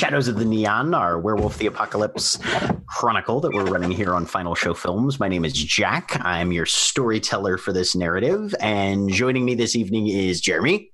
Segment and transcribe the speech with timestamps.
[0.00, 2.38] Shadows of the Neon, our Werewolf the Apocalypse
[2.86, 5.20] chronicle that we're running here on Final Show Films.
[5.20, 6.18] My name is Jack.
[6.24, 8.54] I'm your storyteller for this narrative.
[8.60, 10.90] And joining me this evening is Jeremy.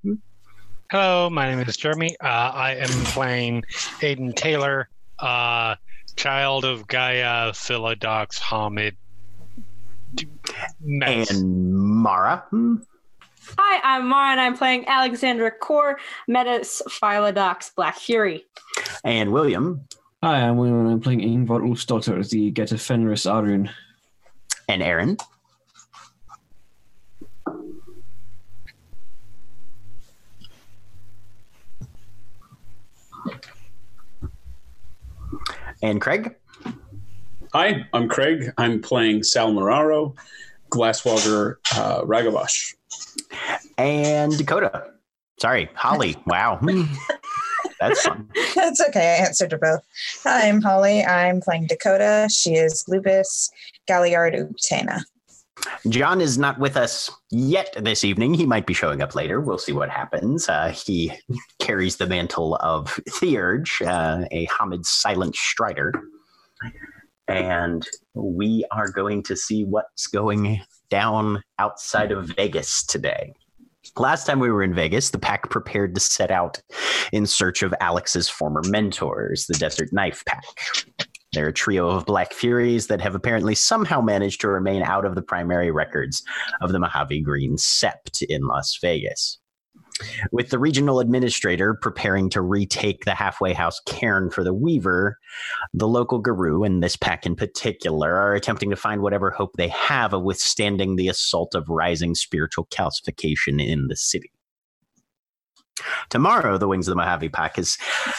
[0.90, 2.16] Hello, my name is Jeremy.
[2.20, 3.62] Uh, I am playing
[4.00, 4.88] Aiden Taylor,
[5.20, 5.76] uh,
[6.16, 8.96] child of Gaia Philodox Homid.
[10.90, 12.44] And Mara.
[13.58, 18.44] Hi, I'm Mara, and I'm playing Alexandra Khor, Metis Philodox Black Fury.
[19.04, 19.86] And William.
[20.22, 23.70] Hi, I'm William, and I'm playing Yngvar Úlfsdóttir, the Geta Fenris Ahroun.
[24.68, 25.16] And Erin.
[35.82, 36.34] And Craig.
[37.52, 38.52] Hi, I'm Craig.
[38.58, 40.16] I'm playing Sal Muraro,
[40.70, 42.75] Glasswalker uh, Ragabash.
[43.78, 44.92] And Dakota.
[45.40, 46.16] Sorry, Holly.
[46.26, 46.60] Wow.
[47.80, 48.28] That's fun.
[48.54, 49.16] That's okay.
[49.18, 49.80] I answered to both.
[50.24, 51.04] Hi, I'm Holly.
[51.04, 52.28] I'm playing Dakota.
[52.30, 53.50] She is Lupus
[53.86, 55.02] Galliard Uktena.
[55.88, 58.34] John is not with us yet this evening.
[58.34, 59.40] He might be showing up later.
[59.40, 60.48] We'll see what happens.
[60.48, 61.12] Uh, he
[61.58, 65.92] carries the mantle of Theurge, uh, a Homid silent strider.
[67.28, 73.32] And we are going to see what's going down outside of Vegas today.
[73.96, 76.60] Last time we were in Vegas, the pack prepared to set out
[77.12, 80.44] in search of Alex's former mentors, the Desert Knife Pack.
[81.32, 85.14] They're a trio of Black Furies that have apparently somehow managed to remain out of
[85.14, 86.22] the primary records
[86.60, 89.38] of the Mojave Green Sept in Las Vegas.
[90.30, 95.18] With the regional administrator preparing to retake the halfway house cairn for the Weaver,
[95.72, 99.68] the local Garou, and this pack in particular, are attempting to find whatever hope they
[99.68, 104.30] have of withstanding the assault of rising spiritual calcification in the city.
[106.08, 107.76] Tomorrow, the Wings of the Mojave Pack is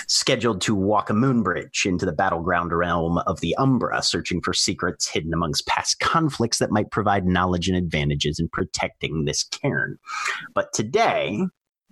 [0.08, 4.54] scheduled to walk a moon bridge into the battleground realm of the Umbra, searching for
[4.54, 9.98] secrets hidden amongst past conflicts that might provide knowledge and advantages in protecting this cairn.
[10.54, 11.48] But today,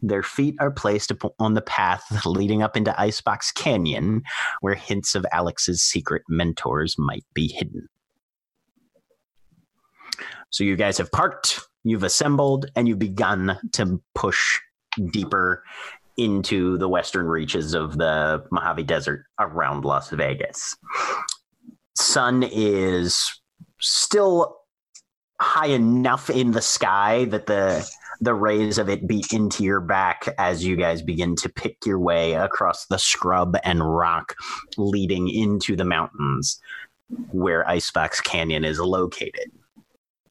[0.08, 4.24] their feet are placed on the path leading up into Icebox Canyon,
[4.62, 7.88] where hints of Alex's secret mentors might be hidden.
[10.50, 14.60] So you guys have parked, you've assembled, and you've begun to push
[15.12, 15.64] deeper
[16.18, 20.76] into the western reaches of the Mojave Desert around Las Vegas.
[21.96, 23.30] Sun is
[23.82, 24.58] still
[25.42, 27.86] high enough in the sky that the
[28.22, 32.00] the rays of it beat into your back as you guys begin to pick your
[32.00, 34.36] way across the scrub and rock
[34.78, 36.60] leading into the mountains
[37.32, 39.52] where Icebox Canyon is located.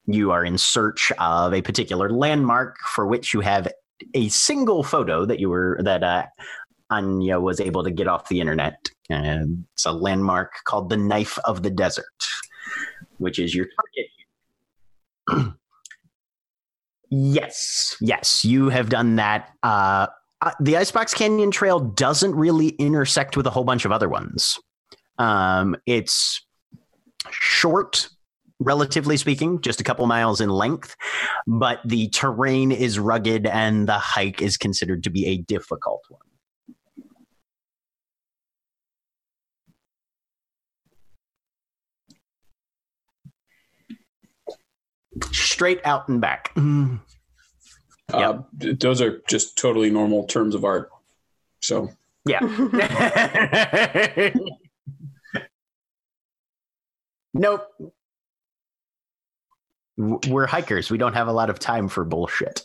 [0.07, 3.67] You are in search of a particular landmark for which you have
[4.13, 6.25] a single photo that you were that uh,
[6.89, 8.89] Anya was able to get off the internet.
[9.09, 12.05] Uh, it's a landmark called the Knife of the Desert,
[13.17, 13.67] which is your
[15.27, 15.55] target.
[17.15, 19.51] yes, yes, you have done that.
[19.63, 20.07] Uh,
[20.41, 24.59] uh, the Icebox Canyon Trail doesn't really intersect with a whole bunch of other ones.
[25.17, 26.45] Um, it's
[27.31, 28.09] short
[28.59, 30.95] relatively speaking, just a couple miles in length,
[31.47, 36.21] but the terrain is rugged and the hike is considered to be a difficult one.
[45.31, 46.51] Straight out and back.
[48.13, 50.89] Uh, Those are just totally normal terms of art.
[51.61, 51.89] So
[52.25, 52.39] Yeah.
[57.33, 57.67] nope.
[59.97, 60.91] We're hikers.
[60.91, 62.61] We don't have a lot of time for bullshit.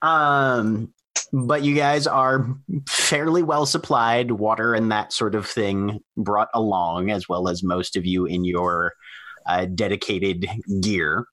[0.00, 0.92] Um,
[1.32, 2.46] but you guys are
[2.88, 7.96] fairly well supplied, water and that sort of thing brought along, as well as most
[7.96, 8.94] of you in your
[9.46, 10.46] uh, dedicated
[10.80, 11.26] gear.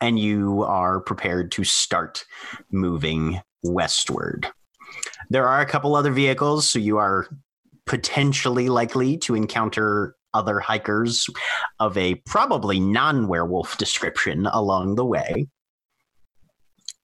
[0.00, 2.24] And you are prepared to start
[2.70, 4.48] moving westward.
[5.30, 7.26] There are a couple other vehicles, so you are
[7.86, 11.26] potentially likely to encounter other hikers
[11.80, 15.48] of a probably non werewolf description along the way.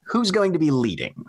[0.06, 1.24] Who's going to be leading?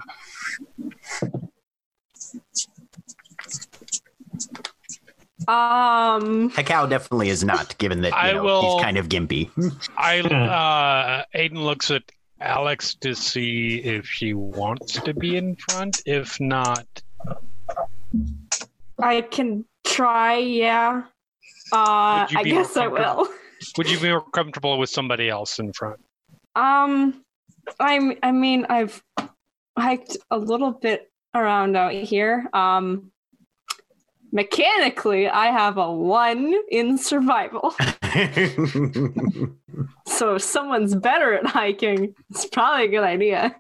[5.48, 9.50] Um, Hekau definitely is not, given that you I know, will- he's kind of gimpy.
[9.98, 12.04] I uh, Aiden looks at
[12.40, 16.02] Alex to see if she wants to be in front.
[16.06, 16.88] If not,
[19.00, 20.38] I can try.
[20.38, 21.04] Yeah.
[21.72, 23.28] Uh, I guess I will.
[23.78, 26.00] would you be more comfortable with somebody else in front?
[26.56, 27.24] Um,
[27.80, 28.14] I'm.
[28.24, 29.04] I mean, I've
[29.78, 32.48] hiked a little bit around out here.
[32.54, 33.12] Um,
[34.36, 37.72] mechanically, I have a one in survival.
[40.06, 43.56] so if someone's better at hiking, it's probably a good idea.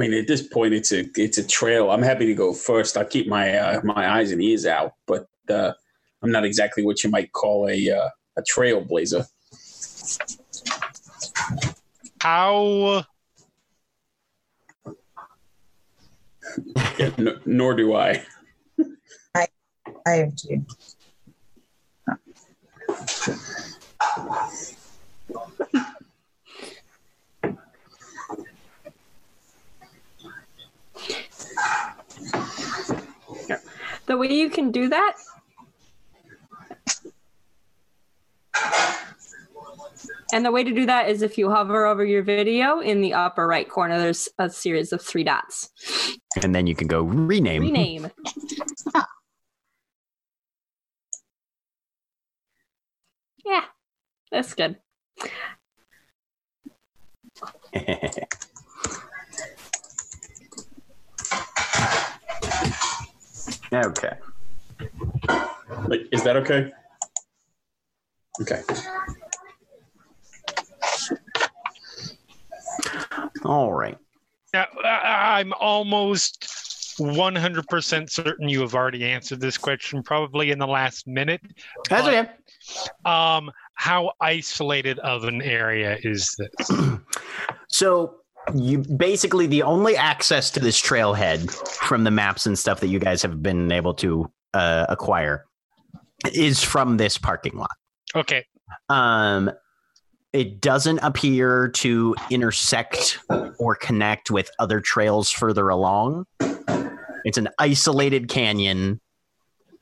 [0.00, 1.90] I mean, at this point, it's a it's a trail.
[1.90, 2.96] I'm happy to go first.
[2.96, 5.72] I'll keep my uh, my eyes and ears out, but uh,
[6.22, 8.08] I'm not exactly what you might call a uh,
[8.38, 9.26] a trailblazer.
[12.22, 13.04] How
[16.98, 18.24] Yeah, n- nor do I.
[19.34, 19.48] I
[20.06, 20.62] have to.
[34.10, 35.14] The way you can do that
[40.32, 43.14] And the way to do that is if you hover over your video in the
[43.14, 45.70] upper right corner, there's a series of three dots.
[46.42, 47.62] and then you can go rename.
[47.62, 48.10] Rename.
[53.44, 53.66] yeah,
[54.32, 54.78] that's good.
[63.72, 64.12] okay.
[65.86, 66.72] Like, is that okay?
[68.40, 68.62] Okay.
[73.44, 73.96] All right.
[74.52, 76.44] Now, I- I'm almost
[76.98, 81.40] 100% certain you have already answered this question, probably in the last minute.
[81.88, 82.30] That's But- okay.
[83.04, 86.70] Um, how isolated of an area is this?
[87.72, 88.19] So
[88.54, 92.98] you basically the only access to this trailhead from the maps and stuff that you
[92.98, 95.46] guys have been able to uh, acquire
[96.34, 97.70] is from this parking lot.
[98.14, 98.44] Okay,
[98.88, 99.50] Um,
[100.32, 103.18] it doesn't appear to intersect
[103.58, 106.26] or connect with other trails further along.
[107.24, 109.00] It's an isolated canyon.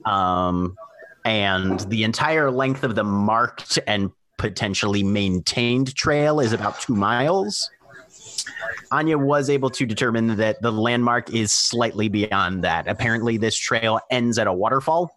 [0.05, 0.77] Um,
[1.25, 7.71] and the entire length of the marked and potentially maintained trail is about two miles.
[8.91, 12.89] Anya was able to determine that the landmark is slightly beyond that.
[12.89, 15.11] Apparently, this trail ends at a waterfall,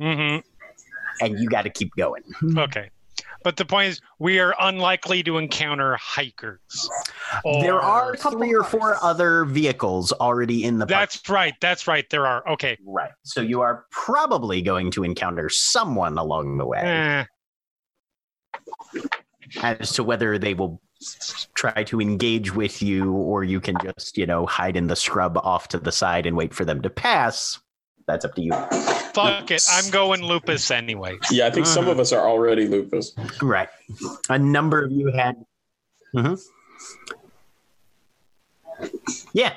[0.00, 0.38] hmm
[1.22, 2.22] and you got to keep going.
[2.58, 2.90] okay.
[3.42, 6.90] But the point is, we are unlikely to encounter hikers.
[7.62, 11.10] there Or- are couple three or four other vehicles already in the park.
[11.10, 11.54] That's right.
[11.60, 12.04] That's right.
[12.10, 12.46] There are.
[12.48, 12.76] Okay.
[12.84, 13.12] right.
[13.22, 16.80] So you are probably going to encounter someone along the way.
[16.80, 17.24] Eh,
[19.62, 20.80] As to whether they will
[21.54, 25.36] try to engage with you or you can just, you know, hide in the scrub
[25.38, 27.58] off to the side and wait for them to pass,
[28.06, 28.52] that's up to you.
[29.12, 29.64] fuck it.
[29.70, 31.18] I'm going lupus anyway.
[31.30, 33.12] Yeah, I think some of us are already lupus.
[33.42, 33.68] Right.
[34.28, 35.44] A number of you had.
[36.14, 36.40] Mhm.
[39.32, 39.54] Yeah.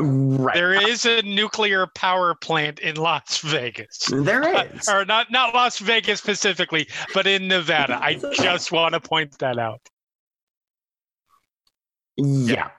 [0.00, 0.54] Right.
[0.54, 4.06] There is a nuclear power plant in Las Vegas.
[4.10, 7.98] There Uh, or not not Las Vegas specifically, but in Nevada.
[8.00, 9.80] I just want to point that out.
[12.16, 12.70] Yeah.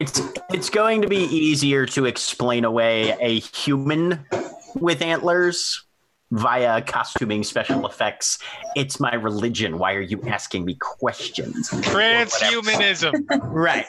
[0.00, 4.26] It's it's going to be easier to explain away a human
[4.74, 5.84] with antlers
[6.30, 8.38] via costuming special effects.
[8.76, 9.78] It's my religion.
[9.78, 11.68] Why are you asking me questions?
[11.70, 13.26] Transhumanism.
[13.42, 13.86] Right.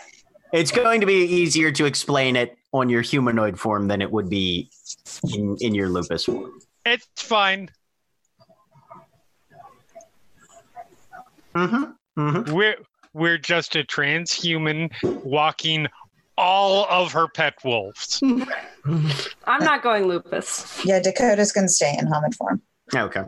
[0.51, 4.29] It's going to be easier to explain it on your humanoid form than it would
[4.29, 4.69] be
[5.33, 6.59] in, in your lupus form.
[6.85, 7.69] it's fine.
[11.55, 11.83] Mm-hmm.
[12.19, 12.53] Mm-hmm.
[12.53, 12.75] We're
[13.13, 14.91] we're just a transhuman
[15.23, 15.87] walking
[16.37, 18.21] all of her pet wolves.
[18.85, 20.83] I'm not going lupus.
[20.85, 22.61] Yeah, Dakota's going to stay in Homid form.
[22.95, 23.23] Okay.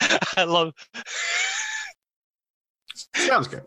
[0.36, 0.74] I love
[3.14, 3.62] Sounds good.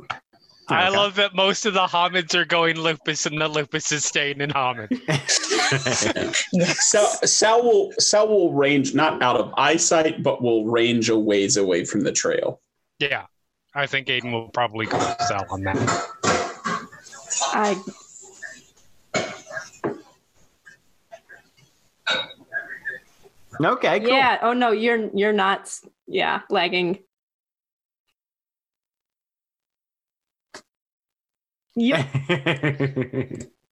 [0.72, 0.98] I Okay.
[0.98, 4.52] love that most of the Homids are going lupus and the lupus is staying in
[4.52, 4.90] Homid.
[5.08, 6.46] Yes.
[6.90, 11.58] Sal, Sal will Sal will range not out of eyesight, but will range a ways
[11.58, 12.62] away from the trail.
[13.00, 13.26] Yeah.
[13.76, 15.78] I think Aiden will probably go sell on that.
[17.54, 17.82] I
[23.62, 24.10] Okay, cool.
[24.10, 24.38] yeah.
[24.42, 25.78] Oh no, you're you're not.
[26.08, 27.00] Yeah, lagging.
[31.76, 32.08] Yep.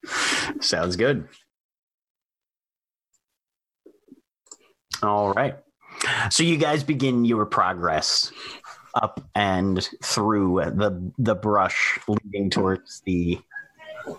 [0.62, 1.28] Sounds good.
[5.04, 5.56] All right.
[6.30, 8.32] So you guys begin your progress
[8.96, 13.40] up and through the the brush leading towards the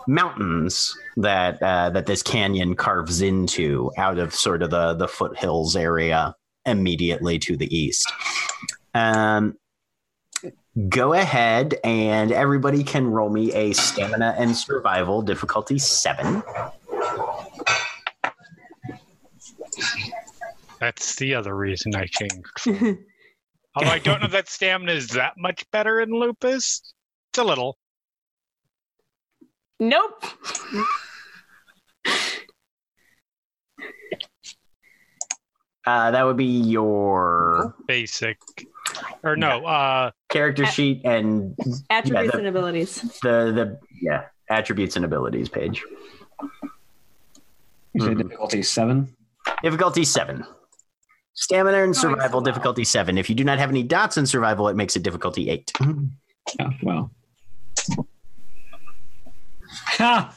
[0.07, 5.77] mountains that uh, that this canyon carves into out of sort of the the foothills
[5.77, 6.35] area
[6.67, 8.13] immediately to the east.
[8.95, 9.57] Um,
[10.89, 16.43] go ahead and everybody can roll me a stamina and survival difficulty seven.
[20.79, 22.47] That's the other reason I changed.
[23.75, 26.95] Although I don't know that stamina is that much better in lupus.
[27.31, 27.77] It's a little.
[29.81, 30.25] nope.
[35.87, 38.39] Uh, that would be your basic.
[39.23, 41.55] Or no, uh character sheet and
[41.91, 43.03] Attributes the- and abilities.
[43.23, 45.83] the the yeah attributes and abilities page.
[47.95, 48.19] You say Mhm.
[48.23, 49.15] difficulty seven.
[49.63, 50.45] Difficulty seven.
[51.35, 52.45] Stamina and Going so survival well.
[52.45, 53.17] difficulty seven.
[53.19, 55.73] If you do not have any dots in survival, it makes it difficulty eight.
[56.59, 57.11] Yeah, well.
[59.99, 60.35] Ha!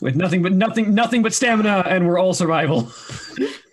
[0.00, 2.90] With nothing but nothing, nothing but stamina, and we're all survival.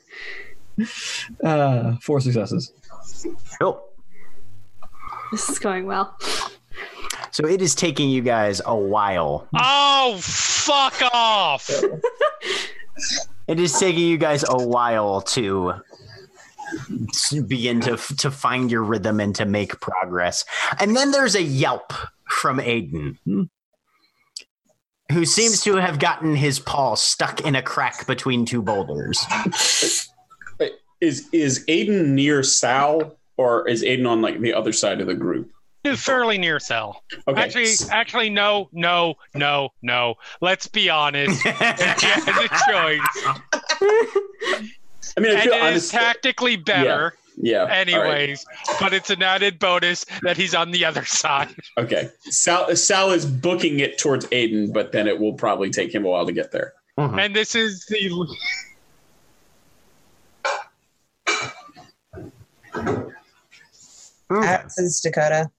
[1.44, 2.74] uh, four successes.
[3.60, 3.82] Cool.
[5.32, 6.18] This is going well.
[7.32, 9.48] So it is taking you guys a while.
[9.56, 11.70] Oh fuck off!
[13.48, 15.74] It is taking you guys a while to
[17.48, 20.44] begin to to find your rhythm and to make progress.
[20.80, 21.94] And then there's a yelp
[22.30, 23.18] from Aiden,
[25.12, 29.26] who seems to have gotten his paw stuck in a crack between two boulders.
[31.02, 35.16] Is is Aiden near Sal, or is Aiden on like the other side of the
[35.16, 35.52] group?
[35.96, 37.04] Fairly near Sal.
[37.28, 37.42] Okay.
[37.42, 40.14] Actually, actually, no, no, no, no.
[40.40, 41.42] Let's be honest.
[41.44, 43.02] He has a choice,
[45.18, 45.92] I mean, I and feel it is honest.
[45.92, 47.62] tactically better, yeah.
[47.62, 47.78] all right.
[47.78, 48.46] anyways.
[48.80, 51.50] But it's an added bonus that he's on the other side.
[51.80, 52.10] Okay.
[52.30, 56.10] Sal Sal is booking it towards Aiden, but then it will probably take him a
[56.10, 56.74] while to get there.
[57.00, 57.20] Mhm.
[57.20, 58.28] And this is the
[62.76, 64.48] Okay.
[64.48, 65.50] As is Dakota.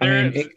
[0.00, 0.48] I mean, it,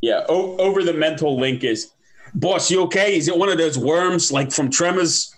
[0.00, 0.24] Yeah.
[0.28, 1.92] O- over the mental link is,
[2.34, 3.16] boss, you okay?
[3.16, 5.34] Is it one of those worms like from Tremors?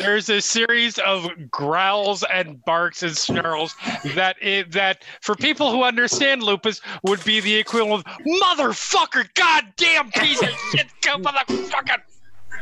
[0.00, 3.74] there's a series of growls and barks and snarls
[4.14, 10.10] that it, that for people who understand lupus would be the equivalent of motherfucker, goddamn
[10.10, 11.96] piece of shit, go motherfucker.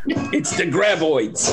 [0.06, 1.50] It's the graboids.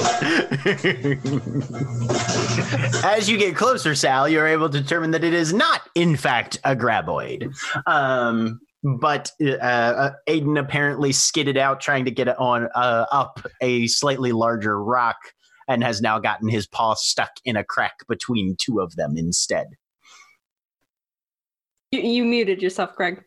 [3.04, 6.60] As you get closer, Sal, you're able to determine that it is not, in fact,
[6.64, 7.54] a graboid.
[7.88, 13.40] Um, but uh, uh, Aiden apparently skidded out trying to get it on uh, up
[13.62, 15.18] a slightly larger rock
[15.68, 19.68] and has now gotten his paw stuck in a crack between two of them instead.
[21.92, 23.24] You, you muted yourself, Greg.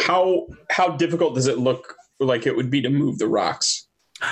[0.00, 3.87] How how difficult does it look like it would be to move the rocks?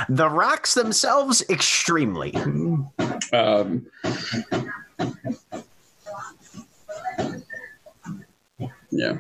[0.08, 2.34] The rocks themselves, extremely.
[3.32, 3.86] Um,
[8.90, 9.18] yeah.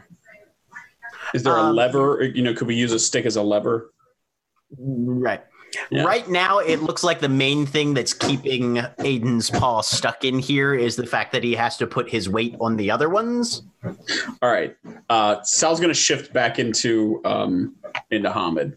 [1.34, 2.22] Is there a Um, lever?
[2.22, 3.92] You know, could we use a stick as a lever?
[4.78, 5.42] Right.
[5.90, 6.04] Yeah.
[6.04, 10.74] Right now, it looks like the main thing that's keeping Aiden's paw stuck in here
[10.74, 13.62] is the fact that he has to put his weight on the other ones.
[14.40, 14.74] All right.
[15.10, 17.74] Uh, Sal's going to shift back into um,
[18.10, 18.76] into Homid.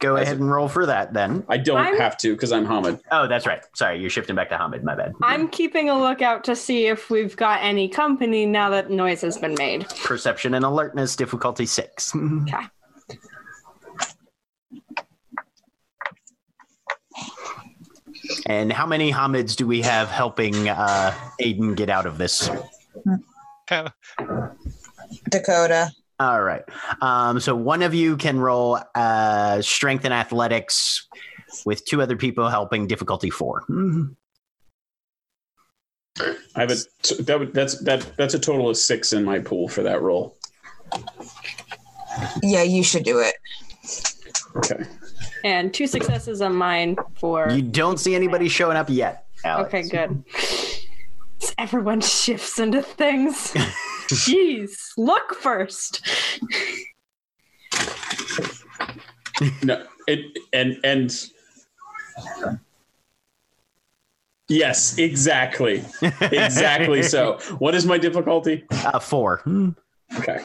[0.00, 1.44] Go As ahead and roll for that then.
[1.48, 3.00] I don't I'm- have to because I'm Homid.
[3.10, 3.60] Oh, that's right.
[3.74, 4.84] Sorry, you're shifting back to Homid.
[4.84, 5.12] My bad.
[5.22, 9.38] I'm keeping a lookout to see if we've got any company now that noise has
[9.38, 9.88] been made.
[10.04, 12.12] Perception and alertness, difficulty six.
[12.42, 12.68] Okay.
[18.46, 22.50] And how many Homids do we have helping uh, Aiden get out of this?
[25.30, 25.90] Dakota.
[26.20, 26.62] All right.
[27.00, 31.06] Um, so one of you can roll uh, strength and athletics
[31.64, 33.64] with two other people helping difficulty four.
[36.20, 39.38] I have a t- that would, that's that that's a total of six in my
[39.38, 40.36] pool for that roll.
[42.42, 43.36] Yeah, you should do it.
[44.56, 44.84] Okay.
[45.44, 47.50] And two successes on mine for.
[47.50, 49.26] You don't see anybody showing up yet.
[49.44, 49.68] Alex.
[49.68, 50.24] Okay, good.
[51.58, 53.54] Everyone shifts into things.
[54.08, 56.06] Jeez, look first.
[59.62, 61.14] No, it and and
[64.48, 65.84] yes, exactly,
[66.20, 67.02] exactly.
[67.02, 68.64] so, what is my difficulty?
[68.70, 69.42] Uh, four.
[70.18, 70.40] Okay.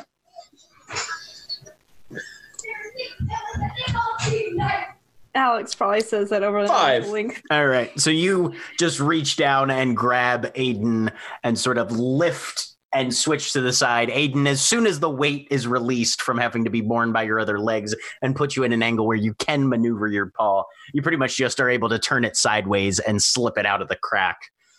[5.35, 7.07] Alex probably says that over the Five.
[7.07, 7.41] link.
[7.49, 7.97] All right.
[7.99, 11.11] So you just reach down and grab Aiden
[11.43, 14.09] and sort of lift and switch to the side.
[14.09, 17.39] Aiden, as soon as the weight is released from having to be borne by your
[17.39, 21.01] other legs and put you in an angle where you can maneuver your paw, you
[21.01, 23.95] pretty much just are able to turn it sideways and slip it out of the
[23.95, 24.37] crack,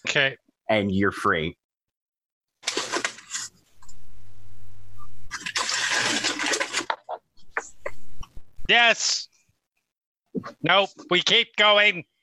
[0.08, 0.36] Okay.
[0.68, 1.56] and you're free.
[8.68, 9.28] Yes.
[10.62, 10.90] Nope.
[11.10, 12.04] We keep going.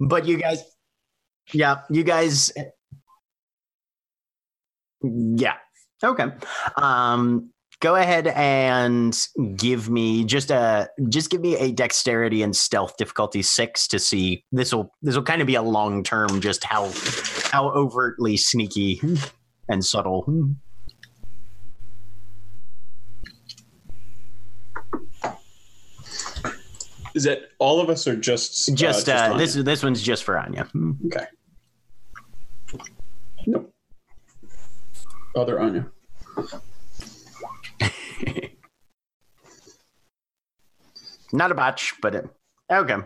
[0.00, 0.62] But you guys,
[1.52, 2.52] yeah, you guys,
[5.02, 5.54] yeah,
[6.02, 6.26] okay.
[6.76, 7.50] Um,
[7.80, 9.16] go ahead and
[9.56, 14.44] give me just a just give me a dexterity and stealth difficulty six to see
[14.50, 16.90] this will this will kind of be a long term just how
[17.52, 19.00] how overtly sneaky
[19.68, 20.54] and subtle.
[27.14, 29.38] Is that all of us or just Just uh, uh, Anya?
[29.38, 30.68] this this one's just for Anya.
[31.06, 31.26] Okay.
[35.38, 35.86] Other Anya.
[41.32, 42.28] Not a botch, but it,
[42.70, 42.96] okay.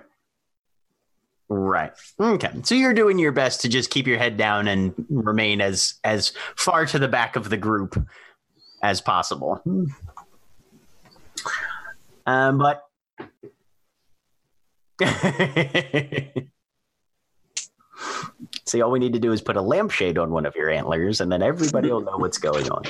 [1.49, 1.92] Right.
[2.18, 2.51] Okay.
[2.62, 6.33] So you're doing your best to just keep your head down and remain as as
[6.57, 8.03] far to the back of the group
[8.83, 9.61] as possible.
[12.25, 12.85] Um, but
[18.67, 21.21] See, all we need to do is put a lampshade on one of your antlers,
[21.21, 22.85] and then everybody will know what's going on.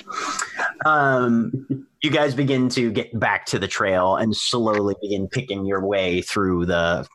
[0.84, 5.84] Um, you guys begin to get back to the trail and slowly begin picking your
[5.84, 7.06] way through the.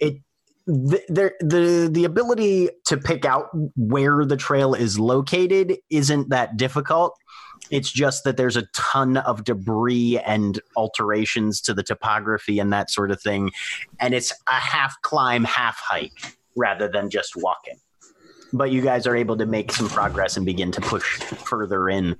[0.00, 0.18] It
[0.66, 6.56] the, the the the ability to pick out where the trail is located isn't that
[6.56, 7.16] difficult.
[7.70, 12.90] It's just that there's a ton of debris and alterations to the topography and that
[12.90, 13.50] sort of thing,
[13.98, 17.76] and it's a half climb, half hike rather than just walking.
[18.52, 22.16] But you guys are able to make some progress and begin to push further in.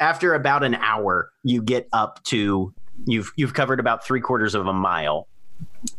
[0.00, 2.74] After about an hour, you get up to
[3.06, 5.28] you've you've covered about three quarters of a mile,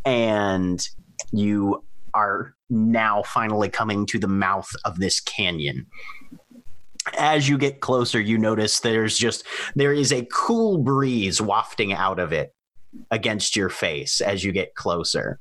[0.04, 0.88] and
[1.32, 5.86] you are now finally coming to the mouth of this canyon.
[7.17, 9.45] As you get closer, you notice there's just
[9.76, 12.54] there is a cool breeze wafting out of it
[13.12, 15.39] against your face as you get closer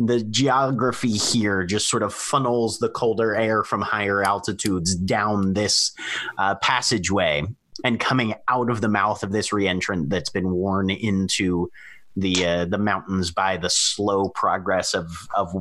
[0.00, 5.92] the geography here just sort of funnels the colder air from higher altitudes down this
[6.38, 7.44] uh, passageway
[7.84, 11.70] and coming out of the mouth of this reentrant that's been worn into
[12.16, 15.54] the uh, the mountains by the slow progress of of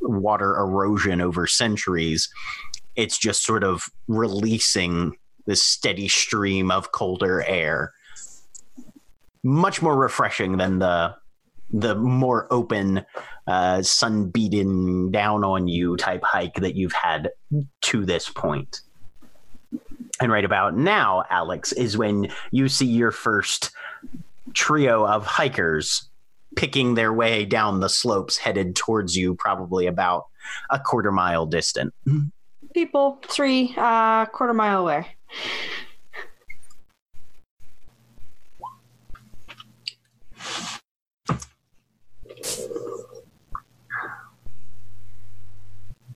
[0.00, 2.32] water erosion over centuries.
[2.94, 7.92] It's just sort of releasing this steady stream of colder air.
[9.42, 11.16] Much more refreshing than the
[11.72, 13.04] the more open
[13.46, 17.30] uh, sun beaten down on you type hike that you've had
[17.82, 18.80] to this point.
[20.20, 23.70] And right about now, Alex, is when you see your first
[24.54, 26.08] trio of hikers
[26.56, 30.26] picking their way down the slopes headed towards you, probably about
[30.70, 31.92] a quarter mile distant.
[32.72, 35.06] People, three, uh, quarter mile away.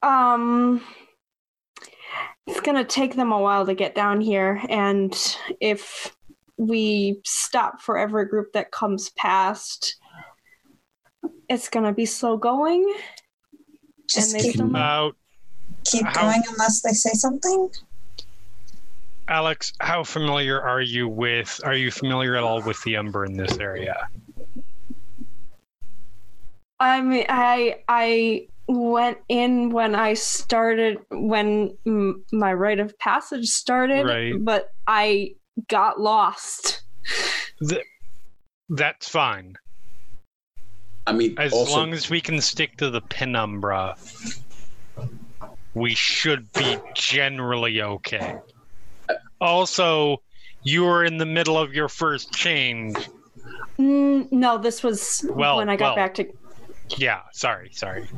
[0.03, 0.83] Um,
[2.63, 5.15] gonna take them a while to get down here, and
[5.61, 6.15] if
[6.57, 9.97] we stop for every group that comes past,
[11.49, 12.95] it's gonna be slow going.
[14.09, 15.17] Just they keep, still- About
[15.85, 17.71] keep how- going unless they say something.
[19.29, 21.61] Alex, how familiar are you with?
[21.65, 24.09] Are you familiar at all with the Umbra in this area?
[26.81, 33.48] I mean, I I went in when I started when m- my rite of passage
[33.48, 34.35] started, Right.
[34.38, 35.33] but I
[35.68, 36.83] got lost.
[38.68, 39.57] That's fine,
[41.07, 43.96] I mean, as also, long as we can stick to the penumbra.
[45.74, 48.35] We should be generally okay.
[49.40, 50.18] Also,
[50.62, 52.96] you were in the middle of your first change.
[53.78, 55.96] Mm, no, this was Well, when I got well.
[55.96, 56.26] back to
[56.96, 58.09] Yeah, sorry, sorry.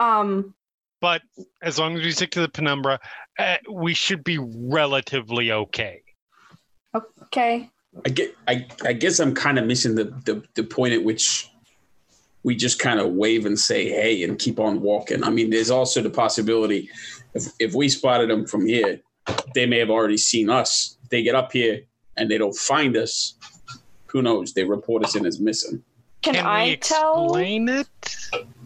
[0.00, 0.54] Um.
[1.00, 1.22] But
[1.62, 3.00] as long as we stick to the penumbra,
[3.38, 6.02] uh, we should be relatively okay.
[6.94, 7.68] Okay.
[8.06, 8.36] I get.
[8.46, 11.50] I, I guess I'm kind of missing the, the the point at which
[12.44, 15.24] we just kind of wave and say hey and keep on walking.
[15.24, 16.88] I mean, there's also the possibility
[17.34, 19.00] if if we spotted them from here,
[19.54, 20.96] they may have already seen us.
[21.02, 21.82] If they get up here
[22.16, 23.34] and they don't find us,
[24.06, 24.52] who knows?
[24.52, 25.82] They report us in as missing.
[26.22, 27.24] Can, we I tell?
[27.24, 27.88] explain it?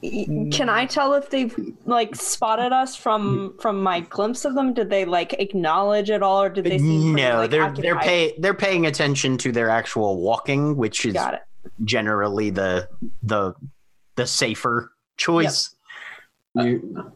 [0.02, 1.54] Can I tell if they've
[1.86, 4.74] like spotted us from from my glimpse of them?
[4.74, 7.98] Did they like acknowledge it all, or did they seem pretty, no, like, they're they're
[7.98, 11.40] pay they're paying attention to their actual walking, which is Got it.
[11.84, 12.88] generally the
[13.22, 13.54] the
[14.16, 15.74] the safer choice.
[16.54, 17.12] You-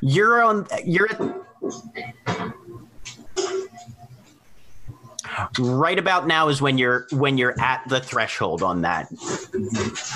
[0.00, 0.66] You're on.
[0.84, 1.20] You're at.
[5.58, 9.08] Right about now is when you're when you're at the threshold on that.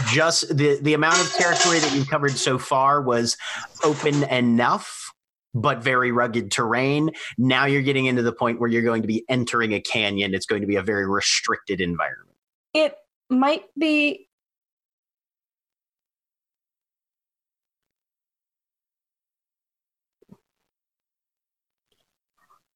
[0.09, 3.37] Just the the amount of territory that you've covered so far was
[3.85, 5.13] open enough,
[5.55, 7.11] but very rugged terrain.
[7.39, 10.35] Now you're getting into the point where you're going to be entering a canyon.
[10.35, 12.37] It's going to be a very restricted environment.
[12.75, 12.97] It
[13.31, 14.29] might be.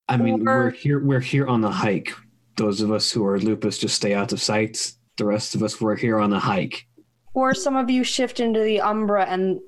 [0.08, 1.00] I mean, Or- we're here.
[1.00, 2.14] We're here on the hike.
[2.56, 4.92] Those of us who are lupus just stay out of sight.
[5.18, 6.86] The rest of us we're here on the hike.
[7.34, 9.60] Or some of you shift into the Umbra, and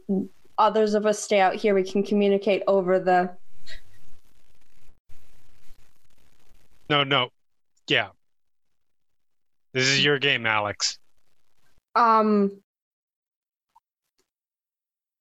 [0.57, 1.75] others of us stay out here.
[1.75, 3.31] We can communicate over the.
[6.89, 7.29] No, no.
[7.89, 8.09] Yeah.
[9.75, 10.99] This is your game, Alex.
[11.95, 12.63] Um.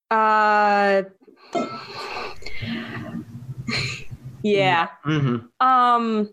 [0.10, 1.04] Uh.
[4.42, 4.88] yeah.
[5.06, 5.66] Mm-hmm.
[5.66, 6.30] Um.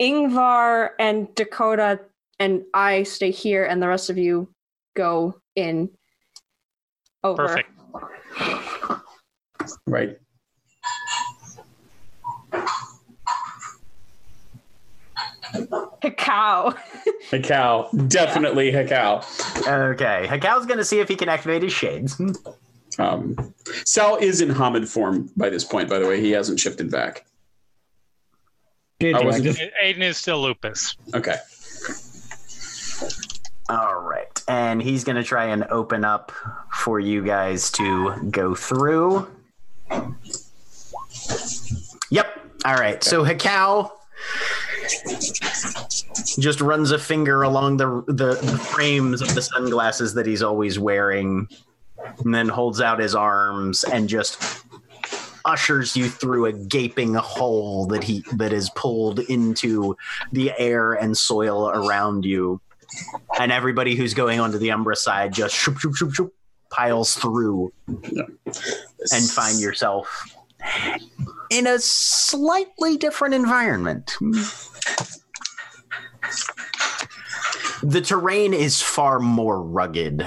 [0.00, 2.00] Yngvar and Dakota
[2.38, 4.48] and I stay here, and the rest of you
[4.94, 5.90] go in.
[7.24, 7.48] Over.
[7.48, 7.70] Perfect.
[9.86, 10.18] Right.
[16.16, 16.74] Cow.
[17.30, 18.08] Hekau.
[18.08, 19.24] Definitely Hekau.
[19.66, 22.20] Okay, Hekau's going to see if he can activate his shades.
[22.98, 26.20] Um, Sal is in Homid form by this point, by the way.
[26.20, 27.26] He hasn't shifted back.
[28.98, 29.30] Did I you?
[29.30, 30.96] I just- Aiden is still lupus.
[31.14, 31.36] Okay.
[33.68, 34.26] All right.
[34.48, 36.32] And he's going to try and open up
[36.72, 39.28] for you guys to go through.
[42.10, 42.40] Yep.
[42.64, 43.02] All right.
[43.02, 43.90] So Hekau
[46.38, 50.78] just runs a finger along the, the the frames of the sunglasses that he's always
[50.78, 51.48] wearing
[52.24, 54.40] and then holds out his arms and just
[55.46, 59.96] ushers you through a gaping hole that he that is pulled into
[60.32, 62.60] the air and soil around you
[63.38, 66.34] and everybody who's going onto the Umbra side just shoop, shoop, shoop, shoop,
[66.70, 70.24] piles through and find yourself
[71.50, 74.16] in a slightly different environment.
[77.82, 80.26] The terrain is far more rugged.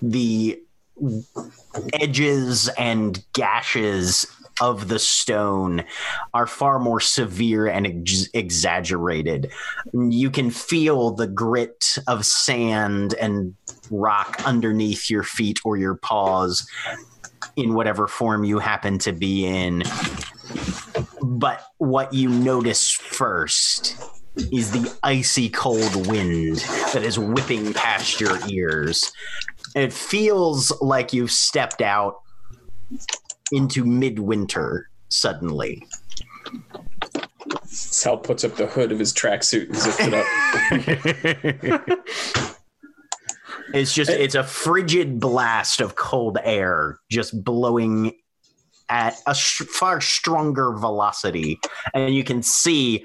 [0.00, 0.62] The
[1.92, 4.26] edges and gashes
[4.60, 5.84] of the stone
[6.34, 9.50] are far more severe and ex- exaggerated.
[9.92, 13.54] You can feel the grit of sand and
[13.90, 16.68] rock underneath your feet or your paws
[17.56, 19.82] in whatever form you happen to be in.
[21.22, 23.96] But what you notice first
[24.52, 26.58] is the icy cold wind
[26.92, 29.12] that is whipping past your ears.
[29.74, 32.22] It feels like you've stepped out
[33.52, 35.86] into midwinter suddenly.
[37.64, 41.98] Sal puts up the hood of his tracksuit and zips it up.
[43.74, 48.14] It's just it's a frigid blast of cold air just blowing
[48.88, 51.60] at a sh- far stronger velocity,
[51.92, 53.04] and you can see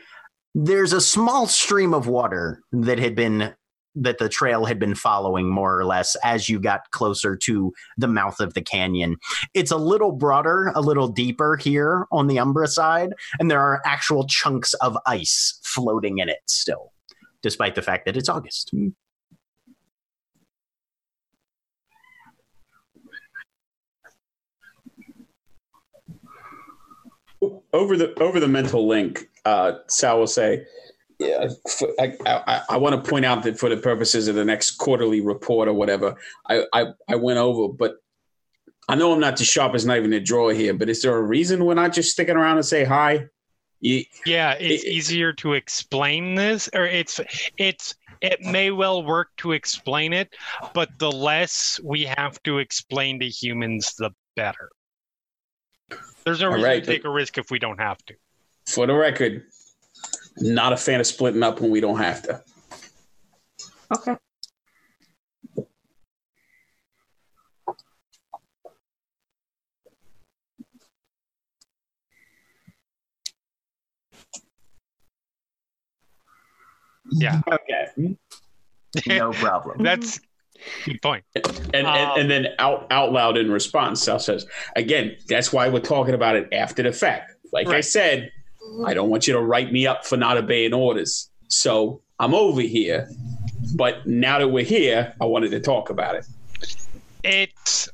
[0.55, 3.53] there's a small stream of water that had been
[3.95, 8.07] that the trail had been following more or less as you got closer to the
[8.07, 9.17] mouth of the canyon.
[9.53, 13.81] It's a little broader, a little deeper here on the Umbra side, and there are
[13.85, 16.91] actual chunks of ice floating in it still,
[17.41, 18.73] despite the fact that it's August.
[27.73, 30.65] over the over the mental link, uh, Sal will say,
[31.19, 31.49] "Yeah,
[31.99, 35.21] I, I, I want to point out that for the purposes of the next quarterly
[35.21, 36.15] report or whatever,
[36.49, 37.95] I, I I went over, but
[38.89, 40.73] I know I'm not the sharpest knife in the drawer here.
[40.73, 43.27] But is there a reason we're not just sticking around and say hi?
[43.79, 47.19] You, Yeah, it's It- easier to explain this, or it's
[47.57, 50.33] it's it may well work to explain it,
[50.73, 54.69] but the less we have to explain to humans, the better.
[56.23, 58.15] There's no reason right, to take a risk if we don't have to.
[58.65, 59.43] for the record,
[60.37, 62.43] not a fan of splitting up when we don't have to.
[63.91, 64.15] Okay.
[77.11, 78.15] Yeah, Okay.
[79.07, 79.83] No problem.
[79.83, 80.19] that's
[80.85, 81.23] good point.
[81.35, 85.67] And, and Um, and then out out loud in response, Sal says, again, that's why
[85.67, 87.31] we're talking about it after the fact.
[87.51, 88.31] Like I said,
[88.85, 91.29] I don't want you to write me up for not obeying orders.
[91.47, 93.09] So I'm over here.
[93.75, 96.25] But now that we're here, I wanted to talk about it.
[97.23, 97.89] It's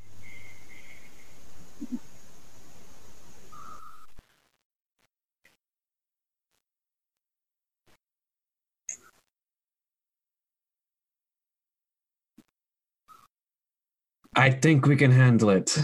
[14.35, 15.77] I think we can handle it.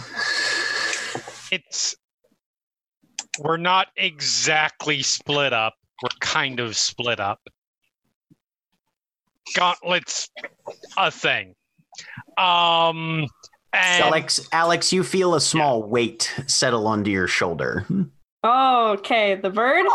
[1.52, 1.96] it's
[3.40, 5.76] we're not exactly split up.
[6.02, 7.40] We're kind of split up.
[9.56, 10.30] Gauntlet's
[10.98, 11.56] a thing.
[12.38, 13.28] Um
[13.74, 17.86] and Alex, Alex, you feel a small weight settle onto your shoulder.
[18.44, 19.36] Oh, okay.
[19.36, 19.86] The bird.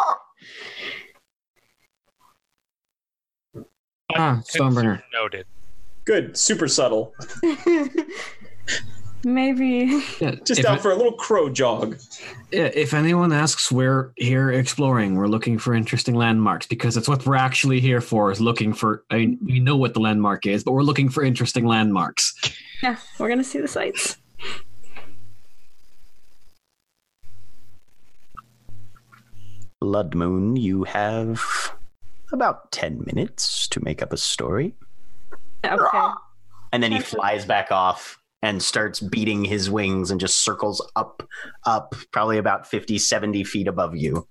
[4.16, 5.03] Ah, Stoneburner.
[5.12, 5.46] noted.
[6.05, 7.14] Good, super subtle.
[9.24, 10.02] Maybe.
[10.20, 11.98] Yeah, Just if, out for a little crow jog.
[12.52, 15.14] yeah, if anyone asks, we're here exploring.
[15.14, 18.30] We're looking for interesting landmarks because that's what we're actually here for.
[18.30, 19.04] Is looking for.
[19.11, 22.35] I mean, we know what the landmark is, but we're looking for interesting landmarks.
[22.83, 24.16] Yeah, we're gonna see the sights.
[29.80, 31.42] Blood Moon, you have
[32.33, 34.74] about 10 minutes to make up a story.
[35.64, 36.09] Okay.
[36.72, 41.22] And then he flies back off and starts beating his wings and just circles up,
[41.64, 44.26] up, probably about 50, 70 feet above you.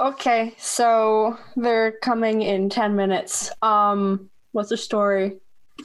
[0.00, 3.50] Okay, so they're coming in ten minutes.
[3.62, 5.36] Um, what's the story?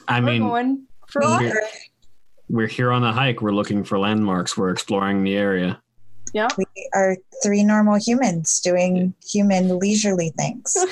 [0.08, 1.64] I we're mean, going for a we're- walk.
[2.50, 3.42] we're here on a hike.
[3.42, 4.58] We're looking for landmarks.
[4.58, 5.82] We're exploring the area.
[6.34, 6.48] Yeah.
[6.58, 10.76] We are three normal humans doing human leisurely things.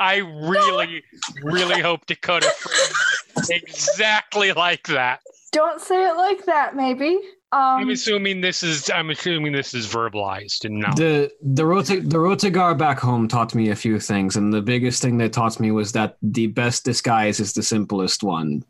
[0.00, 1.02] I really,
[1.42, 5.20] really hope Dakota framed it exactly like that.
[5.52, 6.76] Don't say it like that.
[6.76, 7.18] Maybe.
[7.52, 7.90] I'm Um.
[7.90, 12.76] assuming this is I'm assuming this is verbalized and not The the Rota, the Rotagar
[12.76, 15.92] back home taught me a few things, and the biggest thing they taught me was
[15.92, 18.64] that the best disguise is the simplest one.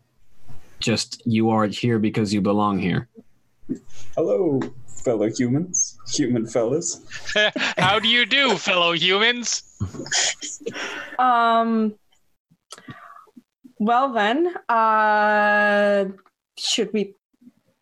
[0.79, 3.09] Just you are here because you belong here.
[4.15, 4.61] Hello,
[5.07, 7.01] fellow humans, human fellas.
[7.79, 9.63] How do you do, fellow humans?
[11.19, 11.95] Um.
[13.79, 16.07] Well then, uh,
[16.59, 17.15] should we?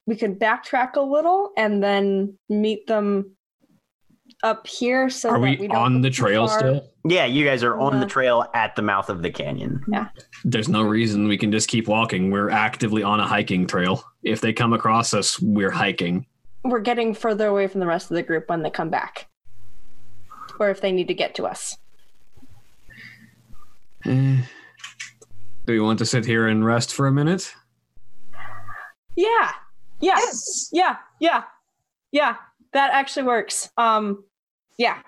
[0.07, 3.35] We could backtrack a little and then meet them
[4.43, 5.09] up here.
[5.09, 6.59] So Are that we, we don't on the trail far.
[6.59, 6.91] still?
[7.07, 9.83] Yeah, you guys are on the trail at the mouth of the canyon.
[9.89, 10.09] Yeah.
[10.45, 12.31] There's no reason we can just keep walking.
[12.31, 14.05] We're actively on a hiking trail.
[14.23, 16.27] If they come across us, we're hiking.
[16.65, 19.29] We're getting further away from the rest of the group when they come back,
[20.59, 21.77] or if they need to get to us.
[24.07, 24.43] Eh.
[25.67, 27.55] Do you want to sit here and rest for a minute?
[29.17, 29.53] Yeah.
[30.01, 30.17] Yeah.
[30.17, 30.69] yes.
[30.73, 30.97] Yeah.
[31.21, 31.45] Yeah.
[32.13, 32.37] Yeah.
[32.73, 33.71] That actually works.
[33.77, 34.25] Um.
[34.79, 34.99] Yeah.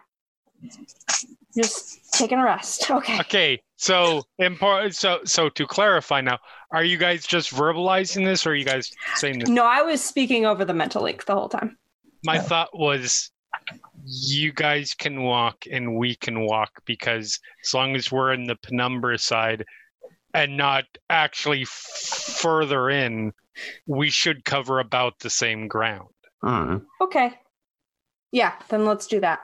[1.56, 2.90] Just taking a rest.
[2.90, 3.20] Okay.
[3.20, 4.94] Okay, so important.
[4.94, 6.38] So so to clarify now,
[6.72, 9.48] are you guys just verbalizing this, or are you guys saying this?
[9.48, 11.78] No, I was speaking over the mental link the whole time.
[12.24, 13.30] My thought was,
[14.04, 18.56] you guys can walk and we can walk because as long as we're in the
[18.56, 19.64] penumbra side,
[20.34, 23.32] and not actually f- further in,
[23.86, 26.08] we should cover about the same ground.
[26.42, 26.76] Hmm.
[27.00, 27.32] Okay.
[28.32, 29.40] Yeah, then let's do that.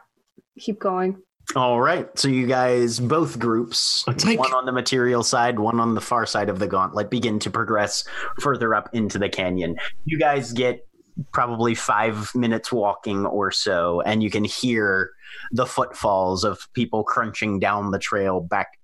[0.58, 1.22] Keep going.
[1.54, 2.08] All right.
[2.18, 6.00] So you guys, both groups, I'll take- one on the material side, one on the
[6.00, 8.04] far side of the gauntlet, begin to progress
[8.40, 9.76] further up into the canyon.
[10.04, 10.86] You guys get
[11.32, 15.10] probably five minutes walking or so, and you can hear
[15.50, 18.78] the footfalls of people crunching down the trail back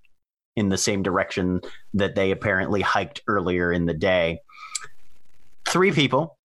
[0.55, 1.61] in the same direction
[1.93, 4.41] that they apparently hiked earlier in the day.
[5.65, 6.37] Three people,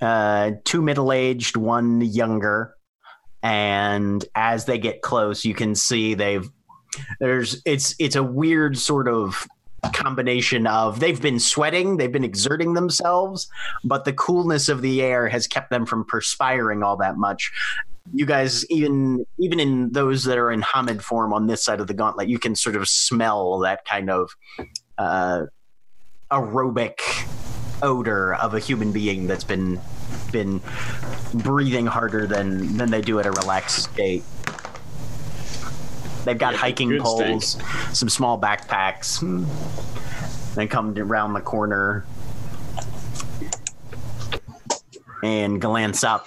[0.00, 2.73] uh, two middle aged, one younger
[3.44, 6.50] and as they get close you can see they've
[7.20, 9.46] there's it's it's a weird sort of
[9.92, 13.48] combination of they've been sweating they've been exerting themselves
[13.84, 17.52] but the coolness of the air has kept them from perspiring all that much.
[18.12, 21.86] You guys even even in those that are in Homid form on this side of
[21.86, 24.30] the gauntlet you can sort of smell that kind of
[24.98, 25.44] uh
[26.30, 26.98] aerobic
[27.82, 29.80] odor of a human being that's been
[30.34, 30.60] been
[31.32, 34.24] breathing harder than than they do at a relaxed state.
[36.24, 37.56] They've got Yeah, hiking poles,
[37.92, 39.20] some small backpacks.
[39.20, 39.44] Hmm,
[40.56, 42.04] then come around the corner
[45.22, 46.26] and glance up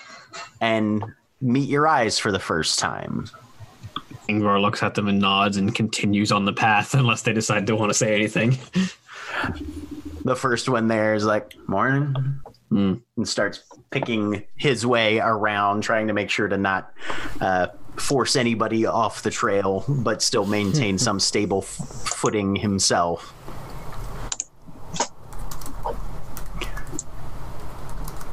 [0.62, 1.04] and
[1.42, 3.30] meet your eyes for the first time.
[4.30, 7.76] Yngvar looks at them and nods and continues on the path unless they decide to
[7.76, 8.58] want to say anything.
[10.24, 12.96] The first one there is like, "Morning," Hmm.
[13.16, 16.92] and starts picking his way around, trying to make sure to not
[17.40, 23.34] uh, force anybody off the trail, but still maintain some stable f- footing himself.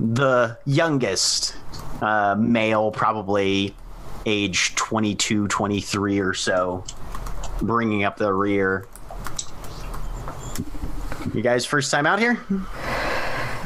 [0.01, 1.57] The youngest
[2.03, 3.75] uh, male, probably
[4.27, 6.85] age 22, 23 or so,
[7.63, 8.87] bringing up the rear.
[11.33, 12.45] You guys, first time out here?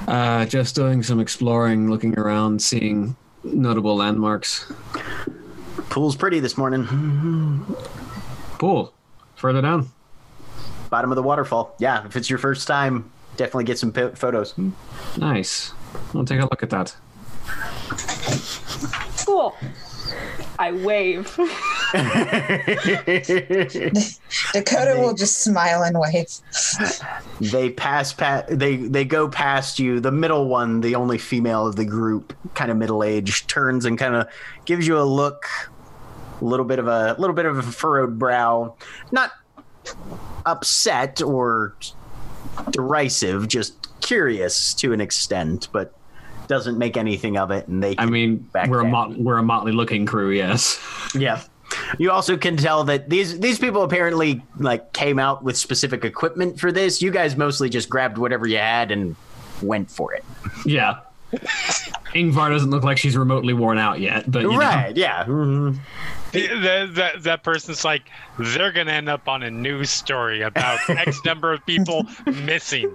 [0.08, 4.72] Uh, just doing some exploring, looking around, seeing notable landmarks.
[5.90, 6.86] Pool's pretty this morning.
[8.58, 8.94] Pool,
[9.36, 9.90] further down.
[10.88, 11.74] Bottom of the waterfall.
[11.78, 14.54] Yeah, if it's your first time, definitely get some po- photos.
[15.18, 15.74] Nice.
[16.14, 16.96] I'll take a look at that.
[19.26, 19.54] Cool.
[20.58, 21.24] I wave.
[24.52, 26.28] Dakota will just smile and wave.
[27.40, 31.76] they pass pa- they they go past you the middle one the only female of
[31.76, 34.26] the group kind of middle aged turns and kind of
[34.64, 35.46] gives you a look
[36.40, 38.74] a little bit of a little bit of a furrowed brow
[39.12, 39.30] not
[40.44, 41.76] upset or
[42.70, 45.97] derisive just curious to an extent but
[46.48, 48.90] doesn't make anything of it and they I mean, Back we're a down.
[48.92, 50.80] mot- we're a motley looking crew, yes.
[51.14, 51.40] Yeah.
[51.98, 56.58] You also can tell that these these people apparently like came out with specific equipment
[56.58, 57.00] for this.
[57.02, 59.14] You guys mostly just grabbed whatever you had and
[59.62, 60.24] went for it.
[60.64, 61.00] Yeah.
[62.14, 64.58] Yngvar doesn't look like she's remotely worn out yet, but you know.
[64.58, 65.24] Right, yeah.
[65.26, 65.78] Mhm.
[66.32, 68.04] that, that, that person's like,
[68.38, 72.06] they're going to end up on a news story about X number of people
[72.44, 72.90] missing.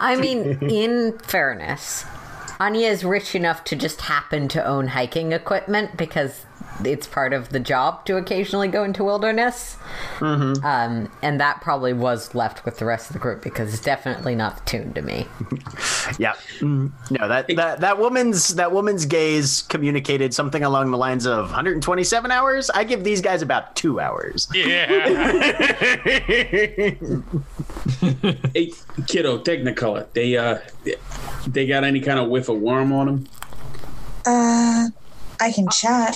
[0.00, 2.04] I mean, in fairness,
[2.60, 6.44] Anya is rich enough to just happen to own hiking equipment because
[6.84, 9.76] it's part of the job to occasionally go into wilderness.
[10.20, 14.34] Um, and that probably was left with the rest of the group because it's definitely
[14.34, 15.26] not tuned to me.
[16.18, 16.34] Yeah.
[16.60, 16.90] Mhm.
[17.10, 22.30] No, that, that that woman's that woman's gaze communicated something along the lines of 127
[22.30, 22.70] hours.
[22.70, 24.48] I give these guys about 2 hours.
[24.54, 24.86] Yeah.
[28.54, 28.72] Hey,
[29.06, 30.06] kiddo, Technicolor.
[30.12, 30.58] They uh,
[31.46, 33.28] they got any kind of whiff of worm on them?
[34.26, 34.88] Uh,
[35.40, 36.14] I can check.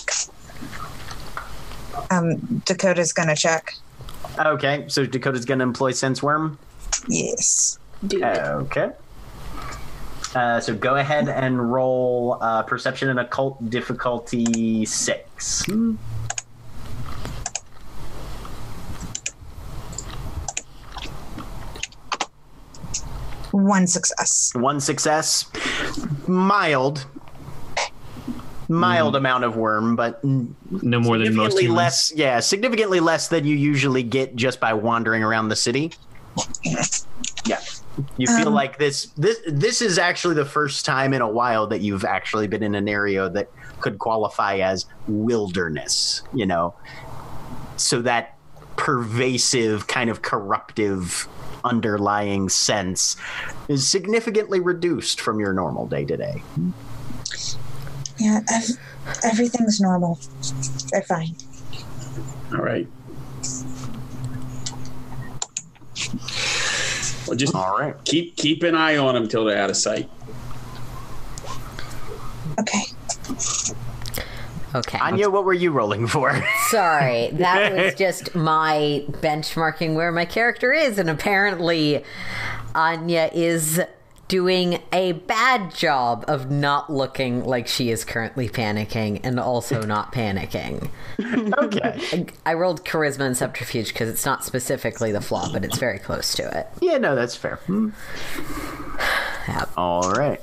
[2.13, 3.75] Um, Dakota's gonna check.
[4.39, 6.59] Okay, so Dakota's going to employ sense worm.
[7.09, 7.79] Yes.
[8.07, 8.23] Dude.
[8.23, 8.91] Okay.
[10.35, 15.65] Uh, so go ahead and roll uh, perception and occult difficulty six.
[23.51, 24.53] One success.
[24.55, 25.45] One success,
[26.27, 27.05] mild,
[28.73, 31.77] mild amount of worm, but No more than most significantly humans.
[31.77, 32.13] less.
[32.15, 35.93] Yeah, significantly less than you usually get just by wandering around the city.
[37.45, 37.61] Yeah,
[38.17, 39.07] you feel Um, like this.
[39.19, 42.75] This this is actually the first time in a while that you've actually been in
[42.75, 43.49] an area that
[43.81, 46.23] could qualify as wilderness.
[46.33, 46.75] You know,
[47.77, 48.37] so that
[48.77, 51.29] pervasive kind of corruptive
[51.65, 53.17] underlying sense
[53.69, 56.43] is significantly reduced from your normal day to day.
[58.19, 58.79] Yeah, ev-
[59.25, 60.19] everything's normal.
[60.91, 61.35] They're fine.
[62.53, 62.87] All right.
[67.27, 67.95] Well, just All right.
[68.05, 70.11] keep keep an eye on them till they're out of sight.
[72.59, 72.83] Okay.
[74.75, 74.99] Okay.
[74.99, 76.43] Anya, what were you rolling for?
[76.71, 82.03] Sorry, that was just my benchmarking where my character is, and apparently
[82.75, 83.81] Anya is
[84.33, 90.11] doing a bad job of not looking like she is currently panicking and also not
[90.11, 90.89] panicking.
[91.59, 92.25] okay.
[92.47, 96.33] I rolled charisma and subterfuge because it's not specifically the flaw, but it's very close
[96.37, 96.67] to it.
[96.81, 97.57] Yeah, no, that's fair.
[97.67, 97.91] Hmm.
[99.49, 99.71] Yep.
[99.77, 100.41] All right.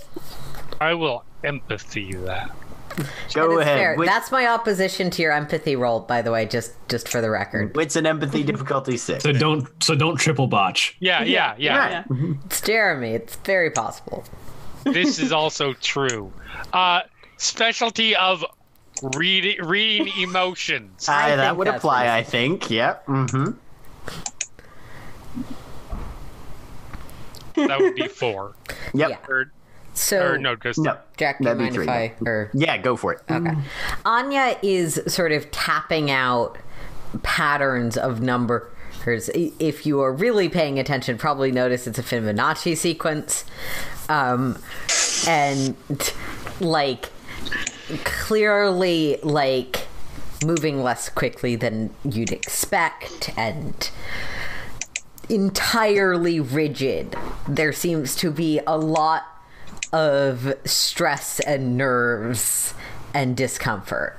[0.81, 2.51] I will empathy that.
[3.33, 3.77] Go ahead.
[3.77, 3.95] fair.
[3.97, 7.29] Wit- That's my opposition to your empathy roll, by the way, just just for the
[7.29, 7.75] record.
[7.75, 9.23] Wits and empathy difficulty six.
[9.23, 10.95] So don't so don't triple botch.
[10.99, 12.03] Yeah, yeah, yeah.
[12.09, 12.37] Right.
[12.45, 13.11] It's Jeremy.
[13.13, 14.23] It's very possible.
[14.83, 16.31] this is also true.
[16.73, 17.01] Uh,
[17.37, 18.43] specialty of
[19.15, 21.07] read, reading emotions.
[21.09, 22.69] Aye, I that would that's apply, I think.
[22.69, 23.05] Yep.
[23.07, 23.51] Mm-hmm.
[27.67, 28.53] That would be four.
[28.93, 29.09] Yep.
[29.09, 29.17] Yeah.
[29.27, 29.51] Or,
[29.99, 30.97] So, or no, just No.
[31.17, 31.83] Jack, do you That'd be mind three.
[31.83, 33.21] if I or Yeah, go for it.
[33.29, 33.53] Okay.
[34.05, 36.57] Anya is sort of tapping out
[37.23, 38.63] patterns of numbers.
[39.05, 43.43] If you are really paying attention, probably notice it's a Fibonacci sequence.
[44.07, 44.57] Um,
[45.27, 45.75] and
[46.59, 47.09] like
[48.05, 49.87] clearly like
[50.45, 53.89] moving less quickly than you'd expect and
[55.27, 57.15] entirely rigid.
[57.47, 59.23] There seems to be a lot
[59.91, 62.73] of stress and nerves
[63.13, 64.17] and discomfort.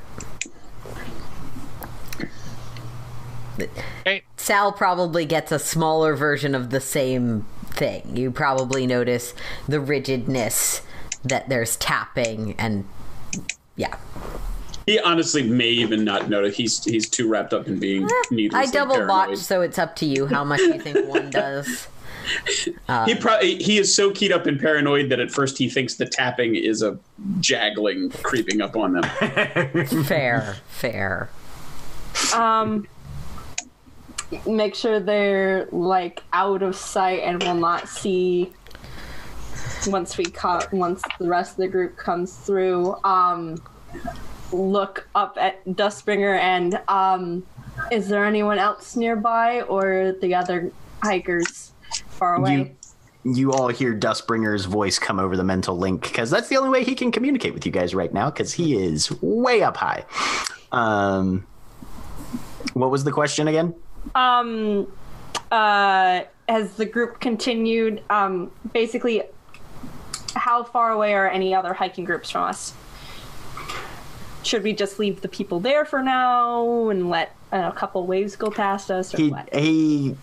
[4.05, 4.23] Hey.
[4.37, 8.17] Sal probably gets a smaller version of the same thing.
[8.17, 9.35] You probably notice
[9.69, 10.83] the rigidness
[11.23, 12.87] that there's tapping and
[13.77, 13.97] yeah.
[14.87, 16.57] He honestly may even not notice.
[16.57, 19.29] He's he's too wrapped up in being eh, needlessly I double paranoid.
[19.29, 21.87] watch, so it's up to you how much you think one does.
[23.07, 26.07] He probably he is so keyed up and paranoid that at first he thinks the
[26.07, 26.99] tapping is a
[27.41, 29.03] jaggling creeping up on them.
[30.05, 31.29] Fair, fair.
[32.35, 32.87] Um,
[34.47, 38.53] make sure they're like out of sight and will not see
[39.87, 42.97] once we cut once the rest of the group comes through.
[43.05, 43.63] Um,
[44.53, 47.45] look up at Dustbringer and um,
[47.91, 51.70] is there anyone else nearby or the other hikers
[52.21, 52.77] far away?
[53.25, 56.71] You, you all hear Dustbringer's voice come over the mental link because that's the only
[56.71, 60.05] way he can communicate with you guys right now because he is way up high.
[60.71, 61.47] Um,
[62.75, 63.75] what was the question again?
[64.15, 64.87] Um,
[65.51, 68.03] uh, has the group continued?
[68.09, 69.23] Um, basically,
[70.35, 72.75] how far away are any other hiking groups from us?
[74.43, 78.37] Should we just leave the people there for now and let uh, a couple waves
[78.37, 79.55] go past us, or He what?
[79.55, 80.17] he.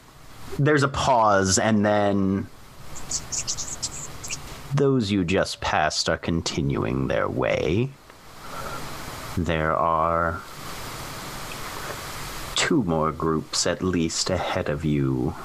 [0.60, 2.48] There's a pause and then.
[4.74, 7.90] Those you just passed are continuing their way.
[9.38, 10.42] There are
[12.56, 15.36] two more groups at least ahead of you.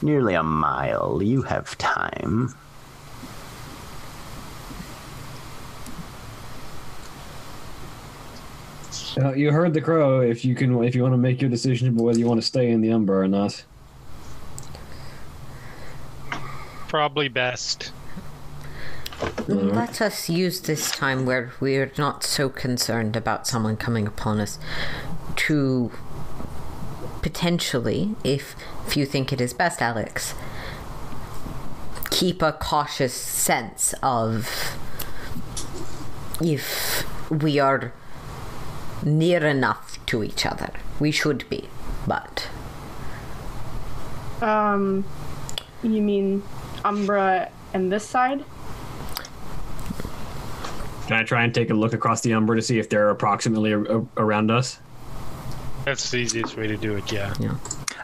[0.00, 1.22] Nearly a mile.
[1.22, 2.54] You have time.
[9.20, 10.20] Uh, you heard the crow.
[10.20, 12.46] If you can, if you want to make your decision about whether you want to
[12.46, 13.62] stay in the Umbra or not.
[16.90, 17.92] Probably best.
[19.46, 24.40] Let us use this time where we are not so concerned about someone coming upon
[24.40, 24.58] us
[25.36, 25.92] to
[27.22, 28.56] potentially, if,
[28.88, 30.34] if you think it is best, Alex,
[32.10, 34.76] keep a cautious sense of
[36.42, 37.92] if we are
[39.04, 40.72] near enough to each other.
[40.98, 41.68] We should be,
[42.06, 42.48] but
[44.42, 45.04] Um,
[45.82, 46.42] you mean
[46.84, 48.44] Umbra and this side?
[51.06, 53.72] Can I try and take a look across the Umbra to see if they're approximately
[53.72, 54.78] a- a- around us?
[55.84, 57.10] That's the easiest way to do it.
[57.12, 57.32] Yeah.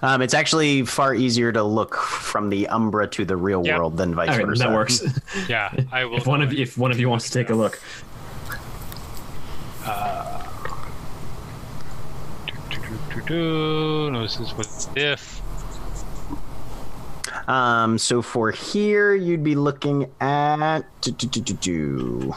[0.02, 3.78] Um, it's actually far easier to look from the Umbra to the real Yep.
[3.78, 4.64] world than vice All right, versa.
[4.64, 5.02] that works.
[5.48, 5.70] Yeah.
[5.92, 6.16] I will.
[6.16, 7.78] if one of you, if one of you wants to take a look,
[13.28, 15.35] No, this is what if.
[17.46, 20.80] Um, so for here, you'd be looking at.
[21.00, 22.34] do, do, do, do, do.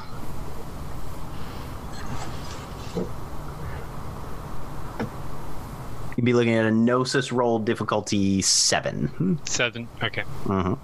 [6.18, 9.39] You'd be looking at a Gnosis roll difficulty seven.
[9.45, 9.88] Seven.
[10.03, 10.24] Okay.
[10.45, 10.78] Mhm.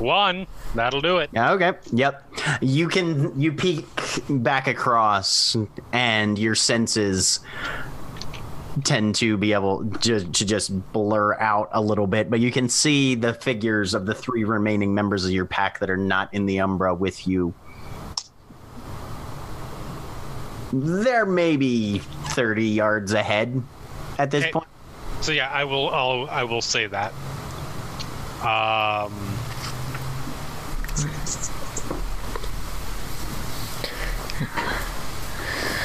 [0.00, 0.46] One.
[0.74, 1.30] That'll do it.
[1.32, 1.72] Yeah, okay.
[1.92, 2.32] Yep.
[2.60, 3.86] You can you peek
[4.28, 5.56] back across
[5.92, 7.38] and your senses
[8.82, 12.68] tend to be able to, to just blur out a little bit, but you can
[12.68, 16.46] see the figures of the three remaining members of your pack that are not in
[16.46, 17.54] the Umbra with you.
[20.72, 23.62] They're maybe 30 yards ahead
[24.18, 24.52] at this Okay.
[24.52, 24.66] point.
[25.20, 25.88] So yeah, I will.
[25.90, 27.12] I'll, I will say that.
[28.42, 29.12] Um.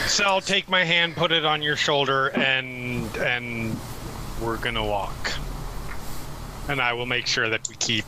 [0.10, 3.80] So I'll take my hand, put it on your shoulder, and and
[4.42, 5.32] we're gonna walk.
[6.68, 8.06] And I will make sure that we keep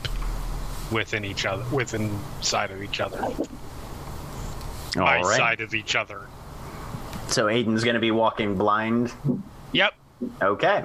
[0.92, 3.38] within each other, within side of each other, All
[4.96, 5.38] by right.
[5.38, 6.28] side of each other.
[7.28, 9.14] So Aiden's going to be walking blind.
[9.72, 9.94] Yep.
[10.42, 10.84] Okay.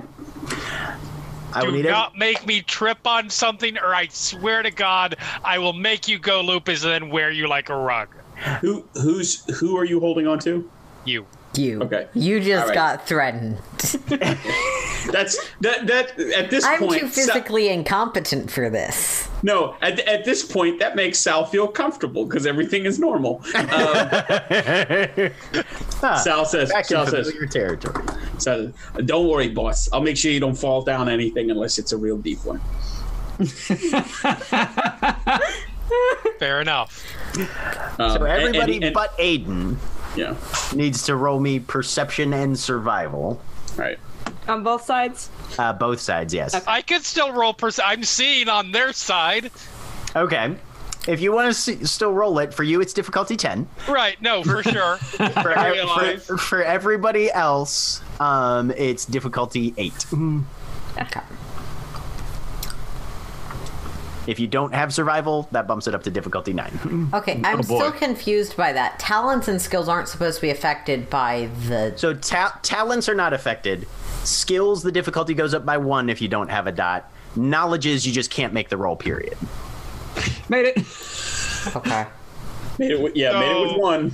[1.53, 5.59] I Do need not make me trip on something, or I swear to God, I
[5.59, 8.09] will make you go lupus and then wear you like a rug.
[8.61, 10.71] Who who's who are you holding on to?
[11.07, 11.27] You.
[11.55, 11.83] You.
[11.85, 12.07] Okay.
[12.15, 12.75] You just All right.
[12.75, 13.57] got threatened.
[15.11, 16.83] That's that that at this point.
[16.83, 19.29] I'm too Sa- physically incompetent for this.
[19.43, 23.37] no, at, at this point, that makes Sal feel comfortable because everything is normal.
[23.55, 23.65] Um,
[26.03, 28.05] Ah, Sal says, back in Sal says, familiar territory.
[28.39, 28.71] So
[29.05, 29.89] don't worry, boss.
[29.93, 32.61] I'll make sure you don't fall down anything unless it's a real deep one.
[36.39, 37.05] Fair enough.
[37.99, 39.77] Um, So and- everybody and- and- but Aiden
[40.17, 40.37] yeah,
[40.75, 43.41] needs to roll me perception and survival.
[43.77, 43.99] right.
[44.49, 45.29] On both sides?
[45.59, 46.55] Uh, both sides, yes.
[46.67, 47.53] I could still roll.
[47.53, 49.51] Pers- I'm seeing on their side.
[50.15, 50.55] Okay.
[51.09, 53.69] If you want to still roll it, for you it's difficulty 10.
[53.89, 54.21] Right.
[54.21, 54.97] No, for sure.
[54.99, 56.27] For, I ev- realize.
[56.27, 59.93] for, for everybody else, um, it's difficulty 8.
[61.01, 61.21] Okay.
[64.27, 67.11] If you don't have survival, that bumps it up to difficulty 9.
[67.15, 67.79] Okay, oh, I'm boy.
[67.79, 68.99] still confused by that.
[68.99, 71.93] Talents and skills aren't supposed to be affected by the.
[71.97, 73.87] So ta- talents are not affected.
[74.25, 77.11] Skills, the difficulty goes up by 1 if you don't have a dot.
[77.37, 79.37] Knowledge is you just can't make the roll, period.
[80.49, 80.79] Made it.
[81.77, 82.07] Okay.
[82.79, 83.01] Made it.
[83.01, 84.13] With, yeah, made it with one.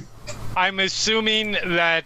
[0.56, 2.04] I'm assuming that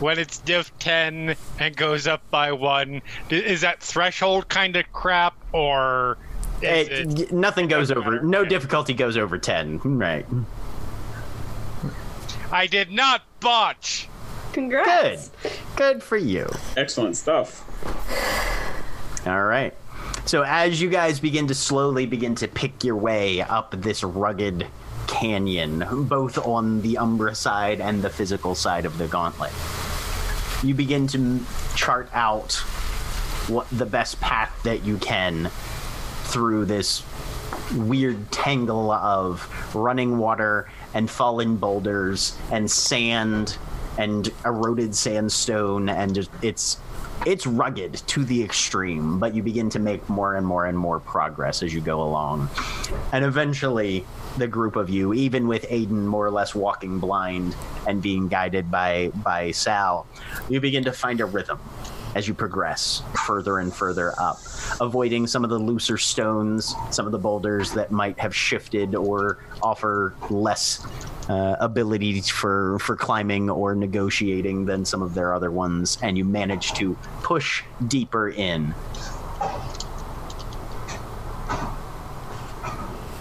[0.00, 5.34] when it's diff 10 and goes up by one, is that threshold kind of crap
[5.52, 6.31] or is
[6.62, 7.32] Eh, it, it?
[7.32, 8.24] nothing goes doesn't over, matter.
[8.24, 9.80] no difficulty goes over 10.
[9.84, 10.26] Right.
[12.50, 14.08] I did not botch.
[14.52, 15.30] Congrats.
[15.42, 16.50] Good Good for you.
[16.76, 17.66] Excellent stuff.
[19.26, 19.74] All right.
[20.26, 24.66] So as you guys begin to slowly begin to pick your way up this rugged
[25.06, 29.52] canyon, both on the Umbra side and the physical side of the gauntlet,
[30.62, 31.40] you begin to
[31.74, 32.52] chart out
[33.48, 35.50] what the best path that you can
[36.32, 37.04] through this
[37.74, 43.56] weird tangle of running water and fallen boulders and sand
[43.98, 46.78] and eroded sandstone and it's
[47.26, 50.98] it's rugged to the extreme but you begin to make more and more and more
[50.98, 52.48] progress as you go along.
[53.12, 54.04] And eventually
[54.38, 57.54] the group of you even with aiden more or less walking blind
[57.86, 60.06] and being guided by by sal
[60.48, 61.60] you begin to find a rhythm
[62.14, 64.40] as you progress further and further up,
[64.80, 69.38] avoiding some of the looser stones, some of the boulders that might have shifted or
[69.62, 70.86] offer less
[71.28, 76.24] uh, ability for for climbing or negotiating than some of their other ones, and you
[76.24, 78.74] manage to push deeper in.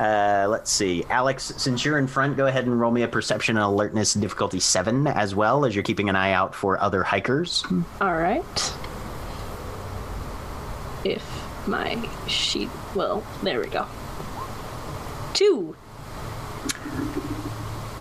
[0.02, 1.54] Uh, let's see, Alex.
[1.58, 5.06] Since you're in front, go ahead and roll me a perception and alertness difficulty seven,
[5.06, 7.64] as well as you're keeping an eye out for other hikers.
[8.02, 8.74] All right.
[11.06, 11.24] If
[11.68, 13.86] my sheet will, there we go.
[15.36, 15.76] Two.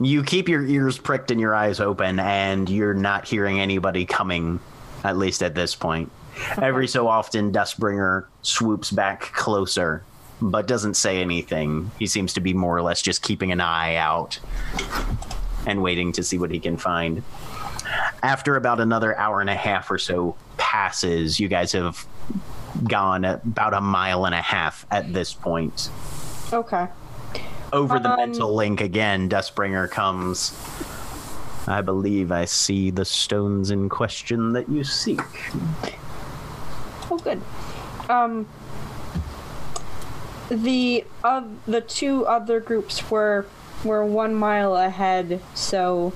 [0.01, 4.59] You keep your ears pricked and your eyes open, and you're not hearing anybody coming,
[5.05, 6.11] at least at this point.
[6.57, 10.03] Every so often, Dustbringer swoops back closer,
[10.41, 11.91] but doesn't say anything.
[11.99, 14.39] He seems to be more or less just keeping an eye out
[15.67, 17.23] and waiting to see what he can find.
[18.23, 22.07] After about another hour and a half or so passes, you guys have
[22.89, 25.91] gone about a mile and a half at this point
[26.53, 26.87] Okay.
[27.73, 30.57] over the Um, mental link again, Dustbringer comes.
[31.67, 35.21] I believe I see the stones in question that you seek.
[37.11, 37.41] Oh, good.
[38.09, 38.47] Um,
[40.51, 43.47] the uh, the two other groups were
[43.85, 46.13] were one mile ahead, so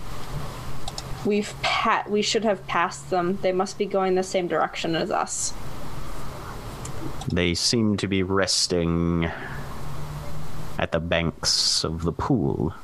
[1.24, 3.38] we've pat we should have passed them.
[3.42, 5.54] They must be going the same direction as us.
[7.32, 9.30] They seem to be resting
[10.78, 12.74] at the banks of the pool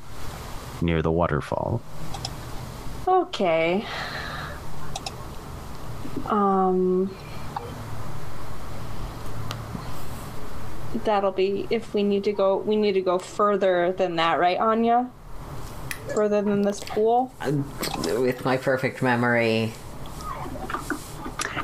[0.81, 1.81] near the waterfall.
[3.07, 3.85] Okay.
[6.27, 7.15] Um,
[11.03, 12.57] that'll be if we need to go.
[12.57, 15.09] We need to go further than that, right, Anya?
[16.13, 17.33] Further than this pool.
[18.05, 19.73] With my perfect memory,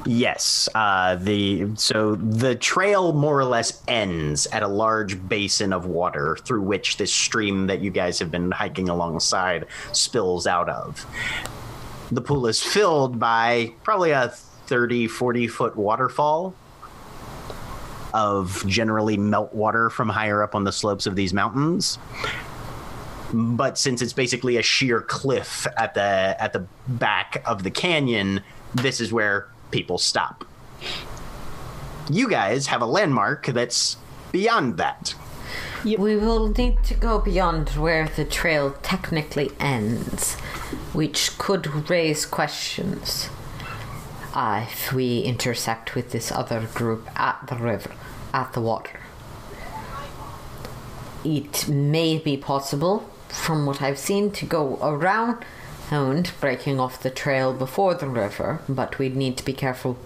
[0.08, 0.70] Yes.
[0.74, 6.38] Uh, the so the trail more or less ends at a large basin of water
[6.46, 11.06] through which this stream that you guys have been hiking alongside spills out of.
[12.12, 16.54] The pool is filled by probably a 30, 40 foot waterfall
[18.14, 22.00] of generally meltwater from higher up on the slopes of these mountains.
[23.34, 28.42] But since it's basically a sheer cliff at the at the back of the canyon,
[28.74, 30.46] this is where people stop.
[32.10, 33.98] You guys have a landmark that's
[34.32, 35.14] beyond that.
[35.84, 40.36] we will need to go beyond where the trail technically ends,
[40.94, 43.30] which could raise questions.
[44.34, 47.92] Uh, if we intersect with this other group at the river,
[48.34, 49.00] at the water.
[51.24, 55.44] It may be possible, from what I've seen, to go around
[55.90, 59.98] and breaking off the trail before the river, but we'd need to be careful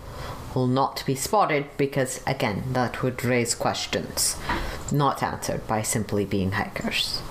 [0.55, 4.37] will not be spotted because, again, that would raise questions
[4.91, 7.21] not answered by simply being hikers.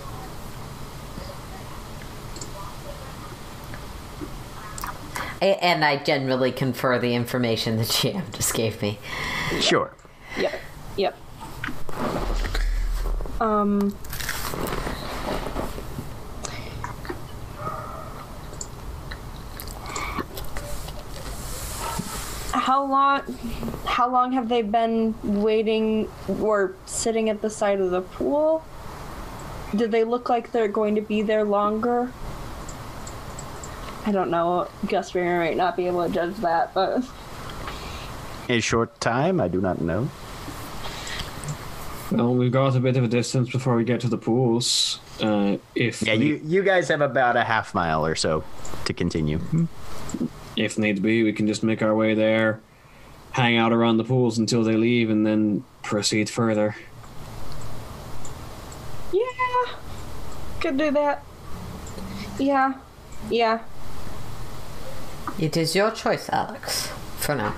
[5.41, 8.99] And I generally confer the information that GM just gave me.
[9.61, 9.93] Sure.
[10.39, 10.61] Yep.
[10.97, 11.17] Yep.
[13.41, 13.97] Um.
[22.53, 23.23] How long?
[23.87, 26.11] How long have they been waiting
[26.41, 28.63] or sitting at the side of the pool?
[29.75, 32.13] Do they look like they're going to be there longer?
[34.07, 34.69] I don't know.
[34.87, 37.05] Dustbringer might not be able to judge that, but
[38.49, 40.09] A short time, I do not know.
[42.11, 44.99] Well, we've got a bit of a distance before we get to the pools.
[45.23, 48.43] Uh, if Yeah, ne- you, you guys have about a half mile or so
[48.87, 49.39] to continue.
[50.57, 52.61] if need be, we can just make our way there,
[53.33, 56.75] hang out around the pools until they leave, and then proceed further.
[59.13, 59.73] yeah,
[60.61, 61.25] could do that.
[62.41, 62.75] Yeah,
[63.31, 63.61] yeah.
[65.41, 67.55] It is your choice, Alex, for now.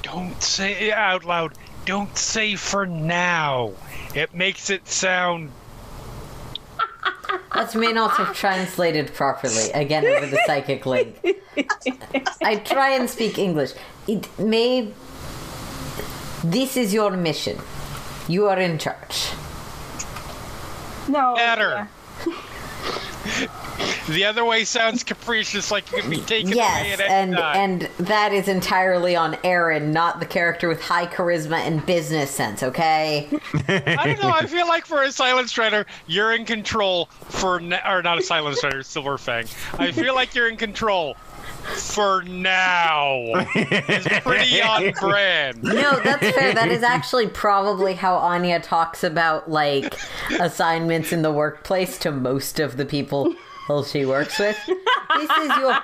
[0.00, 1.52] Don't say it out loud.
[1.84, 3.72] Don't say for now.
[4.14, 5.50] It makes it sound.
[7.54, 11.20] That may not have translated properly, again over the psychic link.
[12.42, 13.72] I try and speak English.
[14.08, 14.92] It may.
[16.42, 17.58] This is your mission.
[18.28, 19.32] You are in charge.
[21.08, 21.34] No.
[21.36, 21.88] Better.
[24.08, 27.36] The other way sounds capricious, like you could be taken away Yes, at any and
[27.36, 27.56] time.
[27.56, 32.62] and that is entirely on Erin, not the character with high charisma and business sense.
[32.62, 33.28] Okay.
[33.68, 34.30] I don't know.
[34.30, 38.22] I feel like for a silent strider, you're in control for na- or not a
[38.22, 39.44] silent strider, silver fang.
[39.78, 41.16] I feel like you're in control
[41.70, 43.22] for now.
[43.54, 45.62] It's pretty on brand.
[45.62, 46.54] No, that's fair.
[46.54, 49.94] That is actually probably how Anya talks about like
[50.40, 53.34] assignments in the workplace to most of the people
[53.66, 54.56] who she works with.
[54.66, 55.78] This is your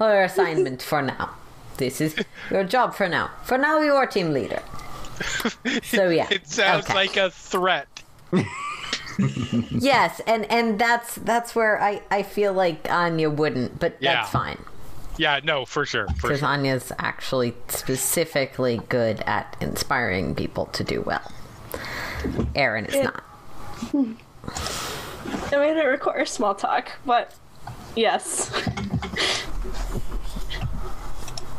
[0.00, 1.30] your assignment for now.
[1.76, 2.16] This is
[2.50, 3.30] your job for now.
[3.44, 4.62] For now, you're team leader.
[5.82, 6.94] So yeah, It sounds okay.
[6.94, 7.88] like a threat.
[9.70, 14.14] yes, and and that's that's where I I feel like Anya wouldn't, but Yeah.
[14.14, 14.58] that's fine
[15.18, 16.06] Yeah, no, for sure.
[16.06, 16.48] For because sure.
[16.48, 21.32] Anya's actually specifically good at inspiring people to do well.
[22.54, 23.24] Erin is not.
[23.92, 27.34] I made it require small talk, but
[27.96, 28.48] yes.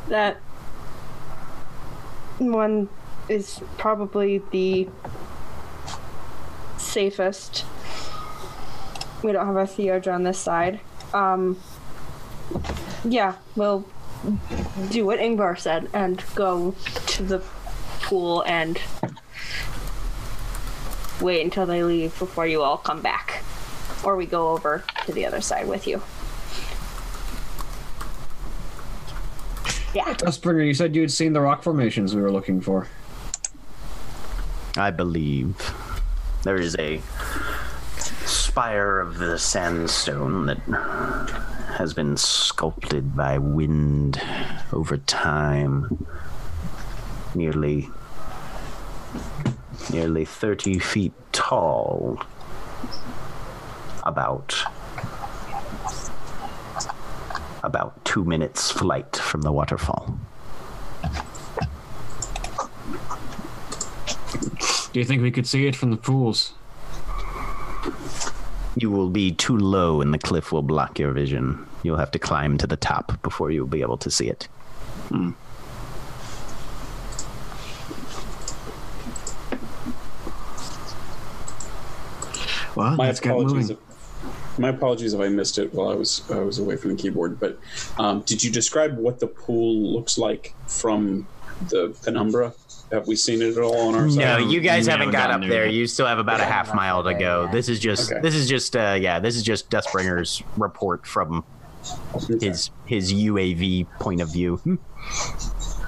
[0.07, 0.38] that
[2.39, 2.88] one
[3.28, 4.88] is probably the
[6.78, 7.66] safest.
[9.22, 10.80] We don't have a Theurge on this side.
[11.14, 11.60] Um,
[13.04, 13.86] yeah, we'll
[14.91, 16.76] do what Yngvar said and go
[17.08, 17.39] to the
[18.02, 18.80] pool and
[21.22, 23.43] wait until they leave before you all come back.
[24.04, 26.02] Or we go over to the other side with you.
[29.93, 30.06] Yeah.
[30.08, 32.88] Oh, Dustbringer, you said you had seen the rock formations we were looking for.
[34.78, 35.56] I believe
[36.43, 37.02] there is a
[38.60, 40.57] spire of the sandstone that
[41.78, 44.22] has been sculpted by wind
[44.74, 46.05] over time.
[47.34, 47.88] Nearly
[49.93, 52.22] nearly 30 feet tall.
[54.03, 54.53] About
[57.64, 60.20] about two minutes flight from the waterfall.
[64.91, 66.55] Do you think we could see it from the pools?
[68.80, 71.67] You will be too low and the cliff will block your vision.
[71.84, 74.47] You'll have to climb to the top before you'll be able to see it.
[82.75, 83.69] Well, My let's get apologies.
[83.69, 83.77] moving.
[83.77, 87.01] If, my apologies if I missed it while I was I was away from the
[87.01, 87.39] keyboard.
[87.39, 87.59] But
[87.97, 91.27] um, did you describe what the pool looks like from
[91.69, 92.53] the penumbra?
[92.92, 94.18] Have we seen it at all on our side?
[94.20, 95.50] No, you guys No, haven't got up there.
[95.50, 95.68] there.
[95.68, 97.44] You still have about a half mile to go.
[97.44, 97.52] yet.
[97.52, 98.22] This is just Okay.
[98.22, 101.44] this is just uh yeah, this is just Dustbringer's report from
[102.16, 104.60] Okay, his his UAV point of view.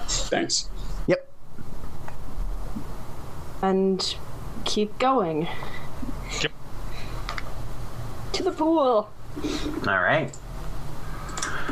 [0.07, 0.69] Thanks.
[1.07, 1.27] Yep.
[3.61, 4.15] And
[4.65, 5.47] keep going.
[6.41, 6.51] Yep.
[8.33, 9.09] To the pool.
[9.87, 10.31] All right.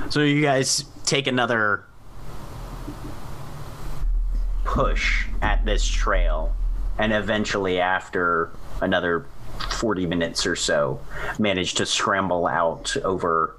[0.09, 1.83] So you guys take another
[4.69, 6.55] push at this trail,
[6.99, 8.51] and eventually, after
[8.81, 9.25] another
[9.71, 11.01] 40 minutes or so,
[11.39, 13.57] manage to scramble out over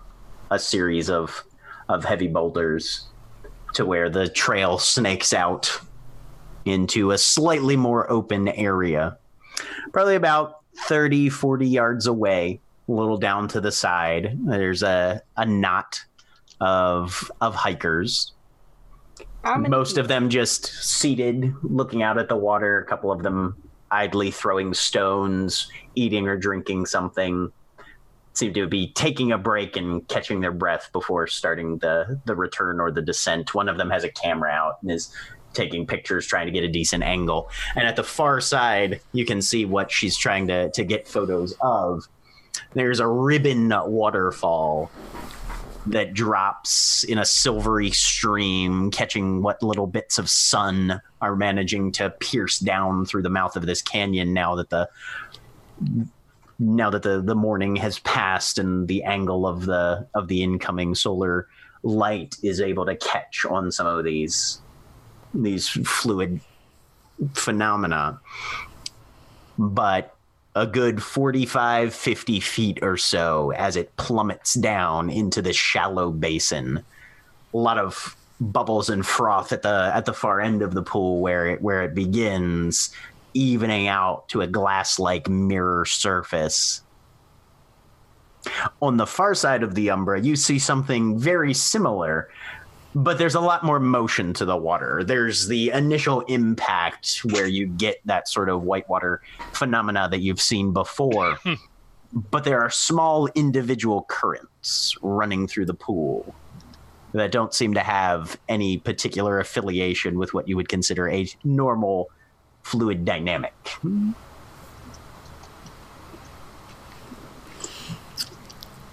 [0.52, 1.42] a series of,
[1.88, 3.06] of heavy boulders
[3.74, 5.80] to where the trail snakes out
[6.64, 9.18] into a slightly more open area.
[9.92, 14.38] Probably about 30, 40 yards away a little down to the side.
[14.44, 16.04] There's a, a knot
[16.60, 18.32] of of hikers.
[19.44, 22.80] Most of them just seated, looking out at the water.
[22.80, 23.56] A couple of them
[23.90, 27.50] idly throwing stones, eating or drinking something.
[28.34, 32.80] Seem to be taking a break and catching their breath before starting the the return
[32.80, 33.54] or the descent.
[33.54, 35.12] One of them has a camera out and is
[35.52, 37.50] taking pictures, trying to get a decent angle.
[37.74, 41.54] And at the far side, you can see what she's trying to to get photos
[41.60, 42.06] of
[42.74, 44.90] there's a ribbon waterfall
[45.86, 52.10] that drops in a silvery stream, catching what little bits of sun are managing to
[52.10, 54.88] pierce down through the mouth of this canyon now that the
[56.58, 60.94] now that the, the morning has passed and the angle of the of the incoming
[60.94, 61.48] solar
[61.82, 64.60] light is able to catch on some of these
[65.32, 66.40] these fluid
[67.34, 68.20] phenomena.
[69.58, 70.14] But
[70.60, 76.84] a good 45 50 feet or so as it plummets down into this shallow basin.
[77.54, 81.20] A lot of bubbles and froth at the at the far end of the pool
[81.20, 82.94] where it where it begins
[83.32, 86.82] evening out to a glass like mirror surface.
[88.82, 92.28] On the far side of the umbra you see something very similar
[92.94, 95.04] but there's a lot more motion to the water.
[95.04, 99.22] There's the initial impact where you get that sort of whitewater
[99.52, 101.38] phenomena that you've seen before.
[102.12, 102.22] Hmm.
[102.28, 106.34] but there are small individual currents running through the pool
[107.12, 112.10] that don't seem to have any particular affiliation with what you would consider a normal
[112.62, 113.54] fluid dynamic.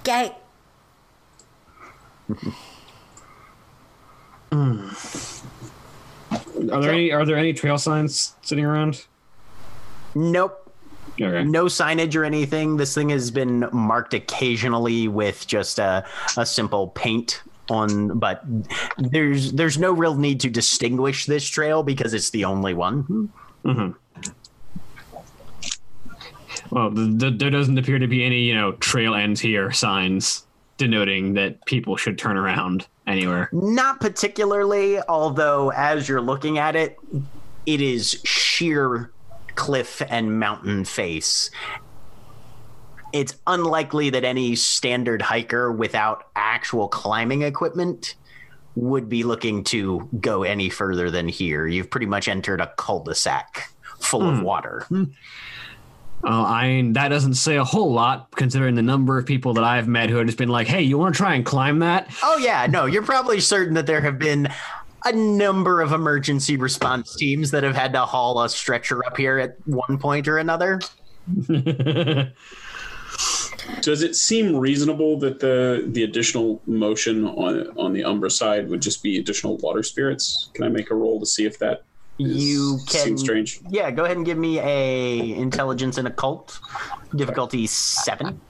[0.03, 0.35] Gay.
[6.71, 9.05] Are there any are there any trail signs sitting around?
[10.15, 10.63] Nope.
[11.19, 11.43] Okay.
[11.43, 12.77] no signage or anything.
[12.77, 16.05] This thing has been marked occasionally with just a,
[16.37, 18.43] a simple paint on, but
[18.97, 23.31] there's there's no real need to distinguish this trail because it's the only one.
[23.65, 23.91] Mm-hmm.
[26.69, 30.45] Well, th th there doesn't appear to be any, you know, trail ends here signs
[30.77, 33.49] denoting that people should turn around anywhere.
[33.51, 36.97] Not particularly, although as you're looking at it,
[37.65, 39.11] it is sheer
[39.55, 41.49] cliff and mountain face.
[43.13, 48.15] It's unlikely that any standard hiker without actual climbing equipment
[48.75, 51.65] would be looking to go any further than here.
[51.65, 54.43] You've pretty much entered a cul-de-sac full of hmm.
[54.43, 54.85] water.
[54.89, 55.03] Hmm.
[56.23, 59.63] Well, I mean, that doesn't say a whole lot considering the number of people that
[59.63, 62.09] I've met who have just been like, "Hey, you want to try and climb that?"
[62.23, 64.49] Oh yeah, no, you're probably certain that there have been
[65.05, 69.37] a number of emergency response teams that have had to haul a stretcher up here
[69.37, 70.79] at one point or another.
[73.81, 78.81] Does it seem reasonable that the the additional motion on on the Umbra side would
[78.81, 80.49] just be additional water spirits?
[80.53, 81.83] Can I make a roll to see if that is,
[82.17, 83.59] You can seems strange?
[83.69, 86.59] Yeah, go ahead and give me a intelligence and occult.
[87.15, 88.41] Difficulty seven.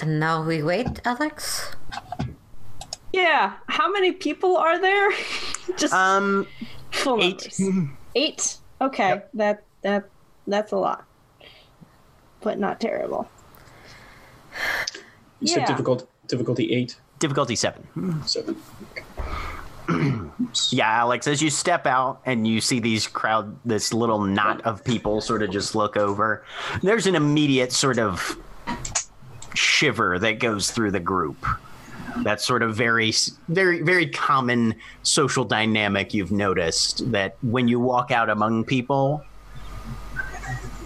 [0.00, 1.72] And now we wait, Alex.
[3.12, 3.54] Yeah.
[3.68, 5.10] How many people are there?
[5.78, 6.46] Just Um
[6.92, 7.58] full eight.
[7.58, 7.90] numbers.
[8.14, 8.56] Eight.
[8.80, 9.22] Okay.
[9.34, 10.08] That that
[10.46, 11.04] that's a lot.
[12.42, 13.28] But not terrible.
[15.40, 15.66] You said Yeah.
[15.66, 17.86] difficult difficulty eight, Difficulty seven.
[18.26, 18.56] seven.
[20.70, 24.84] Yeah, Alex, as you step out and you see these crowd, this little knot of
[24.84, 26.44] people sort of just look over,
[26.82, 28.38] there's an immediate sort of
[29.54, 31.44] shiver that goes through the group.
[32.22, 33.12] That sort of very,
[33.48, 39.22] very, very common social dynamic you've noticed that when you walk out among people,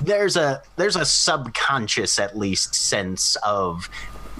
[0.02, 3.88] there's a there's a subconscious at least sense of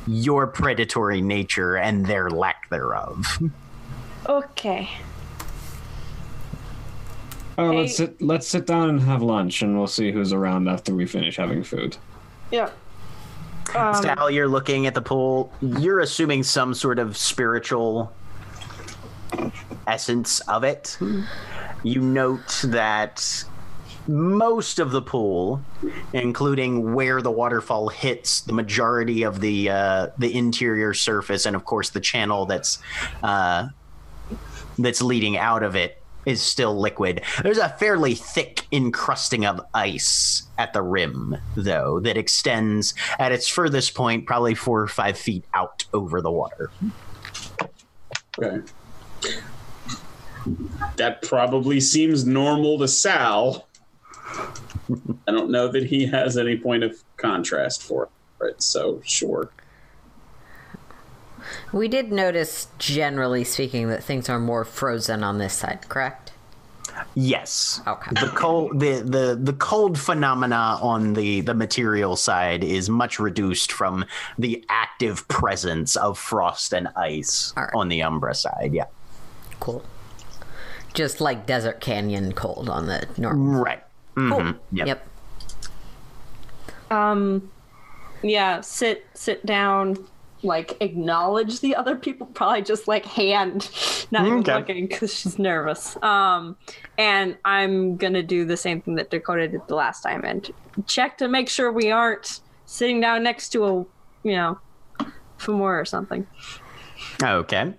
[0.07, 3.39] your predatory nature and their lack thereof.
[4.31, 4.89] Okay.
[7.59, 8.07] Oh, let's Hey.
[8.07, 8.22] sit.
[8.22, 11.64] Let's sit down and have lunch, and we'll see who's around after we finish having
[11.64, 11.97] food.
[12.53, 12.70] Yeah.
[13.74, 15.53] Um, Sal, you're looking at the pool.
[15.61, 18.12] You're assuming some sort of spiritual
[19.89, 20.97] essence of it.
[21.83, 23.45] You note that
[24.07, 25.61] most of the pool,
[26.12, 31.64] including where the waterfall hits the majority of the uh, the interior surface, and of
[31.64, 32.78] course the channel that's
[33.22, 33.68] uh,
[34.83, 37.22] that's leading out of it, is still liquid.
[37.43, 43.49] There's a fairly thick encrusting of ice at the rim, though, that extends at its
[43.49, 46.70] furthest point, probably four or five feet out over the water.
[48.39, 48.66] Okay.
[50.97, 53.66] That probably seems normal to Sal.
[55.26, 58.09] I don't know that he has any point of contrast for
[58.43, 59.51] it, so sure.
[61.73, 66.33] We did notice, generally speaking, that things are more frozen on this side, correct?
[67.15, 67.81] Yes.
[67.87, 68.11] Okay.
[68.21, 73.73] The cold, the, the the cold phenomena on the the material side is much reduced
[73.73, 74.05] from
[74.39, 77.73] the active presence of frost and ice All right.
[77.75, 78.73] on the Umbra side.
[78.75, 78.87] Yeah.
[79.61, 79.83] Cool.
[80.93, 83.63] Just like Desert Canyon cold on the normal.
[83.63, 83.83] Right.
[84.17, 84.25] Cool.
[84.25, 84.59] Mhm.
[84.73, 84.87] Yep.
[84.89, 85.07] Yep.
[86.91, 87.51] Um,
[88.23, 89.97] yeah, sit sit down,
[90.43, 92.26] like acknowledge the other people.
[92.28, 93.68] Probably just like hand,
[94.11, 94.55] not even Okay.
[94.55, 95.97] looking because she's nervous.
[96.03, 96.57] Um,
[96.99, 100.51] and I'm gonna do the same thing that Dakota did the last time and
[100.86, 103.72] check to make sure we aren't sitting down next to a,
[104.22, 104.59] you know,
[105.38, 106.26] Fomor or something.
[107.22, 107.74] Okay.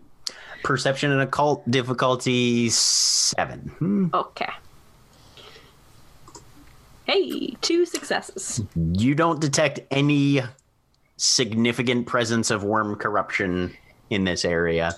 [0.64, 3.60] Perception and occult difficulty seven.
[3.80, 4.08] Hmm.
[4.14, 4.50] Okay.
[7.06, 8.62] Hey, two successes.
[8.76, 10.42] You don't detect any
[11.22, 13.72] significant presence of worm corruption
[14.10, 14.96] in this area.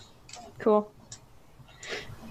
[0.60, 0.90] Cool.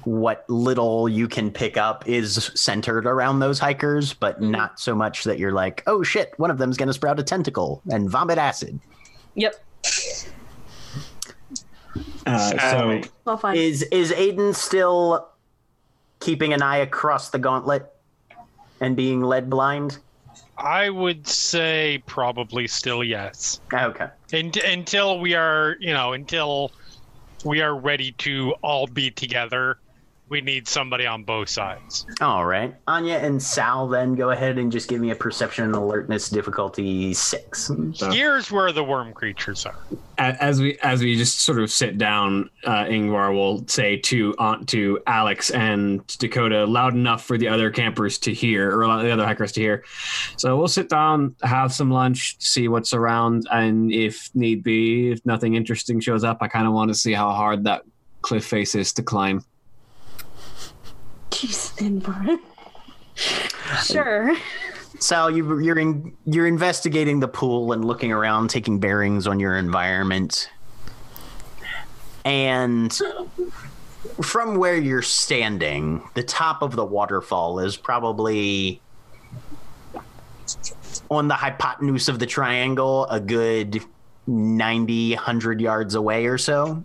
[0.05, 5.25] what little you can pick up is centered around those hikers, but not so much
[5.25, 8.39] that you're like, oh shit, one of them's going to sprout a tentacle and vomit
[8.39, 8.81] acid.
[9.35, 9.55] Yep.
[12.27, 13.57] Uh, so Well, fine.
[13.57, 15.29] Is is Aiden still
[16.21, 17.93] keeping an eye across the gauntlet
[18.81, 19.99] and being led blind?
[20.63, 23.61] I would say probably still yes.
[23.75, 24.07] Okay.
[24.33, 26.71] And, until we are, you know, until
[27.45, 29.79] we are ready to all be together,
[30.33, 32.07] we need somebody on both sides.
[32.23, 32.75] All right.
[32.89, 37.13] Anya and Sal then go ahead and just give me a perception and alertness difficulty
[37.13, 37.71] six.
[37.93, 39.75] So- Here's where the worm creatures are.
[40.17, 44.67] as we as we just sort of sit down, uh, Yngvar will say to Aunt
[44.71, 49.27] to Alex and Dakota loud enough for the other campers to hear, or the other
[49.27, 49.85] hikers to hear.
[50.39, 55.27] So we'll sit down, have some lunch, see what's around, and if need be, if
[55.27, 57.83] nothing interesting shows up, I kind of want to see how hard that
[58.23, 59.45] cliff face is to climb.
[61.33, 62.39] Jeez, Yngvar.
[63.85, 64.37] sure.
[65.01, 69.57] Sal, you, you're in, you're investigating the pool and looking around, taking bearings on your
[69.57, 70.51] environment,
[72.25, 72.97] and
[74.23, 78.81] from where you're standing, the top of the waterfall is probably
[81.11, 83.83] on the hypotenuse of the triangle, a good
[84.27, 86.85] 90, 100 yards away or so.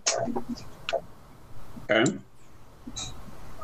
[1.89, 2.17] Okay.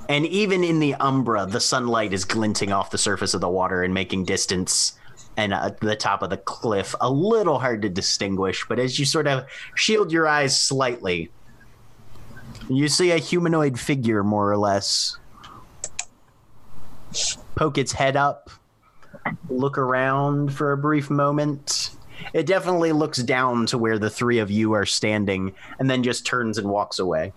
[0.10, 3.84] And even in the umbra, the sunlight is glinting off the surface of the water
[3.84, 4.94] and making distance
[5.38, 8.66] and uh, the top of the cliff a little hard to distinguish.
[8.68, 9.46] But as you sort of
[9.76, 11.32] shield your eyes slightly,
[12.70, 15.18] you see a humanoid figure, more or less,
[17.56, 18.50] poke its head up,
[19.50, 21.92] look around for a brief moment.
[22.34, 26.26] It definitely looks down to where the three of you are standing and then just
[26.26, 27.34] turns and walks away.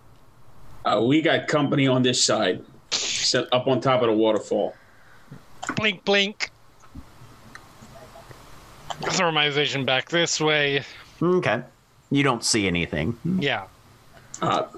[0.87, 4.72] Uh, we got company on this side, set up on top of the waterfall.
[5.74, 6.51] Blink, blink.
[9.11, 10.84] Throw my vision back this way.
[11.20, 11.62] Okay.
[12.11, 13.18] You don't see anything.
[13.41, 13.64] Yeah.
[14.41, 14.68] Uh,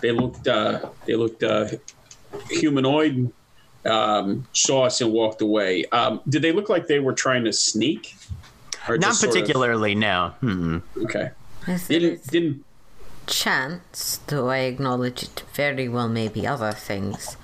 [0.00, 1.68] they looked uh, they looked uh,
[2.50, 3.30] humanoid.
[3.84, 5.84] Um, saw us and walked away.
[5.86, 8.14] Um, did they look like they were trying to sneak?
[8.88, 10.32] Not just sort of- particularly, no.
[10.42, 10.82] Mm-mm.
[11.04, 11.30] okay.
[11.88, 12.64] Didn't didn't
[13.26, 17.36] chance, though I acknowledge it very well may be other things,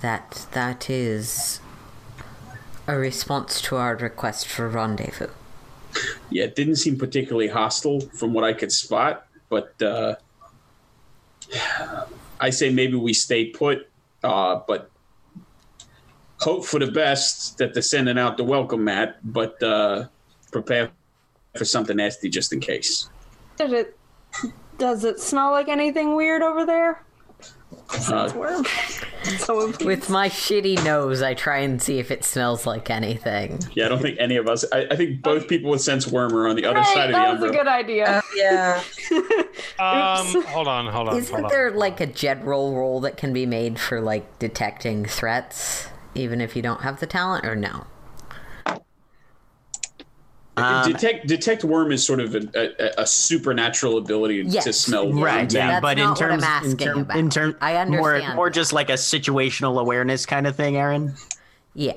[0.00, 1.60] that that is
[2.86, 5.28] a response to our request for rendezvous.
[6.30, 10.16] yeah, it didn't seem particularly hostile from what I could spot, but uh,
[12.40, 13.88] I say maybe we stay put,
[14.24, 14.90] uh, but
[16.40, 20.06] hope for the best that they're sending out the welcome mat, but uh,
[20.50, 20.90] prepare
[21.56, 23.08] for something nasty just in case.
[23.58, 23.96] Did it?
[24.78, 27.02] Does it smell like anything weird over there?
[28.08, 28.64] Uh, Worm.
[29.38, 33.60] So With my shitty nose, I try and see if it smells like anything.
[33.72, 34.64] yeah, I don't think any of us.
[34.72, 37.14] I, I think both people with sense worm are on the other Right, side of
[37.14, 38.20] the that was a good idea.
[38.24, 38.82] Oh, yeah.
[39.78, 41.16] Um, hold on, hold on.
[41.16, 41.50] Isn't hold on.
[41.50, 46.56] there like a general roll that can be made for like detecting threats, even if
[46.56, 47.86] you don't have the talent, or no?
[50.56, 55.20] Um, detect detect worm is sort of a, a, a supernatural ability to smell worm.
[55.22, 57.16] Right, yeah, That's but in not what I'm terms, in asking term, about.
[57.16, 58.36] in term, I understand.
[58.36, 61.14] more just like a situational awareness kind of thing, Erin.
[61.74, 61.94] Yeah.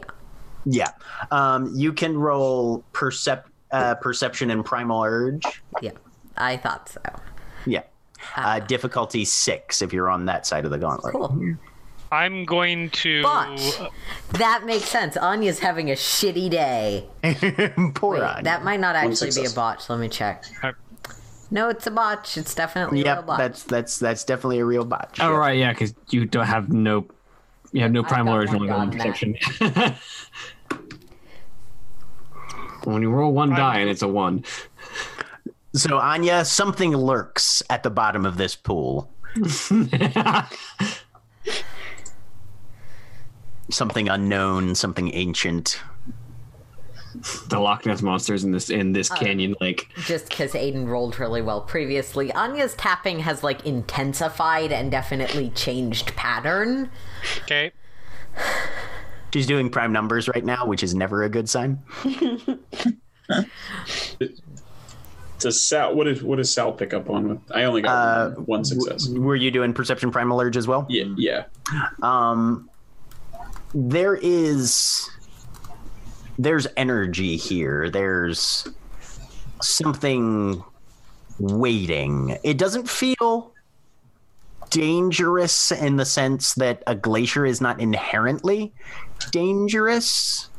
[0.67, 0.89] Yeah,
[1.31, 5.43] um, you can roll percep- uh, perception and primal urge.
[5.81, 5.91] Yeah.
[6.37, 7.01] I thought so.
[7.67, 7.83] Yeah,
[8.35, 11.13] uh, difficulty six if you're on that side of the gauntlet.
[11.13, 11.55] Cool.
[12.15, 13.21] I'm going to.
[13.23, 13.91] But
[14.33, 15.17] that makes sense.
[15.17, 17.05] Anya's having a shitty day.
[17.95, 18.43] Poor Wait, Anya.
[18.43, 19.89] that might not actually be a botch.
[19.89, 20.45] Let me check.
[20.63, 20.71] Uh,
[21.51, 22.37] No, it's a botch.
[22.37, 23.37] It's definitely a real Yep, botch.
[23.37, 25.19] that's that's that's definitely a real botch.
[25.19, 25.37] Oh yeah.
[25.37, 27.05] right, yeah, because you don't have no,
[27.71, 29.95] you have no primal got urge one only on god
[32.85, 34.43] when you roll one die and it's a one,
[35.73, 39.11] So Anya, something lurks at the bottom of this pool.
[43.69, 45.81] Something unknown, something ancient.
[47.47, 49.89] the Loch Ness monsters in this in Uh, this canyon lake.
[50.05, 52.31] Just because Aiden rolled really well previously.
[52.33, 56.89] Anya's tapping has like intensified and definitely changed pattern.
[57.43, 57.71] Okay.
[59.33, 61.79] She's doing prime numbers right now, which is never a good sign.
[65.39, 65.93] Does Sal?
[65.95, 67.41] What did what does Sal pick up on?
[67.53, 69.07] I only got Uh, one success.
[69.09, 70.85] Were you doing perception primal urge as well?
[70.89, 71.43] Yeah, yeah.
[72.01, 72.69] Um,
[73.75, 75.09] there is
[76.39, 77.89] there's energy here.
[77.89, 78.67] There's
[79.61, 80.63] something
[81.39, 82.37] waiting.
[82.43, 83.51] It doesn't feel
[84.69, 88.73] dangerous in the sense that a glacier is not inherently
[89.31, 90.49] dangerous.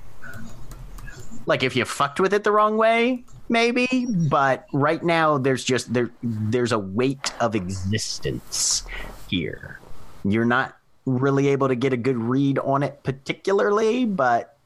[1.47, 4.07] Like if you fucked with it the wrong way, maybe.
[4.29, 8.83] But right now, there's just there there's a weight of existence
[9.29, 9.81] here.
[10.25, 10.77] You're not
[11.07, 14.59] really able to get a good read on it particularly, but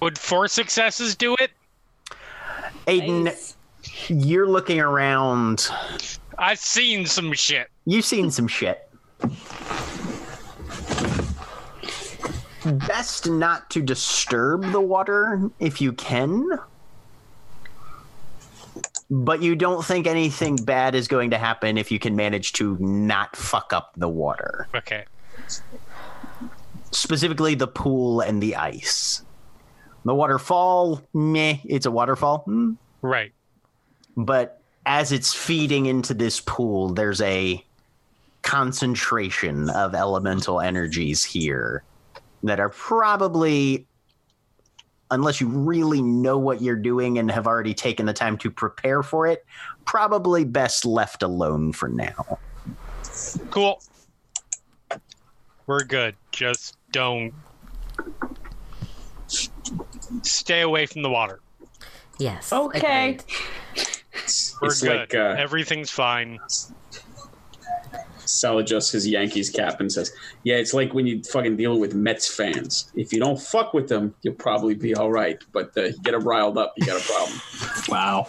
[0.00, 1.50] Would four successes do it?
[2.86, 3.56] Aiden, Nice.
[4.08, 5.68] you're looking around.
[6.38, 7.68] I've seen some shit.
[7.84, 8.88] You've seen some shit.
[12.64, 16.48] Best not to disturb the water if you can.
[19.08, 22.76] But you don't think anything bad is going to happen if you can manage to
[22.80, 24.66] not fuck up the water.
[24.74, 25.04] Okay.
[26.90, 29.22] Specifically, the pool and the ice.
[30.04, 32.38] The waterfall, meh, it's a waterfall.
[32.46, 33.32] Hmm, Right.
[34.16, 37.62] but as it's feeding into this pool, there's a
[38.42, 41.82] concentration of elemental energies here
[42.44, 43.86] that are probably,
[45.10, 49.02] unless you really know what you're doing and have already taken the time to prepare
[49.02, 49.44] for it,
[49.84, 52.38] probably best left alone for now.
[53.50, 53.80] Cool.
[55.66, 56.14] We're good.
[56.32, 57.32] Just don't
[60.22, 61.40] stay away from the water.
[62.18, 62.52] Yes.
[62.52, 63.18] Okay.
[63.18, 63.24] agreed.
[64.62, 64.96] We're It's good.
[64.96, 66.38] like uh, Everything's fine.
[68.28, 70.12] Sal adjusts his Yankees cap and says,
[70.44, 72.90] "Yeah, it's like when you fucking dealing with Mets fans.
[72.94, 75.38] If you don't fuck with them, you'll probably be all right.
[75.52, 77.40] But uh, you get them riled up, you got a problem."
[77.88, 78.26] Wow.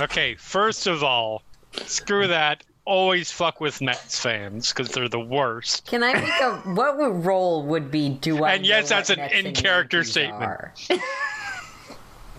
[0.00, 1.42] Okay, first of all,
[1.86, 2.64] screw that.
[2.84, 5.86] Always fuck with Mets fans because they're the worst.
[5.86, 9.10] Can I make a what would role would be do I And yes, know that's
[9.10, 10.50] what an in-character statement.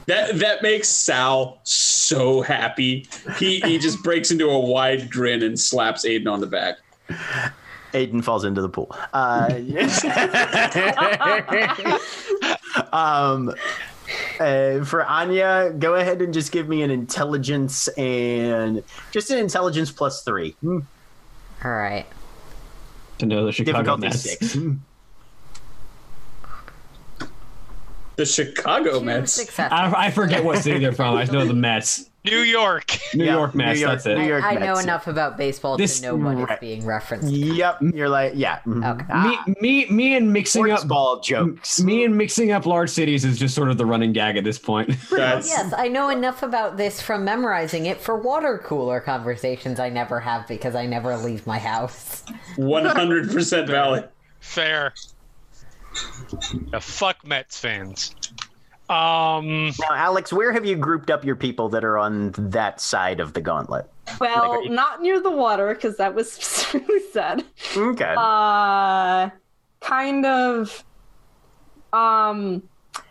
[0.03, 0.27] are?
[0.27, 3.07] That that makes Sal so happy.
[3.37, 6.77] He he just breaks into a wide grin and slaps Aiden on the back.
[7.93, 8.95] Aiden falls into the pool.
[9.13, 9.53] Uh,
[12.91, 13.53] um,
[14.39, 19.91] uh, for Anya, go ahead and just give me an intelligence and just an intelligence
[19.91, 20.51] plus three.
[20.61, 20.79] Hmm.
[21.63, 22.05] All right.
[23.19, 24.21] To know the Chicago Difficulty Mets.
[24.21, 24.53] six.
[24.53, 24.73] Hmm.
[28.15, 29.59] The Chicago Two Mets.
[29.59, 31.15] I, I forget what city they're from.
[31.17, 32.09] I know the Mets.
[32.25, 32.97] New York.
[33.13, 33.75] New Yeah, York Mets.
[33.75, 34.17] New York- that's it.
[34.17, 34.83] New York I know Mets.
[34.83, 36.59] enough about baseball This- to know what is right.
[36.61, 37.27] being referenced.
[37.33, 37.79] Yep.
[37.93, 38.59] You're like, yeah.
[38.65, 38.93] mhm.
[38.93, 39.05] Okay.
[39.09, 41.81] Ah, me, me, me, and mixing sports up ball jokes.
[41.81, 44.57] Me and mixing up large cities is just sort of the running gag at this
[44.59, 44.89] point.
[45.11, 50.19] Yes, I know enough about this from memorizing it for water cooler conversations I never
[50.21, 52.23] have because I never leave my house.
[52.57, 54.07] 100% valid.
[54.39, 54.93] Fair.
[56.71, 58.15] Yeah, fuck Mets fans.
[58.89, 63.19] Um, Now, Alex, where have you grouped up your people that are on that side
[63.19, 63.89] of the gauntlet?
[64.19, 67.43] Well, Like, you- not near the water because that was specifically said.
[67.75, 68.13] Okay.
[68.17, 69.29] Uh,
[69.79, 70.83] kind of.
[71.93, 72.63] Um,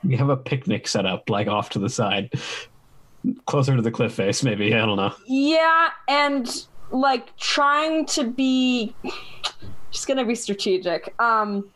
[0.04, 2.32] we have a picnic set up, like off to the side,
[3.46, 4.42] closer to the cliff face.
[4.42, 5.14] Maybe I don't know.
[5.26, 8.94] yeah, and like trying to be
[9.90, 11.14] just gonna be strategic.
[11.20, 11.68] Um,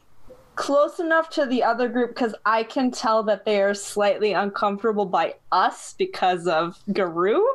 [0.57, 5.07] close enough to the other group because I can tell that they are slightly uncomfortable
[5.07, 7.47] by us because of Garou.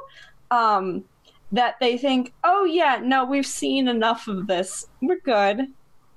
[0.51, 1.03] Um,
[1.51, 4.87] that they think, oh yeah, no, we've seen enough of this.
[5.01, 5.67] We're good.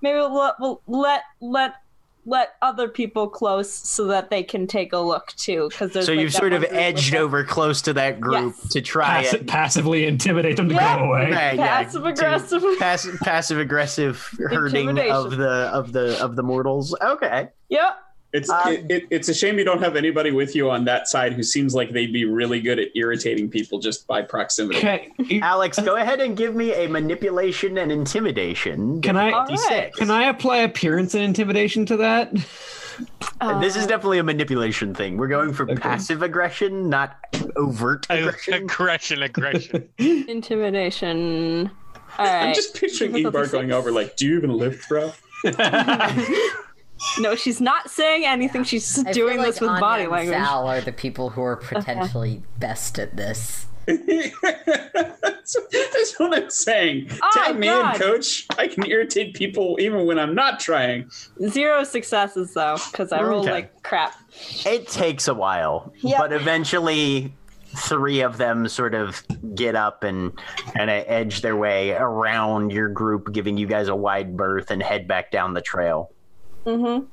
[0.01, 1.75] Maybe we'll we'll let let
[2.27, 5.69] let other people close so that they can take a look too.
[5.71, 8.69] Because so you've sort of edged over close to that group Yes.
[8.73, 10.99] to try Pass- and passively intimidate them to Yeah.
[10.99, 11.31] go away.
[11.31, 12.63] Right, Passive to- aggressive.
[12.79, 16.97] passive passive aggressive hurting of the of the of the mortals.
[17.03, 17.49] Okay.
[17.69, 17.97] Yep.
[18.35, 21.07] It's Um, it, it, it's a shame you don't have anybody with you on that
[21.07, 24.79] side who seems like they'd be really good at irritating people just by proximity.
[24.81, 25.41] Okay.
[25.41, 29.01] Alex, go ahead and give me a manipulation and intimidation.
[29.01, 29.95] Can I- right.
[29.95, 32.33] Can I apply appearance and intimidation to that?
[33.41, 35.17] And this is definitely a manipulation thing.
[35.17, 37.17] We're going for passive aggression, not
[37.57, 38.55] overt aggression.
[38.55, 39.89] aggression, aggression.
[39.99, 41.71] Intimidation.
[42.19, 42.49] All right.
[42.49, 45.13] I'm just picturing Difficulty Yngvar going over like, "Do you even lift, bro?"
[47.19, 48.65] No, she's not saying anything.
[48.65, 50.37] She's just I doing like this with Anya body and language.
[50.37, 53.67] Sal are the people who are potentially best at this.
[53.87, 57.09] that's, that's what I'm saying.
[57.23, 57.95] Oh, Tag me God.
[57.97, 58.47] in, coach.
[58.59, 61.11] I can irritate people even when I'm not trying.
[61.49, 63.53] Zero successes though, because I roll Okay.
[63.53, 64.15] like crap.
[64.65, 66.19] It takes a while, Yep.
[66.19, 67.33] but eventually
[67.77, 69.23] three of them sort of
[69.55, 70.33] get up and
[70.77, 75.07] and edge their way around your group, giving you guys a wide berth and head
[75.09, 76.11] back down the trail.
[76.67, 77.07] Mm-hmm.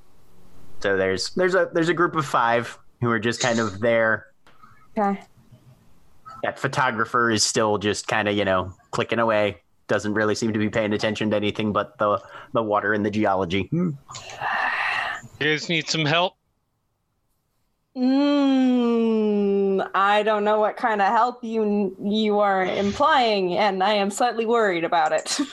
[0.81, 4.27] So there's there's a there's a group of five who are just kind of there.
[4.97, 5.21] Okay.
[6.43, 9.57] That photographer is still just kind of you know clicking away.
[9.87, 12.21] Doesn't really seem to be paying attention to anything but the
[12.53, 13.69] the water and the geology.
[13.71, 13.97] You
[15.39, 16.35] guys need some help?
[17.95, 24.09] Mm, I don't know what kind of help you you are implying, and I am
[24.09, 25.39] slightly worried about it.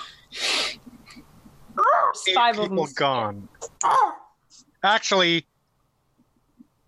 [2.25, 2.95] There's five of people them.
[2.95, 3.49] gone.
[4.83, 5.47] Actually,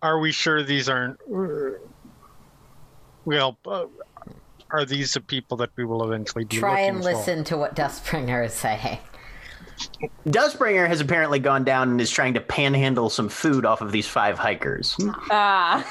[0.02, 1.18] are we sure these aren't?
[3.24, 3.86] Well, uh,
[4.70, 7.12] are these the people that we will eventually be Try looking and for?
[7.12, 8.98] listen to what Dustbringer is saying.
[10.26, 14.06] Dustbringer has apparently gone down and is trying to panhandle some food off of these
[14.06, 14.94] five hikers.
[15.30, 15.84] Ah,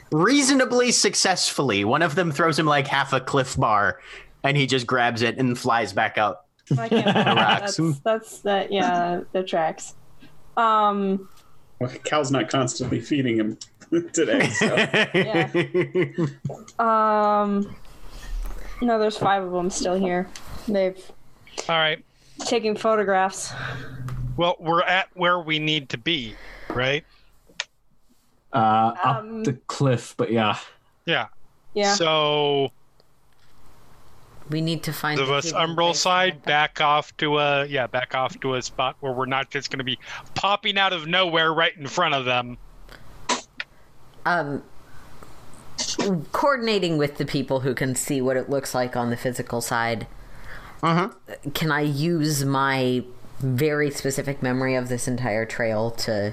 [0.12, 1.84] reasonably successfully.
[1.84, 4.00] One of them throws him like half a cliff bar,
[4.42, 6.45] and he just grabs it and flies back up.
[6.78, 7.14] I can't.
[7.14, 8.72] That's that's that.
[8.72, 9.94] Yeah, the tracks.
[10.56, 11.28] Um.
[11.78, 13.58] Well, Cal's not constantly feeding him
[14.12, 14.48] today.
[14.50, 16.84] So.
[16.84, 17.74] Um.
[18.82, 20.28] No, there's five of them still here.
[20.68, 20.98] They've
[21.68, 22.04] All right.
[22.40, 23.52] Taking photographs.
[24.36, 26.34] Well, we're at where we need to be,
[26.68, 27.04] right?
[28.52, 30.58] Uh, up Um, the cliff, but yeah.
[31.06, 31.28] Yeah.
[31.74, 31.94] Yeah.
[31.94, 32.70] So
[34.50, 37.86] We need to find of the us hidden umbral side back off to a yeah
[37.88, 39.98] back off to a spot where we're not just going to be
[40.34, 42.56] popping out of nowhere right in front of them
[44.24, 44.62] um
[46.32, 50.06] coordinating with the people who can see what it looks like on the physical side
[50.82, 51.10] Uh-huh.
[51.54, 53.04] can i use my
[53.40, 56.32] very specific memory of this entire trail to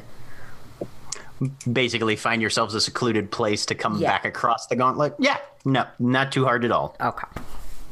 [1.70, 4.12] Basically, find yourselves a secluded place to come Yeah.
[4.12, 5.14] back across the gauntlet.
[5.20, 5.36] Yeah,
[5.66, 6.96] no, not too hard at all.
[7.02, 7.28] okay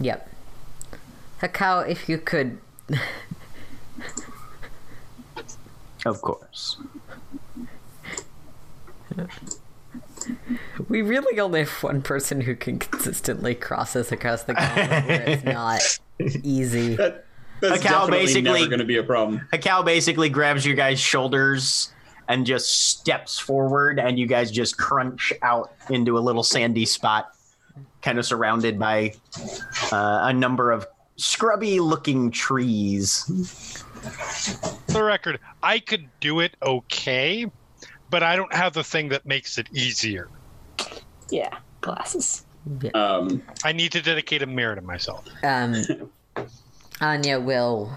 [0.01, 0.27] yep
[1.41, 2.59] Hekau, if you could
[6.05, 6.77] Of course.
[10.87, 15.21] we really only have one person who can consistently cross us across the gauntlet where
[15.29, 15.81] it's not
[16.43, 17.25] easy That,
[17.59, 19.47] that's Hekau definitely basically- never going to be a problem.
[19.53, 21.91] Hekau basically grabs your guys' shoulders
[22.27, 27.35] and just steps forward, and you guys just crunch out into a little sandy spot,
[28.01, 29.13] kind of surrounded by
[29.91, 30.87] uh, a number of
[31.17, 33.23] scrubby-looking trees.
[34.87, 37.45] for the record i could do it okay
[38.09, 40.27] but I don't have the thing that makes it easier.
[41.29, 42.43] Yeah, glasses.
[42.93, 45.25] Um, I need to dedicate a mirror to myself.
[45.43, 45.81] Um,
[47.01, 47.89] Anya will.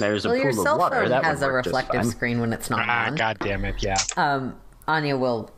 [0.00, 1.02] There's a Well, your pool cell of water.
[1.02, 3.14] phone That has a reflective screen when it's not Ah, on.
[3.14, 3.96] god damn it, yeah.
[4.16, 4.56] Um,
[4.88, 5.52] Anya will.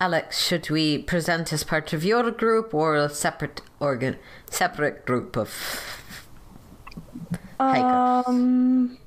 [0.00, 4.16] Alex, should we present as part of your group or a separate organ,
[4.50, 5.50] separate group of
[7.58, 8.26] hikers?
[8.28, 8.98] Um,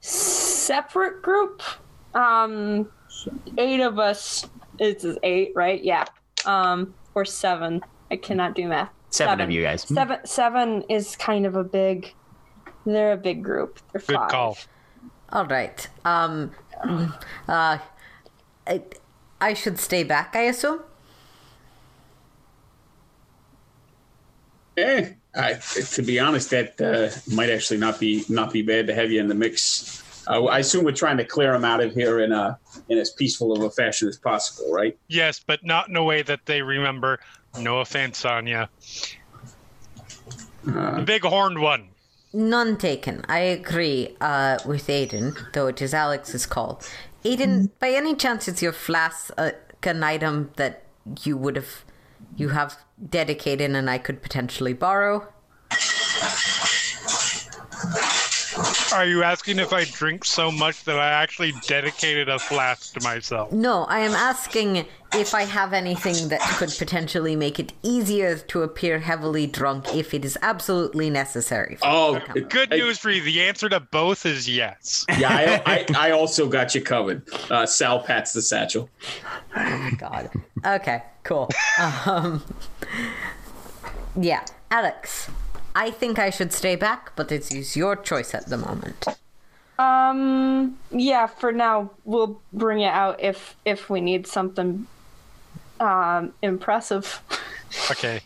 [0.00, 1.62] separate group.
[2.14, 2.90] Um,
[3.56, 4.46] eight of us.
[4.78, 5.82] It's eight, right?
[5.82, 6.04] Yeah.
[6.44, 7.80] Um, or seven.
[8.10, 8.90] I cannot do math.
[9.08, 9.82] Seven of you guys.
[9.82, 10.18] Seven.
[10.24, 12.12] Seven is kind of a big.
[12.84, 13.78] They're a big group.
[13.92, 14.30] They're Good five.
[14.30, 14.58] call.
[15.30, 15.88] All right.
[16.04, 16.50] Um,
[16.84, 17.78] uh,
[18.66, 18.82] I,
[19.40, 20.80] I should stay back, I assume.
[24.76, 28.94] eh, I, to be honest, that uh, might actually not be not be bad to
[28.94, 30.02] have you in the mix.
[30.28, 33.10] Uh, I assume we're trying to clear them out of here in a in as
[33.10, 34.96] peaceful of a fashion as possible, right?
[35.08, 37.18] Yes, but not in a way that they remember.
[37.58, 38.70] No offense, Anya.
[40.64, 41.88] the big horned one.
[42.34, 43.24] None taken.
[43.28, 46.80] I agree uh, with Aiden, though it is Alex's call.
[47.24, 49.50] Aiden, by any chance, is your flask uh,
[49.82, 50.84] an item that
[51.24, 51.84] you would have,
[52.36, 52.78] you have
[53.10, 55.28] dedicated and I could potentially borrow?
[58.92, 63.00] Are you asking if I drink so much that I actually dedicated a flask to
[63.02, 63.50] myself?
[63.50, 68.62] No, I am asking if I have anything that could potentially make it easier to
[68.62, 71.76] appear heavily drunk if it is absolutely necessary.
[71.76, 72.50] for Oh, me to come up.
[72.50, 73.22] Good I- news for you.
[73.22, 75.06] The answer to both is yes.
[75.18, 77.22] Yeah, I, I, I also got you covered.
[77.50, 78.90] Uh, Sal pats the satchel.
[79.56, 80.30] Oh my god.
[80.66, 81.48] Okay, cool.
[82.06, 82.42] Um,
[84.20, 85.30] yeah, Alex,
[85.74, 89.06] I think I should stay back, but it is your choice at the moment.
[89.78, 90.78] Um.
[90.90, 91.26] Yeah.
[91.26, 94.86] For now, we'll bring it out if if we need something
[95.80, 97.20] um impressive.
[97.90, 98.20] Okay.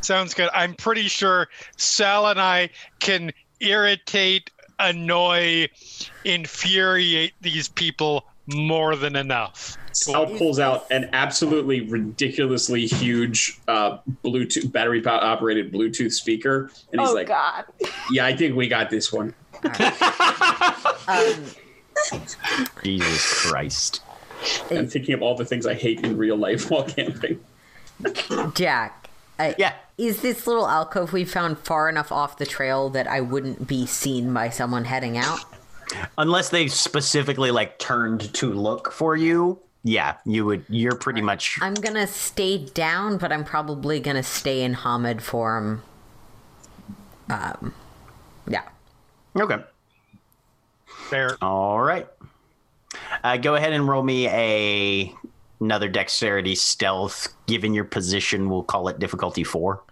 [0.00, 0.48] Sounds good.
[0.54, 2.70] I'm pretty sure Sal and I
[3.00, 5.68] can irritate, annoy,
[6.24, 9.76] infuriate these people more than enough.
[9.92, 17.10] Sal pulls out an absolutely ridiculously huge uh, Bluetooth battery operated Bluetooth speaker, and he's
[17.10, 17.64] oh like, God.
[18.10, 19.34] "Yeah, I think we got this one."
[21.08, 21.44] Um,
[22.82, 24.02] Jesus Christ.
[24.70, 27.40] I'm thinking of all the things I hate in real life while camping.
[28.54, 29.08] Jack,
[29.38, 29.74] uh, Yeah.
[29.98, 33.86] is this little alcove we found far enough off the trail that I wouldn't be
[33.86, 35.40] seen by someone heading out?
[36.18, 40.64] Unless they specifically like turned to look for you, yeah, you would.
[40.68, 41.58] You're pretty much.
[41.60, 45.82] I'm gonna stay down, but I'm probably gonna stay in Homid form.
[47.28, 47.74] Um,
[48.46, 48.62] yeah.
[49.36, 49.58] Okay.
[51.10, 51.36] There.
[51.42, 52.06] All right.
[53.24, 55.12] Uh, go ahead and roll me a
[55.60, 57.28] another dexterity stealth.
[57.46, 59.82] Given your position, we'll call it difficulty four.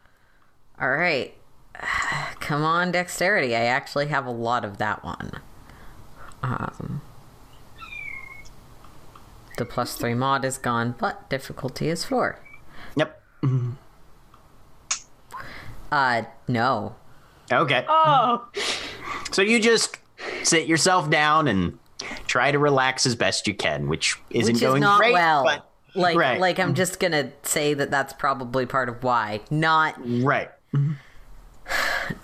[0.80, 1.34] All right.
[2.40, 3.56] Come on, dexterity.
[3.56, 5.32] I actually have a lot of that one.
[6.42, 7.00] Um,
[9.60, 12.40] the plus three mod is gone, but difficulty is four.
[12.96, 13.22] Yep.
[15.92, 16.96] Uh, no.
[17.52, 17.84] Okay.
[17.86, 18.48] Oh.
[19.30, 19.98] So you just
[20.44, 21.78] sit yourself down and
[22.26, 25.12] try to relax as best you can, which isn't Which is going not great.
[25.12, 25.44] well.
[25.44, 26.40] But like, right.
[26.40, 29.42] like I'm just gonna say that that's probably part of why.
[29.50, 30.50] Not, right.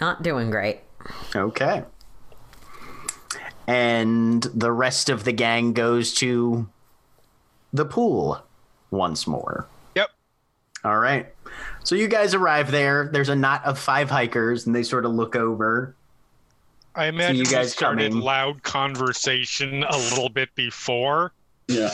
[0.01, 0.81] not doing great.
[1.35, 1.85] Okay.
[3.67, 6.71] And the rest of the gang goes to
[7.73, 8.43] the pool
[8.91, 9.67] once more.
[9.95, 10.11] Yep.
[10.85, 11.27] All right.
[11.85, 13.09] So you guys arrive there.
[13.13, 15.95] There's a knot of five hikers, and they sort of look over.
[16.95, 18.25] I imagine you we guys started coming.
[18.25, 21.33] loud conversation a little bit before.
[21.69, 21.91] Yeah.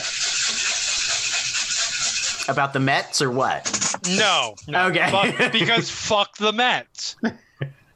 [2.47, 3.99] About the Mets or what?
[4.09, 4.55] No.
[4.67, 5.09] no Okay.
[5.09, 7.15] fuck- because fuck the Mets.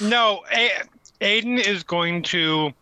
[0.00, 0.82] no, A-
[1.20, 2.72] Aiden is going to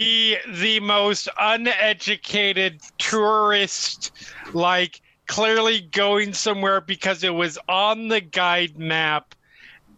[0.00, 4.10] be the most uneducated tourist,
[4.54, 9.34] like clearly going somewhere because it was on the guide map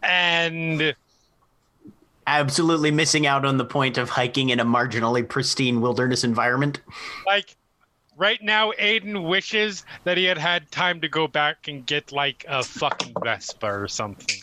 [0.03, 0.93] and
[2.27, 6.81] Absolutely missing out on the point of hiking in a marginally pristine wilderness environment.
[7.25, 7.55] like
[8.23, 12.45] right now aiden wishes that he had had time to go back and get like
[12.47, 14.37] a fucking vespa or something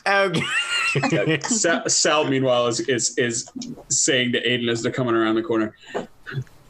[0.96, 1.40] Okay.
[1.42, 3.48] Sal, Sal meanwhile, is, is is
[3.90, 5.72] saying to Aiden as they're coming around the corner,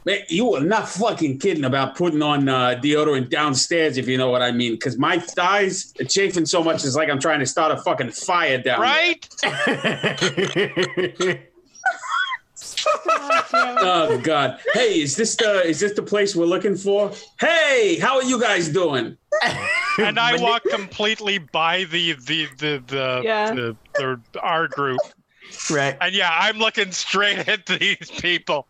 [0.06, 4.30] Man, you are not fucking kidding about putting on uh, deodorant downstairs, if you know
[4.30, 4.72] what I mean.
[4.72, 8.12] Because my thighs are chafing so much, it's like I'm trying to start a fucking
[8.12, 9.28] fire down Right?
[13.04, 13.44] there.
[13.52, 14.58] Oh God!
[14.74, 17.12] Hey, is this the is this the place we're looking for?
[17.40, 19.16] Hey, how are you guys doing?
[19.98, 23.52] And I walk completely by the the the the, Yeah.
[23.52, 25.00] the, the our group.
[25.70, 25.96] right.
[26.00, 28.66] And yeah, I'm looking straight at these people.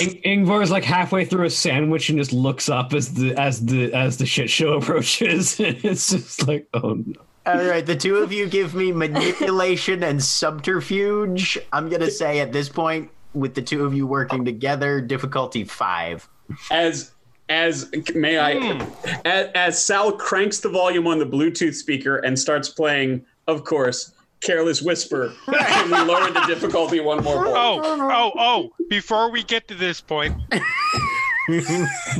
[0.00, 3.64] In- Yngvar is like halfway through a sandwich and just looks up as the as
[3.64, 5.56] the as the shit show approaches.
[5.60, 7.20] it's just like, oh no.
[7.46, 11.58] All right, the two of you give me manipulation and subterfuge.
[11.72, 16.28] I'm gonna say at this point, with the two of you working together, difficulty five.
[16.70, 17.12] As
[17.48, 19.08] as may I, hmm.
[19.24, 24.12] as, as Sal cranks the volume on the Bluetooth speaker and starts playing, of course,
[24.40, 28.00] "Careless Whisper," and we lower the difficulty one more oh, point.
[28.00, 28.84] Oh, oh, oh!
[28.88, 30.34] Before we get to this point,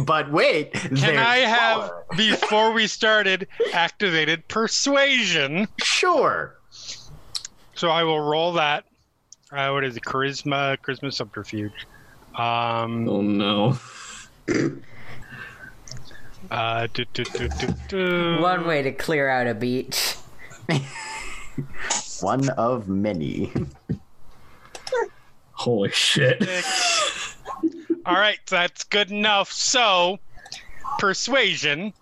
[0.05, 5.67] But wait, can I have before we started activated persuasion?
[5.83, 6.57] Sure.
[7.75, 8.85] So I will roll that.
[9.55, 10.03] Uh, what is it?
[10.03, 11.87] Charisma, charisma subterfuge.
[12.35, 13.79] Um, Oh no.
[16.51, 18.39] uh, do, do, do, do, do.
[18.41, 20.17] One way to clear out a beach.
[22.21, 23.53] One of many.
[25.53, 26.43] Holy shit.
[28.07, 29.53] All right, that's good enough.
[29.53, 30.19] So,
[30.99, 31.93] persuasion,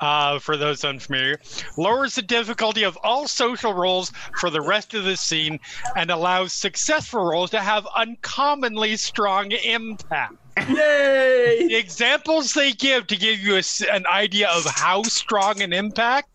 [0.00, 1.40] uh, for those unfamiliar,
[1.76, 5.58] lowers the difficulty of all social roles for the rest of the scene
[5.96, 10.34] and allows successful roles to have uncommonly strong impact.
[10.68, 11.66] Yay!
[11.68, 13.62] The examples they give to give you a
[13.92, 16.28] an idea of how strong an impact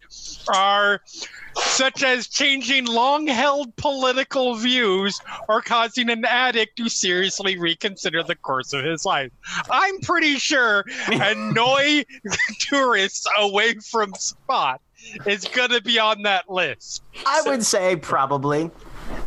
[0.47, 1.01] are
[1.57, 8.35] such as changing long held political views or causing an addict to seriously reconsider the
[8.35, 9.31] course of his life.
[9.69, 12.05] I'm pretty sure annoy
[12.59, 14.81] tourists away from spot
[15.25, 17.03] is going to be on that list.
[17.25, 18.71] I would say probably.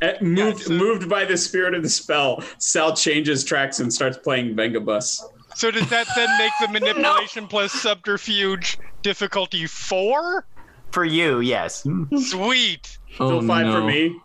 [0.03, 4.19] Uh, moved, so- moved by the spirit of the spell, Sal changes tracks and starts
[4.19, 5.23] playing Vengabus.
[5.55, 10.47] So does that then make the manipulation plus subterfuge difficulty four?
[10.90, 11.86] For you, yes.
[12.18, 12.98] Sweet.
[13.18, 13.72] Oh Still five no.
[13.80, 14.20] for me,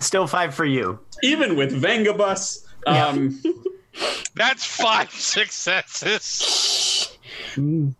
[0.00, 0.98] Still five for you.
[1.22, 2.64] even with Vengabus.
[2.86, 3.40] Um,
[4.34, 7.16] That's five successes.
[7.56, 7.94] and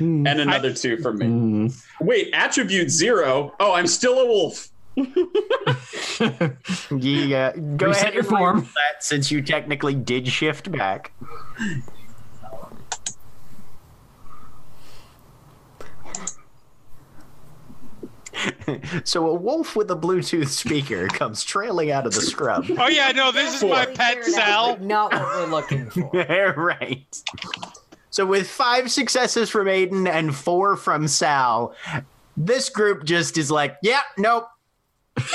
[0.00, 1.70] another two for me.
[2.00, 3.54] Wait, attribute zero.
[3.60, 4.68] Oh, I'm still a wolf.
[6.90, 8.60] Yeah, go Reset ahead your and roll form.
[8.74, 11.12] that since you technically did shift back.
[19.04, 22.66] So a wolf with a Bluetooth speaker comes trailing out of the scrub.
[22.78, 24.78] Oh yeah, no, this is my pet Sal.
[24.78, 26.10] Not what we're looking for.
[26.56, 27.22] right.
[28.10, 31.74] So with five successes from Aiden and four from Sal,
[32.36, 34.48] this group just is like, yeah, nope.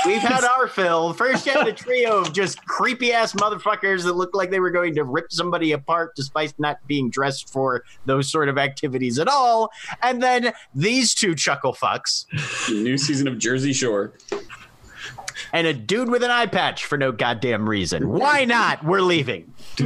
[0.06, 1.14] We've had our fill.
[1.14, 4.72] First, you had a trio of just creepy ass motherfuckers that looked like they were
[4.72, 9.28] going to rip somebody apart despite not being dressed for those sort of activities at
[9.28, 9.72] all.
[10.02, 12.26] And then these two chuckle fucks
[12.70, 14.14] New season of Jersey Shore.
[15.54, 18.10] And a dude with an eye patch for no goddamn reason.
[18.10, 18.84] Why not?
[18.84, 19.54] We're leaving.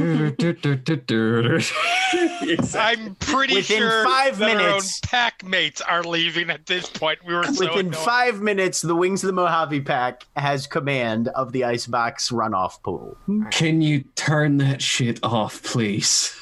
[2.74, 6.88] I'm pretty Within sure five that our own minutes- pack mates are leaving at this
[6.88, 7.18] point.
[7.26, 7.96] We were so Within annoyed.
[7.96, 13.16] five minutes, the Wings of the Mojave Pack has command of the icebox runoff pool.
[13.50, 16.34] Can you turn that shit off, please?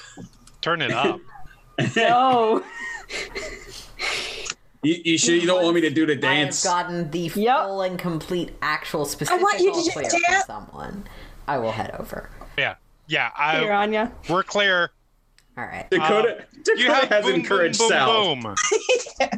[0.60, 1.20] Turn it up.
[1.94, 2.64] No.
[4.82, 6.64] You, you sure you don't want me to do the dance?
[6.64, 7.64] I have gotten the Yep.
[7.66, 11.04] full and complete actual specific I want you to all do clear from someone.
[11.48, 12.30] I will head over.
[12.56, 12.76] Yeah,
[13.08, 13.30] yeah.
[13.36, 14.12] I, Here, I, Anya.
[14.28, 14.90] we're clear.
[15.56, 15.90] All right.
[15.90, 18.34] Dakota, uh, Dakota You have has boom, encouraged boom, boom, Sal.
[18.36, 18.54] boom.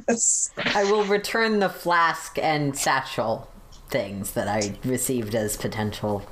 [0.09, 0.51] Yes.
[0.75, 3.51] I will return the flask and satchel
[3.89, 6.23] things that I received as potential.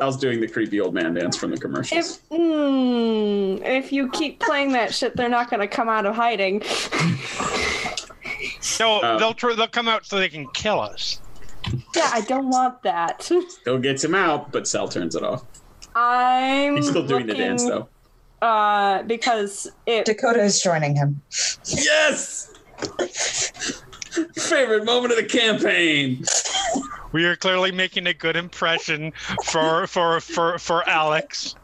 [0.00, 2.20] Sal's doing the creepy old man dance from the commercials.
[2.30, 6.62] If mm, if you keep playing that shit, they're not gonna come out of hiding.
[8.78, 11.20] No, Uh, they'll tr- they'll come out so they can kill us.
[11.94, 13.22] Yeah, I don't want that.
[13.22, 15.44] Still gets him out, but Sal turns it off.
[15.94, 17.88] I'm He's still doing the dance though.
[18.40, 21.20] Uh, because it Dakota is joining him.
[21.66, 22.54] Yes!
[24.36, 26.24] Favorite moment of the campaign.
[27.12, 29.12] We are clearly making a good impression
[29.44, 31.54] for for for for Alex.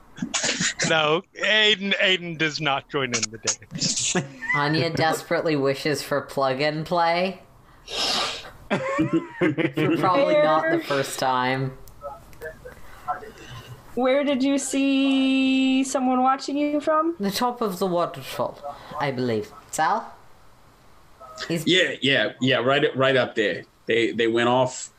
[0.89, 4.17] No, Aiden Aiden does not join in the dance.
[4.55, 7.43] Anya desperately wishes for plug and play.
[8.69, 8.79] for
[9.99, 11.77] probably not the first time.
[13.95, 17.15] where did you see someone watching you from?
[17.21, 18.59] The top of the waterfall,
[18.99, 19.53] I believe.
[19.71, 20.13] Sal?
[21.49, 22.57] He's Yeah, yeah, yeah.
[22.57, 23.65] Right, right up there.
[23.87, 24.91] They they went off.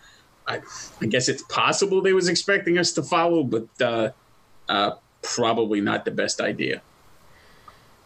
[0.47, 0.61] I,
[1.01, 4.09] I guess it's possible they was expecting us to follow, but uh,
[4.69, 4.91] uh,
[5.21, 6.81] probably not the best idea.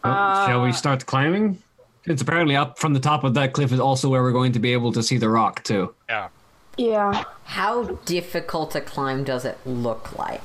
[0.03, 1.61] Well, shall we start climbing?
[2.05, 4.59] It's apparently up from the top of that cliff is also where we're going to
[4.59, 5.93] be able to see the rock too.
[6.09, 6.30] Yeah.
[6.77, 7.23] Yeah.
[7.43, 10.41] How difficult a climb does it look like?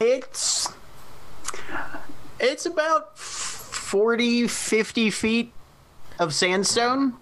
[0.00, 0.68] It's
[2.38, 5.52] it's about 40, 50 feet
[6.18, 7.14] of sandstone.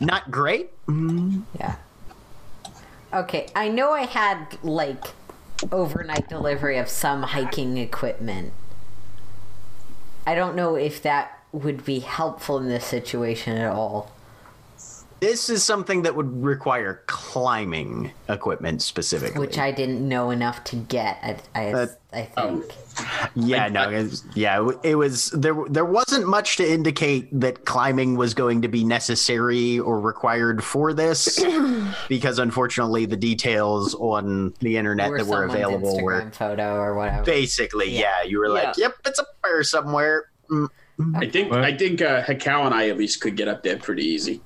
[0.00, 0.70] Not great.
[0.88, 1.76] Yeah.
[3.12, 5.04] Okay, I know I had like
[5.72, 8.52] overnight delivery of some hiking equipment.
[10.26, 14.12] I don't know if that would be helpful in this situation at all.
[15.20, 19.38] This is something that would require climbing equipment specifically.
[19.38, 21.18] Which I didn't know enough to get.
[21.54, 22.64] I, I, Uh, I think.
[23.34, 25.54] yeah, no, it was, yeah, it was there.
[25.68, 30.92] There wasn't much to indicate that climbing was going to be necessary or required for
[30.94, 31.38] this,
[32.08, 36.94] because unfortunately, the details on the internet Or that were available Instagram were photo or
[36.94, 37.24] whatever.
[37.24, 38.22] basically, yeah.
[38.22, 40.68] you were like, "Yep, it's up there somewhere." Mm,
[41.14, 41.62] I think What?
[41.62, 44.40] I think uh, Hekau and I at least could get up there pretty easy.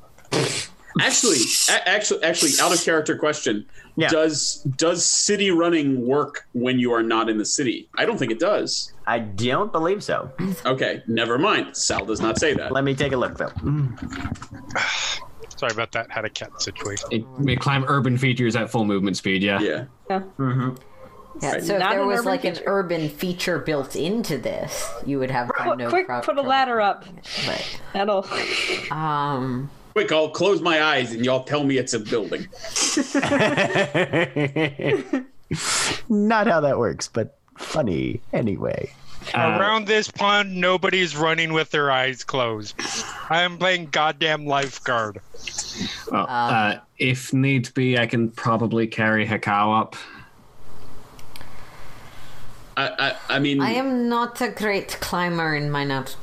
[1.01, 1.39] Actually,
[1.71, 3.67] a- actually, actually, out of character question.
[3.97, 4.09] Yeah.
[4.09, 7.89] Does does city running work when you are not in the city?
[7.97, 8.93] I don't think it does.
[9.07, 10.31] I don't believe so.
[10.65, 11.77] Okay, never mind.
[11.77, 12.71] Sal does not say that.
[12.73, 13.53] Let me take a look though.
[15.57, 16.11] Sorry about that.
[16.11, 17.09] Had a cat situation.
[17.13, 19.43] It may climb urban features at full movement speed.
[19.43, 19.61] Yeah.
[19.61, 19.85] Yeah.
[20.09, 21.65] Yeah, Right.
[21.65, 25.31] so if Not there was urban like an urban feature built into this, you would
[25.33, 27.05] have Quick, no quick pro- put a ladder up.
[27.47, 28.25] But, That'll.
[28.93, 32.41] um, Quick, I'll close my eyes and y'all tell me it's a building.
[36.09, 38.93] Not how that works, but funny anyway.
[39.33, 42.75] Uh, Around this pond, nobody's running with their eyes closed.
[43.31, 45.21] I am playing goddamn lifeguard.
[46.11, 49.97] well, uh, if need be, I can probably carry Hekau up.
[52.77, 56.17] I, I, I mean, I am not a great climber in my nat-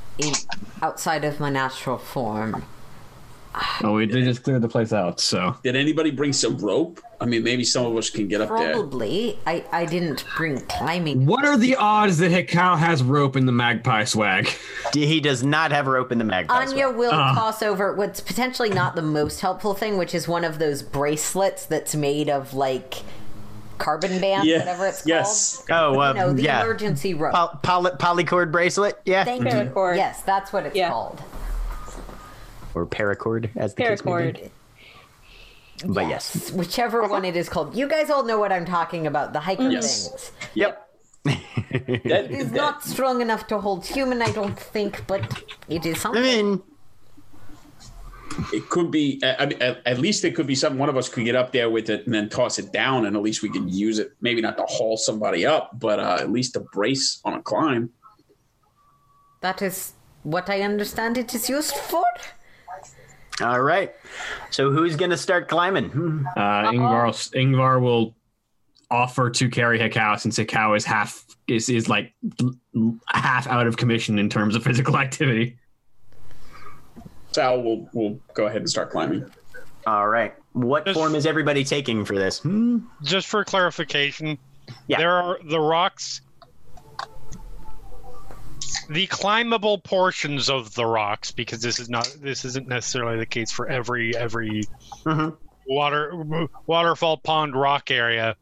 [0.81, 2.65] outside of my natural form.
[3.84, 7.02] Oh, we did just clear the place out, so did anybody bring some rope?
[7.19, 8.73] I mean, maybe some of us can get up there.
[8.73, 9.38] Probably.
[9.45, 11.26] I, I didn't bring climbing.
[11.26, 14.49] what are the odds that Hekau has rope in the magpie swag?
[14.94, 16.64] He does not have a rope in the magpie.
[16.65, 16.69] Swag.
[16.69, 16.95] Anya swag.
[16.98, 17.36] will Ah.
[17.36, 21.65] toss over what's potentially not the most helpful thing, which is one of those bracelets
[21.65, 22.95] that's made of like
[23.78, 24.60] carbon band, Yeah.
[24.60, 25.07] whatever it's called.
[25.10, 25.64] yes.
[25.64, 25.98] Oh, called.
[25.98, 26.61] um, You know, the yeah.
[26.64, 27.34] emergency rope.
[27.34, 29.49] Poly- poly- polycord bracelet, yeah, Thank you.
[29.49, 29.98] Paracord.
[29.98, 30.90] Yes, that's what it's Yeah.
[30.90, 31.22] called.
[32.73, 34.52] Or paracord, as the case may be.
[35.85, 37.76] But yes, Whichever one it is called.
[37.76, 40.07] You guys all know what I'm talking about, the hiker Yes.
[40.10, 40.31] things.
[40.53, 40.88] yep.
[41.23, 41.39] That-
[41.72, 45.99] It is that- not strong enough to hold human, I don't think, but it is
[46.02, 46.22] something.
[46.23, 46.61] I mean,
[48.53, 49.22] it could be.
[49.23, 50.80] I mean, at, at least it could be something.
[50.80, 53.15] One of us could get up there with it and then toss it down, and
[53.15, 54.14] at least we can use it.
[54.22, 57.89] Maybe not to haul somebody up, but uh, at least to brace on a climb.
[59.41, 59.93] That is
[60.23, 62.06] what I understand it is used for.
[63.42, 63.94] All right.
[64.50, 65.86] So who's gonna start climbing?
[66.36, 68.16] Uh, Yngvar, Yngvar will
[68.90, 72.14] offer to carry Hekau since Hekau is half is is like
[73.08, 75.58] half out of commission in terms of physical activity.
[77.32, 79.26] Sal will will go ahead and start climbing.
[79.88, 80.36] All right.
[80.54, 82.40] What Just- form is everybody taking for this?
[82.40, 82.80] Hmm?
[83.04, 84.38] Just for clarification,
[84.88, 84.98] Yeah.
[84.98, 86.22] there are the rocks.
[88.89, 93.52] The climbable portions of the rocks, because this is not this isn't necessarily the case
[93.52, 94.64] for every every
[95.06, 95.38] Mhm.
[95.68, 98.35] water waterfall pond rock area.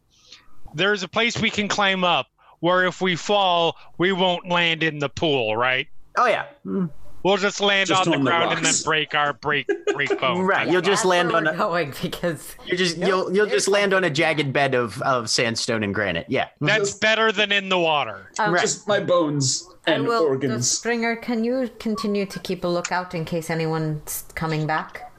[0.74, 2.28] There's a place we can climb up
[2.60, 5.88] where if we fall, we won't land in the pool, right?
[6.18, 6.46] Oh yeah.
[6.64, 6.88] Hmm.
[7.24, 10.20] We'll just land Just on the on the ground and then break our break break
[10.22, 10.42] bone.
[10.42, 10.70] Right.
[10.70, 14.10] You'll just land on a going because you just you'll you'll just land on a
[14.10, 16.28] jagged bed of of sandstone and granite.
[16.30, 16.48] Yeah.
[16.62, 18.32] That's better than in the water.
[18.40, 18.62] um, Right.
[18.62, 20.24] Just my bones and will.
[20.24, 20.70] organs.
[20.72, 25.12] Springer, can you continue to keep a lookout in case anyone's coming back?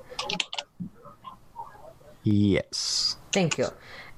[2.23, 3.17] Yes.
[3.33, 3.69] Thank you.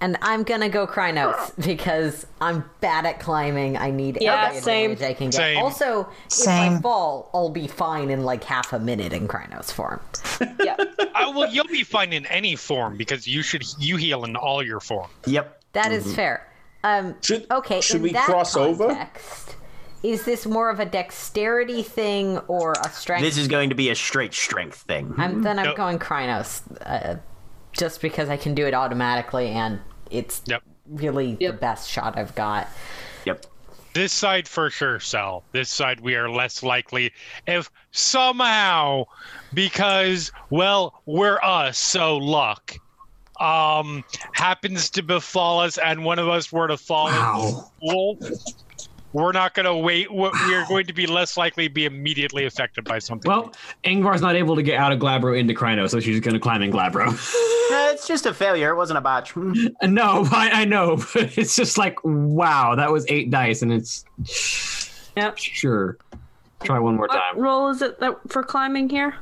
[0.03, 3.77] And I'm gonna go Crinos because I'm bad at climbing.
[3.77, 4.91] I need Yeah, every same.
[4.91, 5.35] advantage I can get.
[5.35, 5.63] Same.
[5.63, 6.73] Also, if Same.
[6.75, 10.01] I fall, I'll be fine in like half a minute in Crinos form.
[10.65, 10.75] Yeah.
[11.15, 14.61] I, well, you'll be fine in any form because you should you heal in all
[14.63, 15.09] your form.
[15.27, 15.63] Yep.
[15.73, 16.49] That is fair.
[16.85, 17.81] Um, Should okay.
[17.81, 18.89] should in we that cross over?
[18.89, 19.55] context,
[20.03, 23.23] Is this more of a dexterity thing or a strength?
[23.23, 25.15] This is going to be a straight strength thing.
[25.17, 25.77] I'm, then I'm Nope.
[25.77, 27.17] going Crinos, uh,
[27.71, 29.79] just because I can do it automatically and
[30.13, 30.63] it's Yep.
[30.87, 32.69] really the best shot I've got.
[33.25, 33.47] Yep.
[33.95, 35.45] This side for sure, Sal.
[35.53, 37.13] This side we are less likely
[37.47, 39.05] if somehow
[39.53, 42.79] because well, we're us, so luck
[43.41, 47.71] um happens to befall us and one of us were to fall in Wow.
[47.81, 48.19] pool,
[49.13, 52.45] we're not going to wait we are going to be less likely to be immediately
[52.47, 53.29] affected by something.
[53.29, 53.53] Well,
[53.85, 56.63] Yngvar's not able to get out of Glabro into Kryno, so she's going to climb
[56.63, 57.13] in Glabro.
[57.73, 58.71] Uh, it's just a failure.
[58.71, 59.31] It wasn't a botch.
[59.31, 59.53] Hmm.
[59.85, 64.05] no, I, I know, but it's just like, wow, that was eight dice, and it's
[65.17, 65.39] Yep.
[65.39, 65.97] sure.
[66.65, 67.17] Try one more time.
[67.17, 67.41] What time.
[67.41, 69.15] roll is it that for climbing here?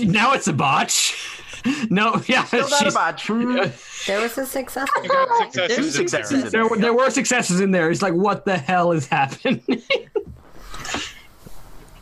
[0.00, 1.42] Now it's a botch.
[1.90, 3.26] No, yeah, Still not a botch.
[3.26, 4.88] There was a success.
[5.02, 6.06] You got successes in
[6.40, 6.46] there.
[6.46, 7.90] in there, were- there were successes in there.
[7.90, 9.62] It's like, what the hell is happening?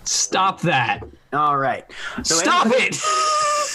[0.05, 1.03] Stop that!
[1.33, 1.85] All right.
[2.23, 2.95] So Stop anybody, it!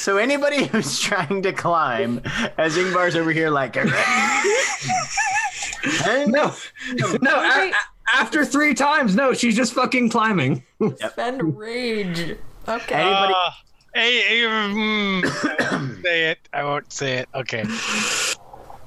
[0.01, 2.21] So anybody who's trying to climb,
[2.57, 3.89] as Yngvar's over here, like, and
[6.31, 6.53] No,
[7.21, 7.35] no.
[7.35, 7.73] a- a-
[8.15, 10.63] after three times, no, she's just fucking climbing.
[11.11, 12.35] Spend rage.
[12.67, 12.95] Okay.
[12.95, 13.51] Anybody- Uh,
[13.93, 16.39] hey, hey, mm, say it.
[16.53, 17.29] I won't say it.
[17.35, 17.63] Okay.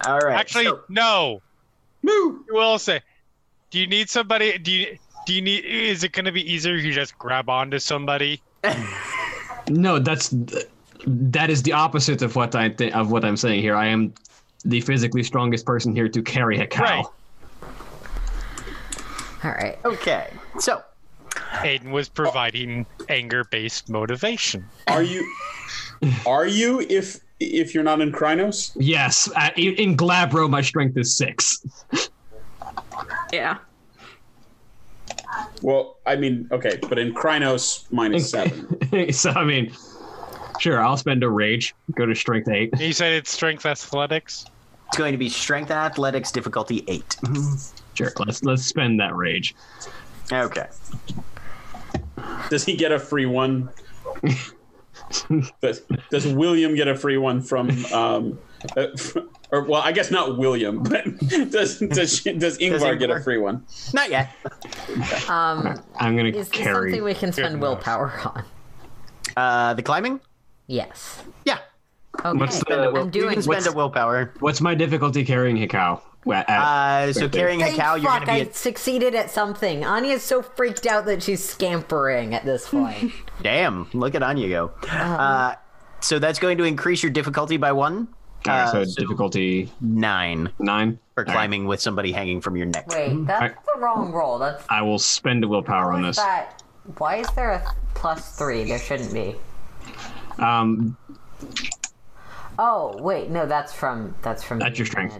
[0.06, 0.38] all right.
[0.38, 1.40] Actually, so- no.
[2.02, 3.00] You will say.
[3.70, 4.58] Do you need somebody?
[4.58, 5.64] Do you do you need?
[5.64, 8.40] Is it going to be easier if you just grab onto somebody?
[9.70, 10.34] No, that's
[11.06, 13.74] that is the opposite of what I th- of what I'm saying here.
[13.74, 14.12] I am
[14.64, 16.80] the physically strongest person here to carry Hekau.
[16.80, 17.04] Right.
[19.42, 19.78] All right.
[19.84, 20.32] okay.
[20.58, 20.82] So
[21.62, 24.64] Aiden was providing anger-based motivation.
[24.88, 25.26] Are you?
[26.26, 26.80] Are you?
[26.82, 31.64] If if you're not in Crinos, Yes, uh, in, in Glabro, my strength is six.
[33.32, 33.58] Yeah.
[35.62, 37.86] well, I mean, okay, but in Crinos,
[38.22, 39.12] seven.
[39.12, 39.72] so I mean,
[40.60, 42.70] sure, I'll spend a rage, go to strength eight.
[42.78, 44.46] You said it's strength athletics.
[44.88, 47.16] it's going to be strength athletics difficulty eight.
[47.94, 49.54] Sure, let's let's spend that rage.
[50.32, 50.66] Okay.
[52.50, 53.70] Does he get a free one?
[55.60, 57.70] does, does William get a free one from?
[57.92, 58.38] Um,
[58.76, 58.86] uh,
[59.50, 61.04] or well, I guess not William, but
[61.50, 63.64] does does she, does Yngvar get a free one?
[63.92, 64.30] Not yet.
[65.28, 66.90] Um, I'm gonna is this carry.
[66.90, 68.44] something we can spend willpower on?
[69.36, 70.20] Uh, the climbing?
[70.66, 71.22] Yes.
[71.44, 71.58] Yeah.
[72.24, 72.38] Okay.
[72.38, 73.34] What's the- Spend will- I'm doing.
[73.34, 74.32] can spend a willpower.
[74.40, 76.00] What's my difficulty carrying Hekau?
[76.32, 78.52] At- Uh, so carrying a Thank cow, you're fuck, gonna be.
[78.52, 79.84] succeeded at something.
[79.84, 83.12] Anya's so freaked out that she's scampering at this point.
[83.42, 84.70] Damn, look at Anya go.
[84.90, 85.54] Uh,
[86.00, 88.08] so that's going to increase your difficulty by one.
[88.46, 90.98] All right, so Uh, so difficulty nine nine.
[91.14, 92.86] for All right, climbing with somebody hanging from your neck.
[92.88, 94.38] Wait, that's the wrong roll.
[94.38, 96.16] That's I will spend a willpower on this.
[96.16, 96.62] that.
[96.98, 98.64] Why is there a plus three?
[98.64, 99.36] There shouldn't be.
[100.38, 100.96] Um,
[102.58, 104.58] Oh wait, no, that's from that's from.
[104.58, 105.18] That's your strength.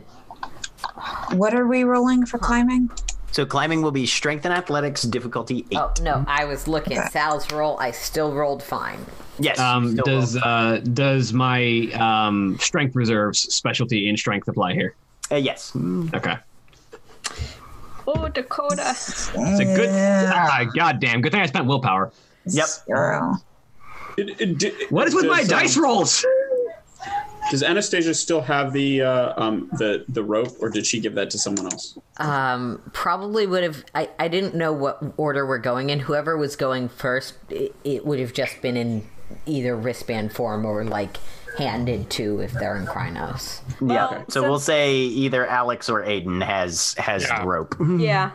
[1.33, 2.91] What are we rolling for climbing?
[3.33, 5.79] So climbing will be strength and athletics difficulty eight.
[5.79, 7.79] Oh no, I was looking at Sal's roll.
[7.81, 9.05] I still rolled fine.
[9.41, 9.59] Yes.
[9.59, 14.95] um, does uh, does my um, strength reserves specialty in strength apply here?
[15.33, 15.75] Uh, yes.
[16.15, 16.37] Okay,
[18.07, 18.91] Oh, Dakota.
[18.91, 19.89] it's a good.
[19.93, 22.13] Ah, goddamn, good thing I spent willpower.
[22.47, 22.67] Yep.
[22.87, 23.35] Zero.
[24.17, 26.25] Did- did- What is with my does, dice um, rolls?
[27.51, 31.31] Does Anastasia still have the uh, um, the the rope, or did she give that
[31.31, 31.99] to someone else?
[32.17, 33.85] Um, probably would have.
[33.95, 36.01] I, I didn't know what order we're going in.
[36.01, 39.07] Whoever was going first, it, it would have just been in
[39.47, 41.19] either wristband form or like
[41.59, 43.61] handed to if they're in Crinos.
[43.81, 43.87] yeah.
[44.11, 47.41] Well, So we'll say either Alex or Aiden has has Yeah.
[47.41, 47.75] the rope.
[48.01, 48.31] Yeah.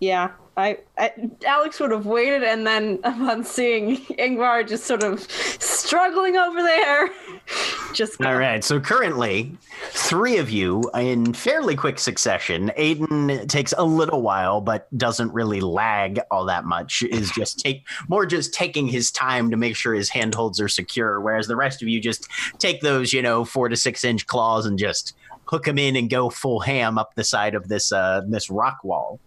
[0.00, 0.30] Yeah.
[0.58, 1.12] I, I
[1.44, 7.10] Alex would have waited and then upon seeing Yngvar just sort of struggling over there,
[7.92, 8.64] just All right.
[8.64, 9.54] So currently,
[9.90, 12.72] three of you in fairly quick succession.
[12.78, 17.02] Aiden takes a little while, but doesn't really lag all that much.
[17.02, 21.20] Is just take more just taking his time to make sure his handholds are secure.
[21.20, 22.28] Whereas the rest of you just
[22.58, 25.14] take those, you know, four to six inch claws and just
[25.44, 28.82] hook them in and go full ham up the side of this uh this rock
[28.82, 29.20] wall.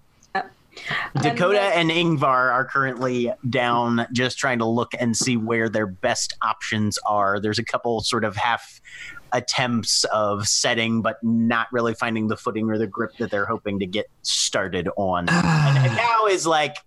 [1.22, 5.88] Dakota then- and Yngvar are currently down just trying to look and see where their
[5.88, 7.39] best options are.
[7.39, 8.81] There's a couple sort of half
[9.31, 13.80] attempts of setting, but not really finding the footing or the grip that they're hoping
[13.80, 15.30] to get started on.
[15.30, 16.77] and now is like,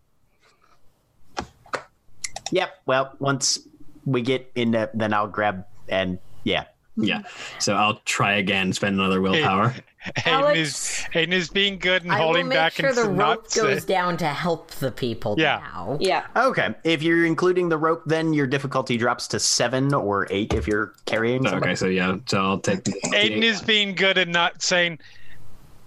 [2.51, 3.59] yep, well, once
[4.05, 6.65] we get into, then I'll grab and yeah.
[6.95, 7.23] Yeah,
[7.59, 8.75] so I'll try again.
[8.75, 9.75] Spend another willpower.
[10.17, 12.97] Aiden Alex- is Aiden is being good and I will holding make back sure and
[12.99, 15.59] the rope say- goes down to help the people Yeah.
[15.73, 15.97] now.
[16.01, 16.27] Yeah.
[16.37, 16.75] Okay.
[16.85, 20.93] If you're including the rope, then your difficulty drops to seven or eight if you're
[21.07, 21.67] carrying somebody.
[21.71, 22.83] okay, so yeah, so I'll take.
[22.85, 24.99] Aiden is being good and not saying,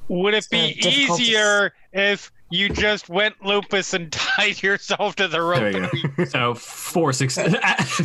[0.07, 1.27] Would it be Uh, difficulties.
[1.27, 5.59] easier if you just went lupus and tied yourself to the rope?
[5.59, 6.25] There you go.
[6.25, 7.53] So four success,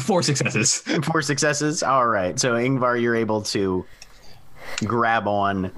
[0.03, 0.78] four successes.
[1.05, 1.82] Four successes.
[1.82, 2.39] All right.
[2.41, 3.85] So Yngvar, you're able to
[4.84, 5.70] grab on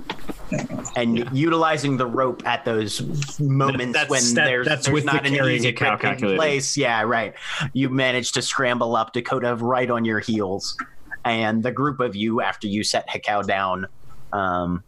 [0.96, 3.00] and utilizing the rope at those
[3.40, 6.76] moments That's- when that- there's, that's there's with the not an easy cow in place.
[6.76, 7.34] Yeah, right.
[7.72, 10.76] You manage to scramble up Dakota right on your heels,
[11.24, 13.86] and the group of you, after you set Hekau down,
[14.32, 14.82] um,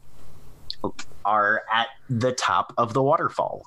[1.25, 3.67] are at the top of the waterfall.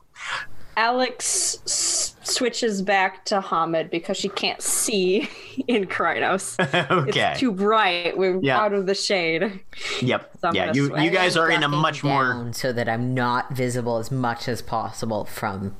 [0.78, 5.28] Alex s- switches back to Homid because she can't see
[5.68, 6.56] in Crinos.
[6.92, 7.32] okay.
[7.32, 8.16] It's too bright.
[8.18, 8.60] We're Yeah.
[8.60, 9.60] out of the shade.
[10.02, 10.30] yep.
[10.40, 10.72] So Yeah.
[10.74, 11.04] You swing.
[11.04, 14.62] you guys are in a much more so that I'm not visible as much as
[14.62, 15.76] possible from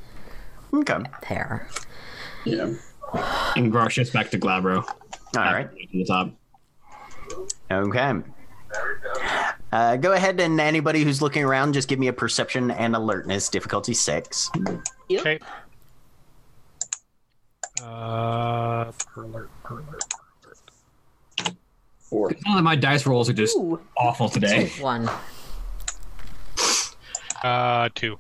[0.74, 0.98] okay.
[1.30, 1.68] there.
[2.44, 2.74] Yeah.
[3.56, 4.84] Yngvar shifts back to Glabro.
[5.38, 5.70] All right.
[5.72, 6.32] To the top.
[7.70, 8.14] Okay.
[9.72, 13.50] Uh, go ahead and anybody who's looking around, just give me a perception and alertness,
[13.50, 14.50] difficulty six.
[15.12, 15.40] Okay.
[17.82, 20.00] Uh, perler, perler.
[22.00, 22.32] Four.
[22.46, 23.80] None of my dice rolls are just Ooh.
[23.98, 24.70] awful today.
[24.80, 25.10] One.
[27.44, 28.18] Uh, two.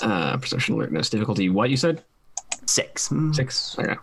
[0.00, 1.50] Uh, perception alertness difficulty.
[1.50, 2.04] What you said?
[2.66, 3.10] Six.
[3.32, 3.76] Six.
[3.78, 3.96] Okay.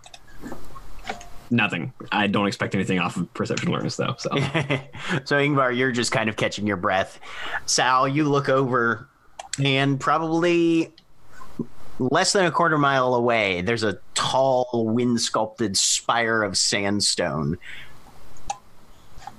[1.53, 1.93] Nothing.
[2.11, 4.15] I don't expect anything off of perception alertness though.
[4.17, 4.29] So
[5.23, 7.19] so Yngvar, you're just kind of catching your breath.
[7.67, 9.07] Sal, you look over,
[9.63, 10.91] and probably
[11.99, 17.59] less than a quarter mile away, there's a tall, wind sculpted spire of sandstone.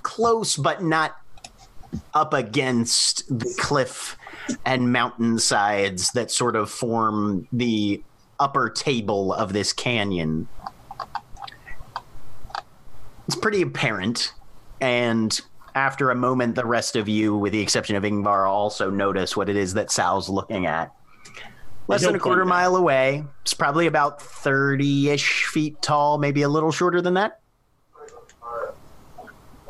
[0.04, 1.16] Close, but not
[2.14, 4.16] up against the cliff
[4.64, 8.00] and mountain sides that sort of form the
[8.38, 10.46] upper table of this canyon.
[13.26, 14.32] It's pretty apparent
[14.80, 15.40] and
[15.74, 19.48] after a moment, the rest of you, with the exception of Yngvar, also notice what
[19.48, 20.94] it is that Sal's looking at.
[21.88, 23.24] Less than a quarter mile away.
[23.42, 27.40] It's probably about 30 ish feet tall, maybe a little shorter than that.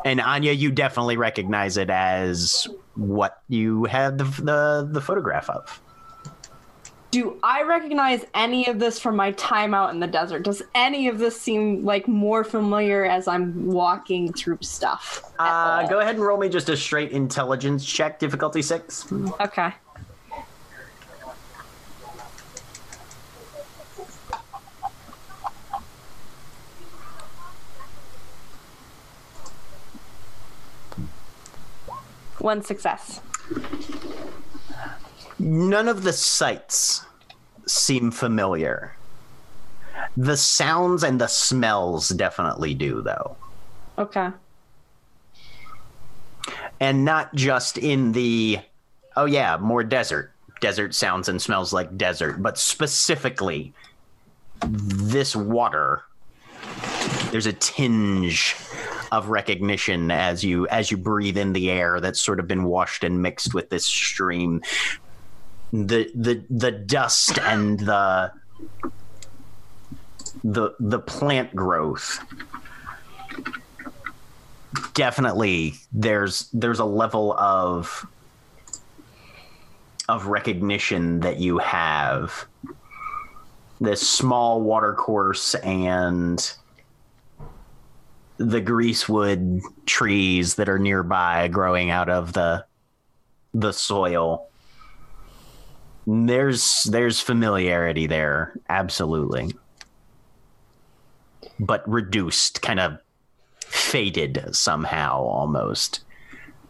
[0.04, 5.80] And Anya, you definitely recognize it as what you had the, the, the photograph of.
[7.14, 10.42] Do I recognize any of this from my time out in the desert?
[10.42, 15.22] Does any of this seem like more familiar as I'm walking through stuff?
[15.38, 19.06] Uh, go ahead and roll me just a straight intelligence check, difficulty six.
[19.40, 19.72] Okay.
[32.40, 33.20] One success.
[35.38, 37.04] None of the sights
[37.66, 38.96] seem familiar.
[40.16, 43.36] The sounds and the smells definitely do, though.
[43.98, 44.30] Okay.
[46.80, 48.58] And not just in the,
[49.16, 50.32] oh yeah, more desert.
[50.60, 53.72] Desert sounds and smells like desert, but specifically
[54.66, 56.02] this water.
[57.30, 58.56] There's a tinge
[59.12, 63.04] of recognition as you as you breathe in the air that's sort of been washed
[63.04, 64.62] and mixed with this stream.
[65.74, 68.30] The the the dust and the
[70.44, 72.20] the the plant growth.
[74.92, 78.06] Definitely there's there's a level of
[80.08, 82.46] of recognition that you have.
[83.80, 86.52] This small water course and
[88.36, 92.64] the greasewood trees that are nearby growing out of the
[93.52, 94.48] the soil
[96.06, 99.50] there's there's familiarity there absolutely
[101.58, 102.98] but reduced kind of
[103.60, 106.04] faded somehow almost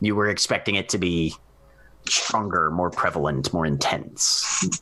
[0.01, 1.35] you were expecting it to be
[2.07, 4.81] stronger more prevalent more intense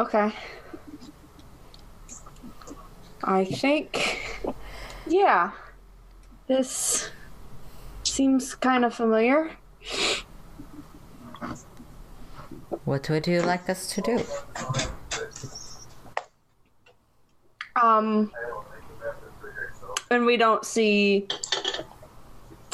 [0.00, 0.32] Okay.
[3.24, 4.54] I think,
[5.08, 5.50] yeah,
[6.46, 7.10] this
[8.04, 9.50] seems kind of familiar.
[12.84, 14.22] What would you like us to do?
[17.80, 18.32] Um,
[20.10, 21.28] and we don't see,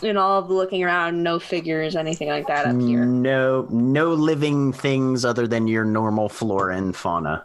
[0.02, 3.04] in all of the looking around, no figures, anything like that up here.
[3.04, 7.44] no no living things other than your normal flora and fauna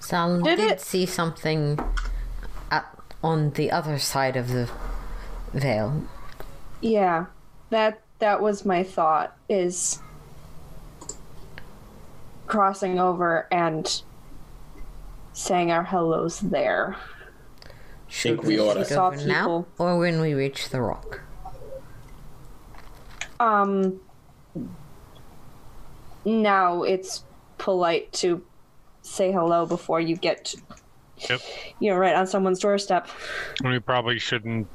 [0.00, 1.78] Sal Did did, it- see something
[2.70, 2.86] at,
[3.22, 4.68] on the other side of the
[5.54, 6.02] veil.
[6.80, 7.26] Yeah,
[7.70, 9.36] that that was my thought.
[9.48, 10.00] Is
[12.56, 14.02] crossing over and
[15.32, 16.94] saying our hellos there.
[18.08, 18.80] Should Think we oughta.
[18.80, 21.22] go Saw over now or when we reach the rock?
[23.40, 23.98] Um,
[26.26, 27.24] now it's
[27.56, 28.44] polite to
[29.00, 30.54] say hello before you get,
[31.30, 31.40] Yep.
[31.78, 33.08] you know, right on someone's doorstep.
[33.64, 34.66] We probably shouldn't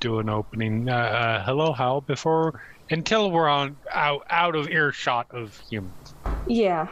[0.00, 0.90] do an opening.
[0.90, 2.60] Uh, uh, hello, Hal, before
[2.90, 6.14] until we're on out out of earshot of humans.
[6.46, 6.88] Yeah.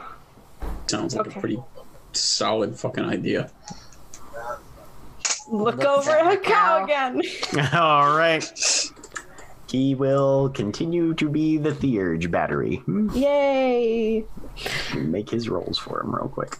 [0.86, 1.36] Sounds like Okay.
[1.38, 1.62] a pretty
[2.12, 3.50] solid fucking idea.
[5.50, 6.84] Look, Look over at at the cow cow.
[6.84, 7.22] again.
[7.74, 8.44] All right.
[9.70, 12.76] He will continue to be the Theurge battery.
[12.76, 13.08] Hmm.
[13.12, 14.24] Yay!
[14.94, 16.56] Make his rolls for him real quick.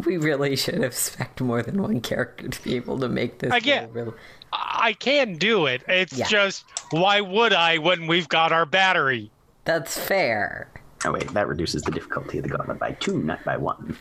[0.06, 3.52] We really should have spec more than one character to be able to make this.
[3.52, 4.14] I get- roll real-
[4.52, 5.82] I can do it.
[5.88, 6.26] It's Yeah.
[6.28, 9.30] just why would I when we've got our battery?
[9.64, 10.68] That's fair.
[11.04, 13.96] Oh wait, that reduces the difficulty of the gauntlet by two, not by one.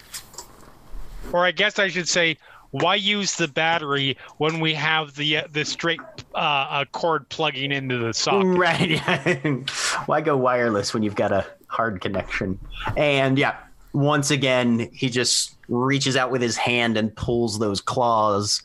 [1.31, 2.37] Or I guess I should say,
[2.71, 5.99] why use the battery when we have the uh, the straight
[6.35, 8.47] uh, uh, cord plugging into the socket?
[8.57, 8.99] Right.
[10.07, 12.59] Why go wireless when you've got a hard connection?
[12.97, 13.55] And yeah,
[13.93, 18.63] once again, he just reaches out with his hand and pulls those claws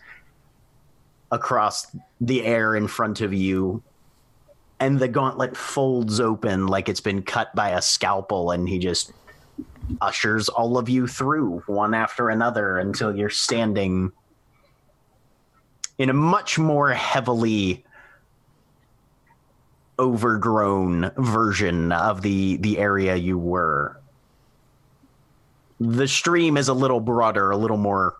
[1.30, 1.86] across
[2.20, 3.82] the air in front of you.
[4.80, 9.12] And the gauntlet folds open like it's been cut by a scalpel, and he just
[10.00, 14.12] ushers all of you through one after another until you're standing
[15.98, 17.84] in a much more heavily
[19.98, 23.98] overgrown version of the the area you were.
[25.80, 28.16] The stream is a little broader, a little more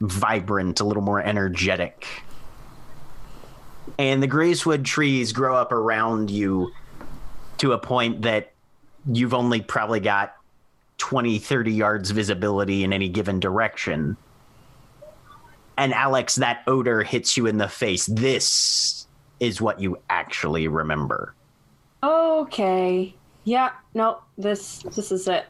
[0.00, 2.06] vibrant, a little more energetic.
[3.98, 6.70] And the greasewood trees grow up around you
[7.58, 8.52] to a point that
[9.10, 10.34] you've only probably got
[10.98, 14.16] 20, 30 yards visibility in any given direction.
[15.78, 18.06] And Alex, that odor hits you in the face.
[18.06, 19.06] This
[19.40, 21.34] is what you actually remember.
[22.02, 23.14] Okay.
[23.44, 23.72] Yeah.
[23.94, 24.20] No.
[24.38, 24.82] This.
[24.94, 25.46] This is it.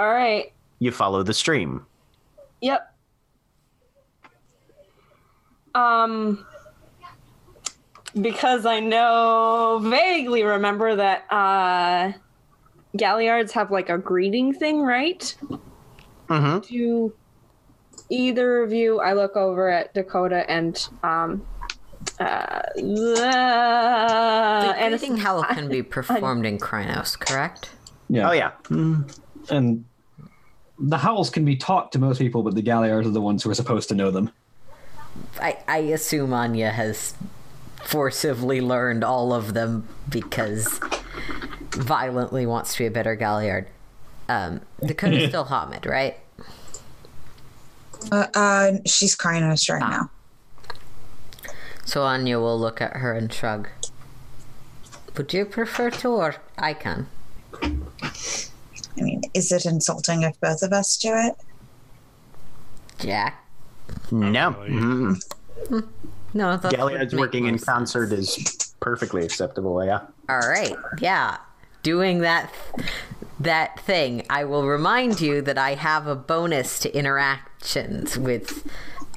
[0.00, 0.50] All right.
[0.78, 1.84] You follow the stream.
[2.62, 2.90] Yep.
[5.74, 6.46] Um.
[8.18, 12.12] Because I know vaguely remember that uh,
[12.96, 15.36] Galliards have like a greeting thing, right?
[16.28, 16.60] Mm-hmm.
[16.60, 16.74] Do
[18.08, 19.00] either of you?
[19.00, 21.46] I look over at Dakota and um.
[22.18, 27.68] Uh, The and greeting howl can be performed in Crinos, correct?
[28.08, 28.30] Yeah.
[28.30, 28.52] Oh yeah.
[28.70, 29.18] Mm.
[29.50, 29.84] And
[30.80, 33.50] the howls can be taught to most people, but the Galliards are the ones who
[33.50, 34.30] are supposed to know them.
[35.40, 37.14] I, I assume Anya has
[37.82, 40.80] forcibly learned all of them because
[41.72, 43.66] violently wants to be a better Galliard.
[44.28, 46.16] Um, Dakota's still Homid, right?
[48.10, 50.10] Uh, uh, she's Crinos right now.
[51.84, 53.68] So Anya will look at her and shrug.
[55.16, 57.08] Would you prefer to, or I can?
[59.00, 61.34] I mean, is it insulting if both of us do it?
[62.98, 63.44] Jack?
[64.10, 64.50] No.
[64.50, 64.70] really.
[64.70, 65.88] Mm.
[66.34, 67.64] No, that Galliard's would working in more sense.
[67.64, 69.84] concert is perfectly acceptable.
[69.84, 70.00] Yeah.
[70.28, 71.38] All right, yeah,
[71.82, 72.52] doing that
[73.40, 74.24] that thing.
[74.30, 78.64] I will remind you that I have a bonus to interactions with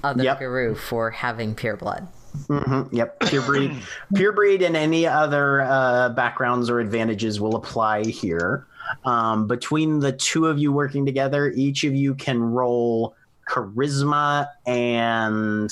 [0.03, 0.39] other Yep.
[0.39, 2.07] Garou for having pure blood.
[2.47, 2.95] Mm-hmm.
[2.95, 3.19] Yep.
[3.27, 3.75] Pure breed,
[4.15, 8.65] pure breed, and any other uh, backgrounds or advantages will apply here.
[9.05, 13.15] Um, between the two of you working together, each of you can roll
[13.49, 15.71] charisma and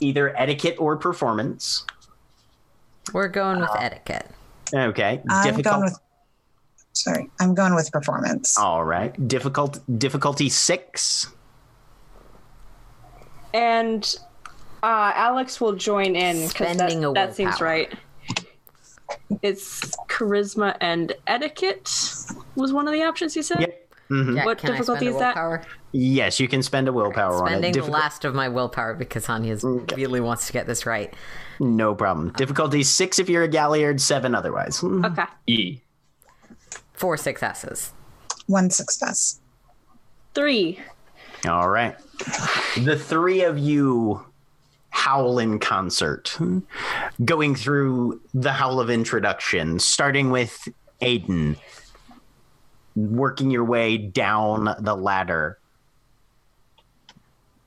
[0.00, 1.84] either etiquette or performance.
[3.12, 4.30] We're going Uh, with etiquette.
[4.74, 5.20] Okay.
[5.28, 5.64] I'm Difficult.
[5.74, 5.98] going with.
[6.94, 8.58] Sorry, I'm going with performance.
[8.58, 9.26] All right.
[9.28, 9.80] Difficult.
[9.98, 11.28] Difficulty six.
[13.54, 14.16] and
[14.82, 17.66] uh, Alex will join in because that, that seems willpower.
[17.66, 17.92] right.
[19.42, 21.88] It's charisma and etiquette
[22.54, 23.60] was one of the options you said.
[23.60, 23.78] Yep.
[24.10, 24.34] Mhm.
[24.34, 25.34] Jack, what can difficulty I spend is a that?
[25.36, 25.62] willpower?
[25.92, 27.50] Yes, you can spend a willpower on it.
[27.58, 31.12] Spending the last of my willpower because Anya's really wants to get this right.
[31.60, 32.30] No problem.
[32.36, 34.80] Difficulty six if you're a Galliard, seven otherwise.
[34.80, 35.06] Mhm.
[35.12, 35.24] Okay.
[35.46, 35.80] E.
[36.92, 37.92] Four successes.
[38.46, 39.40] One success.
[40.34, 40.78] Three.
[41.48, 41.96] All right.
[42.76, 44.24] The three of you
[44.92, 46.38] howl in concert,
[47.24, 50.68] going through the howl of introduction, starting with
[51.00, 51.56] Aiden,
[52.94, 55.58] working your way down the ladder,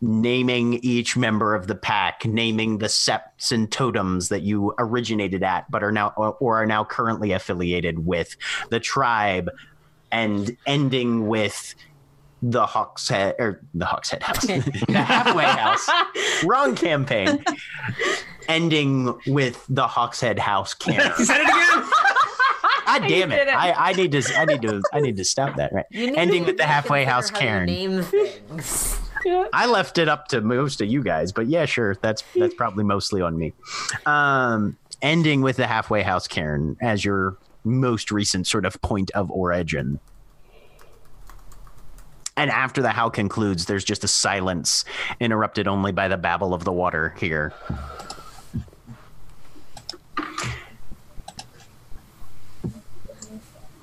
[0.01, 5.69] naming each member of the pack, naming the septs and totems that you originated at,
[5.71, 8.37] but are now or are now currently affiliated with
[8.69, 9.49] the tribe,
[10.11, 11.73] and ending with
[12.51, 15.89] the Hawks Head or the Hawks Head House, the halfway house.
[16.43, 17.43] Wrong campaign.
[18.47, 21.17] Ending with the Hawks Head House caern.
[21.17, 21.89] You said it again.
[22.85, 23.47] God damn it!
[23.47, 23.49] it.
[23.49, 25.85] I, I need to I need to I need to stop that right.
[25.91, 27.65] Ending with the halfway house how caern.
[27.65, 28.99] Name things.
[29.51, 31.95] I left it up to most of you guys, but yeah, sure.
[32.01, 33.53] That's that's probably mostly on me.
[34.05, 39.31] Um, ending with the halfway house caern as your most recent sort of point of
[39.31, 39.99] origin.
[42.37, 44.83] And after the how concludes, there's just a silence
[45.19, 47.53] interrupted only by the babble of the water here.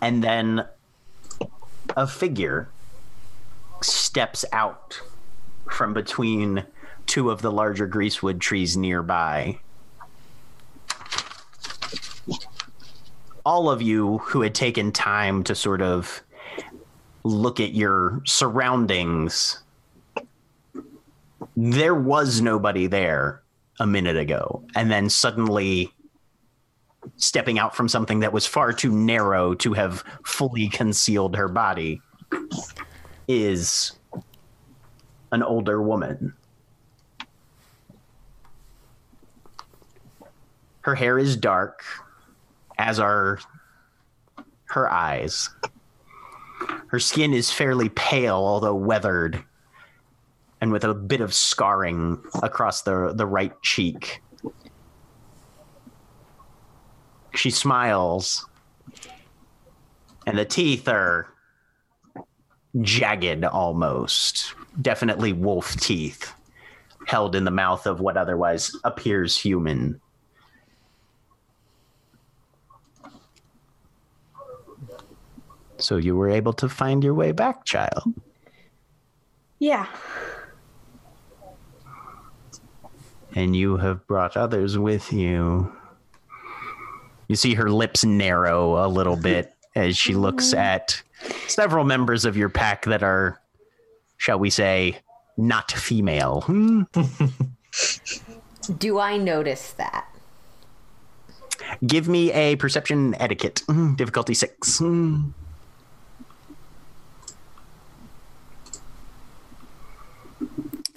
[0.02, 0.66] And then
[1.96, 2.68] a figure
[3.80, 5.00] steps out
[5.70, 6.64] from between
[7.06, 9.58] two of the larger greasewood trees nearby.
[13.44, 16.22] All of you who had taken time to sort of
[17.24, 19.62] look at your surroundings,
[21.56, 23.42] there was nobody there
[23.80, 24.64] a minute ago.
[24.74, 25.92] And then suddenly
[27.16, 32.00] stepping out from something that was far too narrow to have fully concealed her body
[33.28, 33.92] is
[35.32, 36.34] an older woman.
[40.82, 41.84] Her hair is dark,
[42.78, 43.38] as are
[44.66, 45.48] her eyes.
[46.88, 49.42] Her skin is fairly pale, although weathered,
[50.60, 54.22] and with a bit of scarring across the, the right cheek.
[57.34, 58.46] She smiles,
[60.26, 61.28] and the teeth are
[62.82, 64.54] jagged almost.
[64.80, 66.34] Definitely wolf teeth
[67.06, 70.00] held in the mouth of what otherwise appears human.
[75.82, 78.14] So you were able to find your way back, child.
[79.58, 79.86] Yeah.
[83.34, 85.72] And you have brought others with you.
[87.28, 91.02] You see her lips narrow a little bit as she looks at
[91.48, 93.40] several members of your pack that are,
[94.18, 94.98] shall we say,
[95.36, 96.42] not female.
[96.42, 96.82] Hmm.
[98.78, 100.06] Do I notice that?
[101.86, 103.62] Give me a perception etiquette.
[103.66, 104.78] Hmm, Difficulty six.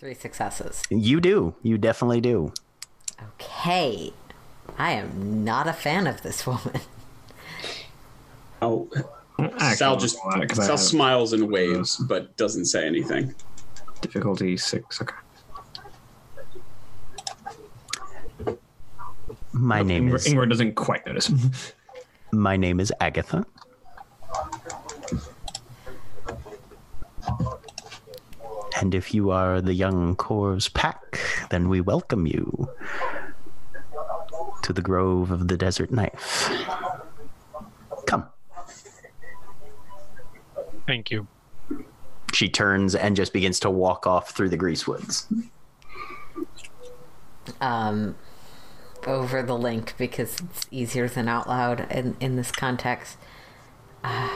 [0.05, 0.83] Three successes.
[0.91, 1.55] You do.
[1.63, 2.53] You definitely do.
[3.39, 4.13] Okay.
[4.77, 6.79] I am not a fan of this woman.
[8.61, 8.87] Oh,
[9.73, 12.65] Sal just I'll roll that 'cause I Sal have smiles and waves, uh, but doesn't
[12.65, 13.33] say anything.
[14.01, 15.01] difficulty six.
[15.01, 15.15] Okay.
[19.53, 21.31] My name Yngvar, is Yngvar doesn't quite notice.
[22.31, 23.43] my name is Agatha.
[28.79, 31.19] And if you are the young Corv's pack,
[31.49, 32.69] then we welcome you
[34.63, 36.51] to the Grove of the Desert Knife.
[38.05, 38.25] Come.
[40.85, 41.27] Thank you.
[42.33, 45.25] She turns and just begins to walk off through the greasewoods.
[47.61, 48.15] Um,
[49.07, 53.17] over the link because it's easier than out loud in, in this context.
[54.03, 54.35] Uh,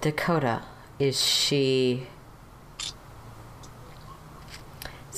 [0.00, 0.62] Dakota,
[0.98, 2.06] is she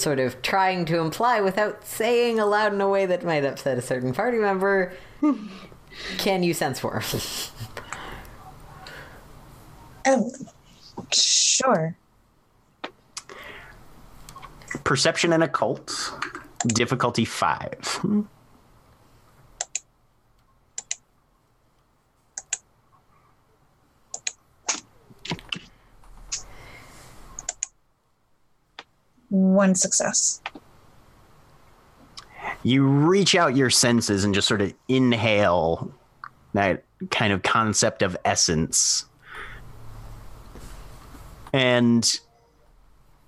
[0.00, 3.82] sort of trying to imply without saying aloud in a way that might upset a
[3.82, 4.92] certain party member?
[6.18, 7.02] Can you sense for?
[10.06, 10.30] Oh, um,
[11.12, 11.96] sure.
[14.84, 16.12] Perception and occult,
[16.68, 18.00] difficulty five.
[29.30, 30.40] One success.
[32.62, 35.92] you reach out your senses and just sort of inhale
[36.52, 39.06] that kind of concept of essence.
[41.52, 42.20] And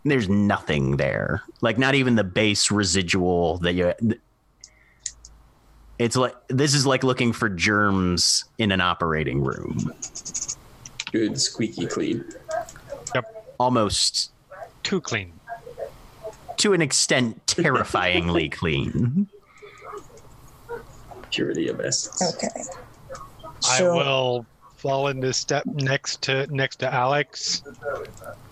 [0.05, 1.43] there's nothing there.
[1.61, 3.93] Like not even the base residual that you
[5.99, 9.93] It's like this is like looking for germs in an operating room.
[11.11, 12.25] Good, squeaky clean.
[13.15, 13.55] Yep.
[13.59, 14.31] Almost
[14.83, 15.33] Too clean.
[16.59, 19.29] To an extent terrifyingly clean.
[21.31, 22.35] Purity of essence.
[22.35, 22.49] Okay.
[23.71, 24.45] I will
[24.77, 27.63] fall into step next to next to Alex.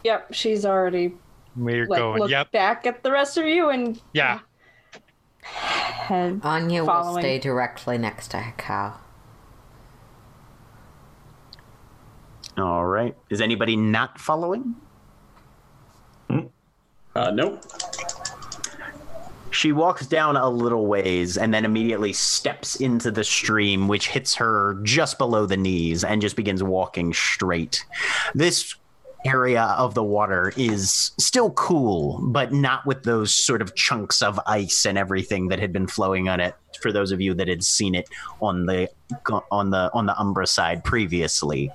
[0.05, 1.15] Yep, she's already
[1.57, 2.29] We're like going.
[2.29, 2.53] Yep.
[2.53, 4.41] back at the rest of you and Yeah.
[5.43, 6.41] head.
[6.45, 8.95] Anya will stay directly next to Hekau.
[12.57, 13.17] All right.
[13.31, 14.77] Is anybody not following?
[17.15, 17.65] Uh, nope.
[19.51, 24.35] She walks down a little ways and then immediately steps into the stream, which hits
[24.37, 27.85] her just below the knees and just begins walking straight.
[28.35, 28.77] This
[29.27, 34.41] area of the water is still cool, but not with those sort of chunks of
[34.47, 36.55] ice and everything that had been flowing on it.
[36.81, 38.09] For those of you that had seen it
[38.41, 38.89] on the
[39.51, 41.71] on the on the Umbra side previously,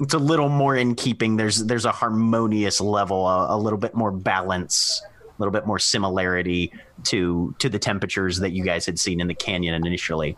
[0.00, 1.36] it's a little more in keeping.
[1.36, 5.78] There's there's a harmonious level, a, a little bit more balance, a little bit more
[5.78, 6.72] similarity
[7.04, 10.36] to to the temperatures that you guys had seen in the canyon initially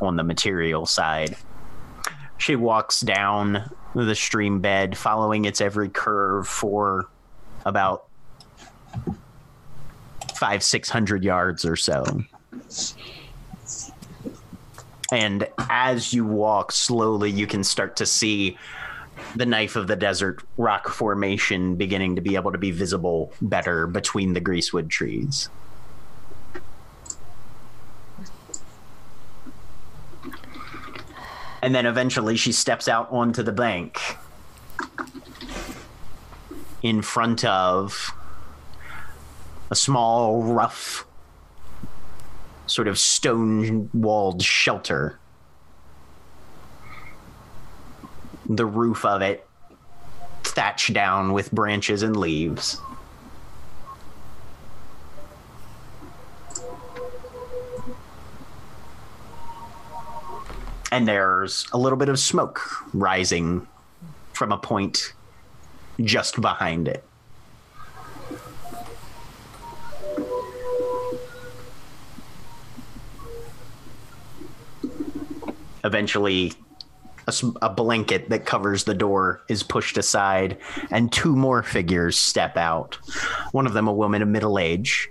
[0.00, 1.36] on the material side.
[2.38, 7.08] She walks down the stream bed, following its every curve for
[7.64, 8.08] about
[10.34, 12.04] five, six hundred yards or so.
[15.12, 18.58] And as you walk slowly, you can start to see
[19.34, 23.86] the knife of the desert rock formation beginning to be able to be visible better
[23.86, 25.48] between the greasewood trees.
[31.62, 34.00] And then eventually she steps out onto the bank
[36.82, 38.12] in front of
[39.70, 41.06] a small, rough,
[42.66, 45.18] sort of stone walled shelter.
[48.48, 49.46] The roof of it
[50.42, 52.80] thatched down with branches and leaves.
[60.92, 62.60] And there's a little bit of smoke
[62.94, 63.66] rising
[64.32, 65.12] from a point
[66.00, 67.05] just behind it.
[75.86, 76.52] Eventually,
[77.62, 80.58] a blanket that covers the door is pushed aside,
[80.90, 82.96] and two more figures step out.
[83.52, 85.08] One of them, a woman of middle age,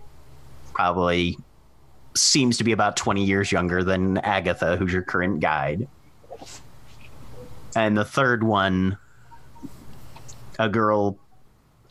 [0.73, 1.37] probably
[2.13, 5.87] seems to be about 20 years younger than Agatha, who's your current guide.
[7.73, 8.97] And the third one,
[10.59, 11.17] a girl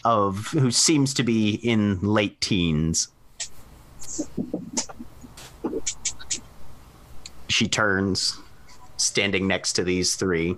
[0.04, 3.08] of who seems to be in late teens.
[7.48, 8.38] She turns,
[9.04, 10.56] standing next to these three,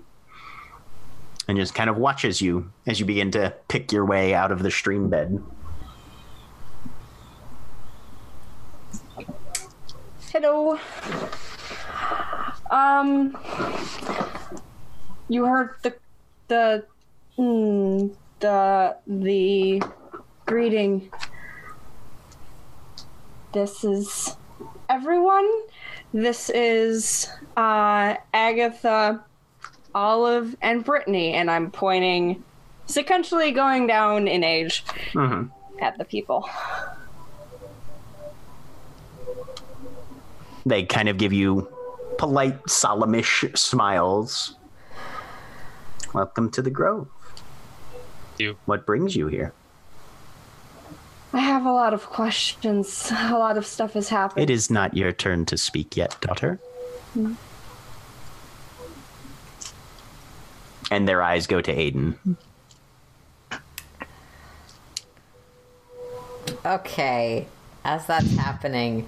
[1.48, 4.62] and just kind of watches you as you begin to pick your way out of
[4.62, 5.42] the stream bed.
[10.32, 10.78] Hello.
[12.70, 13.36] Um,
[15.28, 15.94] you heard the
[16.48, 16.84] the
[17.38, 19.82] mm, the the
[20.44, 21.10] greeting.
[23.52, 24.36] This is
[24.88, 25.50] everyone.
[26.16, 27.28] This is
[27.58, 29.22] uh, Agatha,
[29.94, 32.42] Olive, and Brittany, and I'm pointing
[32.88, 34.82] sequentially going down in age
[35.12, 35.50] Mhm.
[35.78, 36.48] at the people.
[40.64, 41.68] They kind of give you
[42.16, 44.56] polite, solemnish smiles.
[46.14, 47.08] Welcome to the Grove.
[48.38, 48.56] You.
[48.64, 49.52] What brings you here?
[51.36, 53.12] I have a lot of questions.
[53.14, 54.42] A lot of stuff has happened.
[54.42, 56.58] It is not your turn to speak yet, daughter.
[60.90, 62.16] And their eyes go to Aiden.
[66.64, 67.46] Okay,
[67.84, 69.06] as that's happening,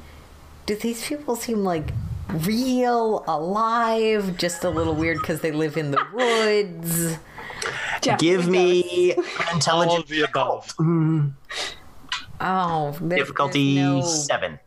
[0.67, 1.95] do these people seem like
[2.29, 7.17] real, alive, just a little weird because they live in the woods?
[8.03, 10.75] Definitely Give me an All intelligence of the above.
[10.77, 11.29] Hmm.
[12.41, 14.59] Oh, there- difficulty no seven.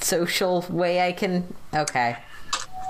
[0.00, 1.52] social way I can.
[1.74, 2.16] Okay.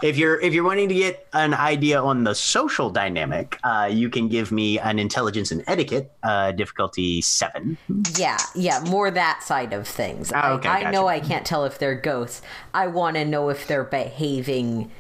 [0.01, 4.09] If you're if you're wanting to get an idea on the social dynamic, uh, you
[4.11, 7.77] can give me an intelligence and etiquette uh, difficulty seven.
[8.17, 10.31] Yeah, yeah, more that side of things.
[10.33, 11.09] Ah, okay, I, I know.
[11.09, 12.43] I can't tell if they're ghosts.
[12.73, 14.93] I want to know if they're behaving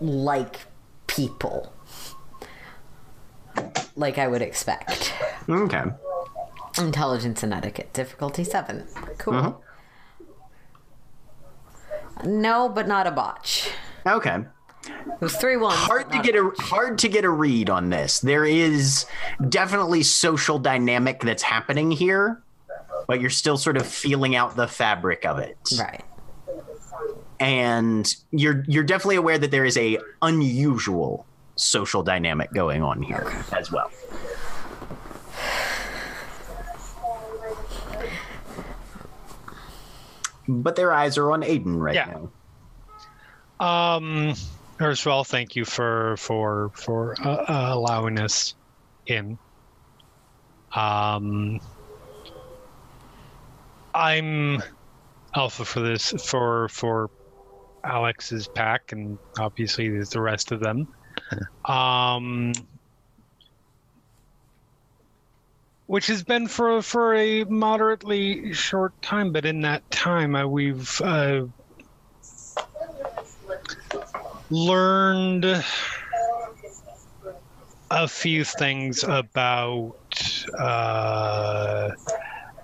[0.00, 0.60] like
[1.08, 1.72] people.
[3.96, 5.12] Like I would expect.
[5.48, 5.82] Okay.
[6.78, 8.86] Intelligence and etiquette, difficulty seven.
[9.18, 9.34] Cool.
[9.34, 9.60] Mm-hmm.
[12.40, 13.70] No, but not a botch.
[14.06, 14.38] Okay.
[14.88, 15.74] It was three ones.
[15.76, 18.20] hard to get a hard to get a read on this.
[18.20, 19.04] There is
[19.48, 22.40] definitely social dynamic that's happening here,
[23.08, 25.56] but you're still sort of feeling out the fabric of it.
[25.78, 26.04] right.
[27.40, 31.26] And you're you're definitely aware that there is a unusual
[31.56, 33.90] social dynamic going on here as well.
[40.48, 42.18] But their eyes are on Aiden right Yeah.
[43.60, 43.96] now.
[43.96, 44.34] Um,
[44.78, 48.54] First of all, thank you for for for uh, uh, allowing us
[49.06, 49.38] in.
[50.74, 51.58] Um,
[53.94, 54.62] I'm
[55.34, 57.10] alpha for this for for
[57.84, 60.86] Alex's pack, and obviously there's the rest of them.
[61.64, 62.52] Um,
[65.86, 71.00] which has been for for a moderately short time, but in that time, uh, we've
[71.00, 71.42] uh,
[74.50, 75.64] learned
[77.90, 79.94] a few things about
[80.58, 81.90] uh,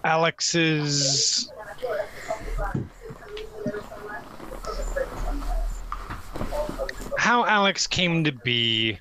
[0.05, 1.49] Alex's
[7.17, 8.99] how Alex came to be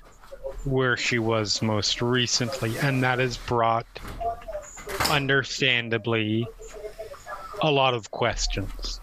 [0.64, 3.86] where she was most recently, and that has brought,
[5.10, 6.46] understandably,
[7.60, 9.00] a lot of questions.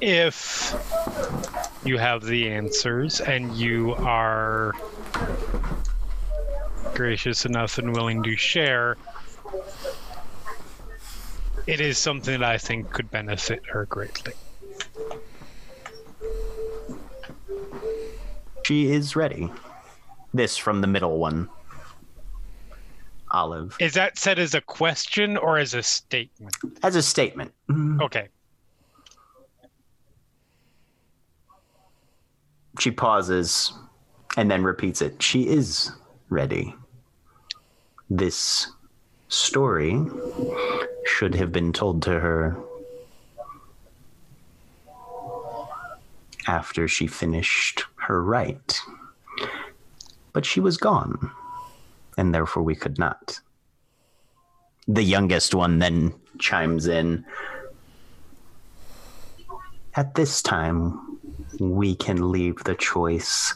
[0.00, 0.74] If
[1.84, 4.74] you have the answers and you are
[6.94, 8.96] gracious enough and willing to share,
[11.66, 14.34] it is something that I think could benefit her greatly.
[18.68, 19.50] She is ready.
[20.34, 21.48] This from the middle one.
[23.30, 23.74] Olive.
[23.80, 26.54] Is that said as a question or as a statement?
[26.82, 27.54] As a statement.
[27.70, 28.02] Mm-hmm.
[28.02, 28.28] Okay.
[32.78, 33.72] She pauses
[34.36, 35.22] and then repeats it.
[35.22, 35.90] She is
[36.28, 36.74] ready.
[38.10, 38.70] This
[39.28, 39.98] story
[41.06, 42.54] should have been told to her
[46.46, 48.80] after she finished her right.
[50.32, 51.30] But she was gone,
[52.16, 53.38] and therefore we could not.
[54.88, 57.26] The youngest one then chimes in.
[59.94, 61.18] At this time,
[61.60, 63.54] we can leave the choice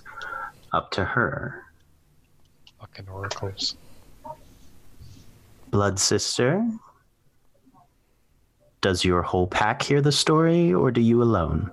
[0.73, 1.65] up to her.
[2.79, 3.77] Fucking oracles.
[5.71, 6.69] Blood sister,
[8.83, 11.71] does your whole pack hear the story, or do you alone?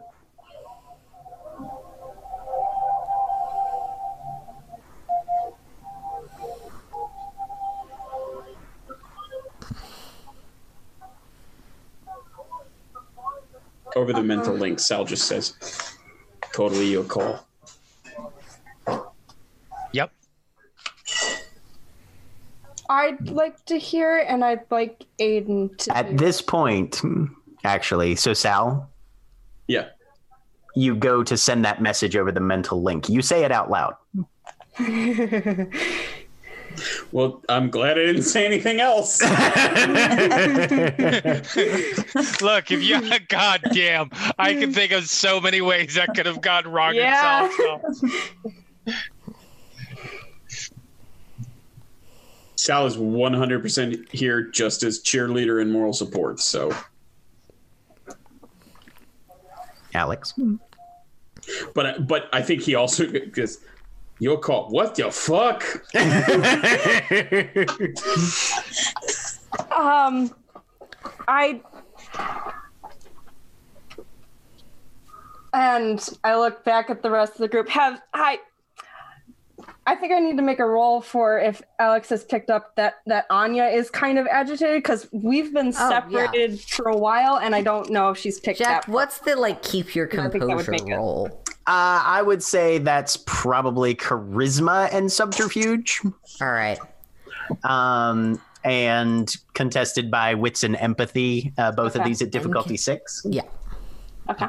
[13.96, 15.54] Over the mental link, Sal just says,
[16.54, 17.46] totally your call.
[19.94, 20.12] Yep.
[22.90, 25.96] I'd like to hear, and I'd like Aiden to.
[25.98, 27.02] At hear this point,
[27.64, 28.90] actually, so Sal,
[29.68, 29.90] Yeah.
[30.76, 33.10] you go to send that message over the mental link.
[33.10, 33.96] You say it out loud.
[37.12, 39.22] Well, I'm glad I didn't say anything else.
[42.42, 46.68] Look, if you goddamn, I can think of so many ways that could have gone
[46.68, 47.48] wrong Yeah.
[47.48, 47.82] itself.
[52.56, 56.40] Sal is 100% here just as cheerleader and moral support.
[56.42, 56.76] So,
[59.94, 60.34] Alex.
[61.74, 63.60] but but I think he also because
[64.20, 64.70] your call.
[64.70, 65.64] What the fuck?
[69.76, 70.34] Um,
[71.28, 71.62] I.
[75.54, 77.68] And I look back at the rest of the group.
[77.70, 78.40] Have I?
[79.88, 82.96] I think I need to make a roll for if Alex has picked up that
[83.08, 85.92] that Anya is kind of agitated because we've been Oh, yeah.
[86.30, 88.88] separated for a while, and I don't know if she's picked Jack, up.
[88.88, 91.44] what's the like keep your I think that would composure make roll?
[91.70, 96.02] Uh, I would say that's probably charisma and subterfuge,
[96.42, 96.80] All right.
[97.64, 101.54] um, and contested by wits and empathy.
[101.60, 103.22] Uh, both of these at difficulty six.
[103.24, 103.44] Yeah.
[104.32, 104.48] Okay.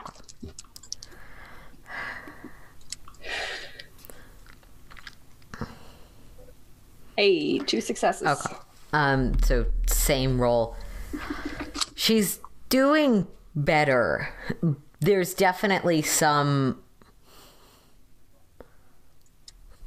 [7.19, 8.29] Hey, two successes.
[8.29, 8.57] Okay.
[8.95, 10.75] Um, so same roll.
[11.97, 12.41] She's
[12.71, 14.27] doing better.
[15.01, 16.83] There's definitely some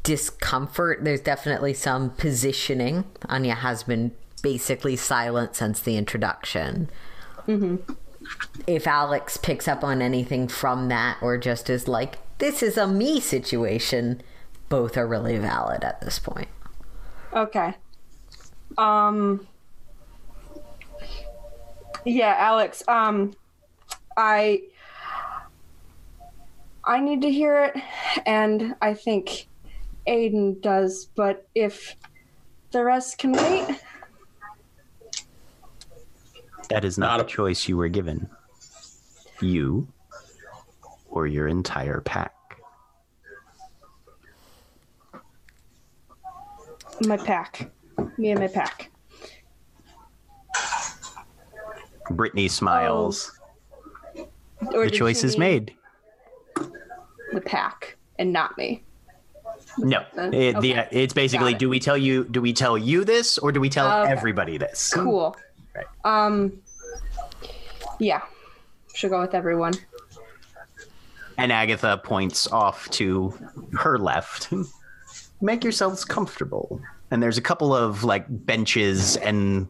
[0.03, 1.03] discomfort.
[1.03, 3.05] There's definitely some positioning.
[3.27, 4.11] Anya has been
[4.41, 6.89] basically silent since the introduction.
[8.67, 12.87] If Alex picks up on anything from that, or just is like, this is a
[12.87, 14.21] me situation,
[14.69, 16.49] both are really valid at this point.
[17.33, 17.75] Okay.
[18.77, 19.47] Um
[22.05, 23.33] Yeah, Alex, um
[24.17, 24.63] I
[26.83, 27.81] I need to hear it
[28.25, 29.47] and I think
[30.07, 31.95] Aiden does, but if
[32.71, 33.79] the rest can wait,
[36.69, 38.29] That is not, Not a- choice you were given.
[39.41, 39.87] You
[41.09, 42.33] or your entire pack?
[47.05, 47.69] My pack.
[48.17, 48.89] Me and my pack.
[52.11, 53.31] Brittany smiles.
[54.17, 54.25] Um,
[54.73, 55.75] or the choice is made.
[57.33, 58.83] The pack and not me.
[59.77, 61.59] No, it, the, it's basically it.
[61.59, 64.11] do we tell you do we tell you this or do we tell Okay.
[64.11, 64.93] everybody this?
[64.93, 65.35] Cool.
[65.75, 65.85] Right.
[66.03, 66.53] Um.
[67.99, 68.21] Yeah.
[68.93, 69.73] Should go with everyone.
[71.37, 73.33] And Agatha points off to
[73.73, 74.49] her left.
[75.41, 76.79] Make yourselves comfortable.
[77.09, 79.67] And there's a couple of like benches and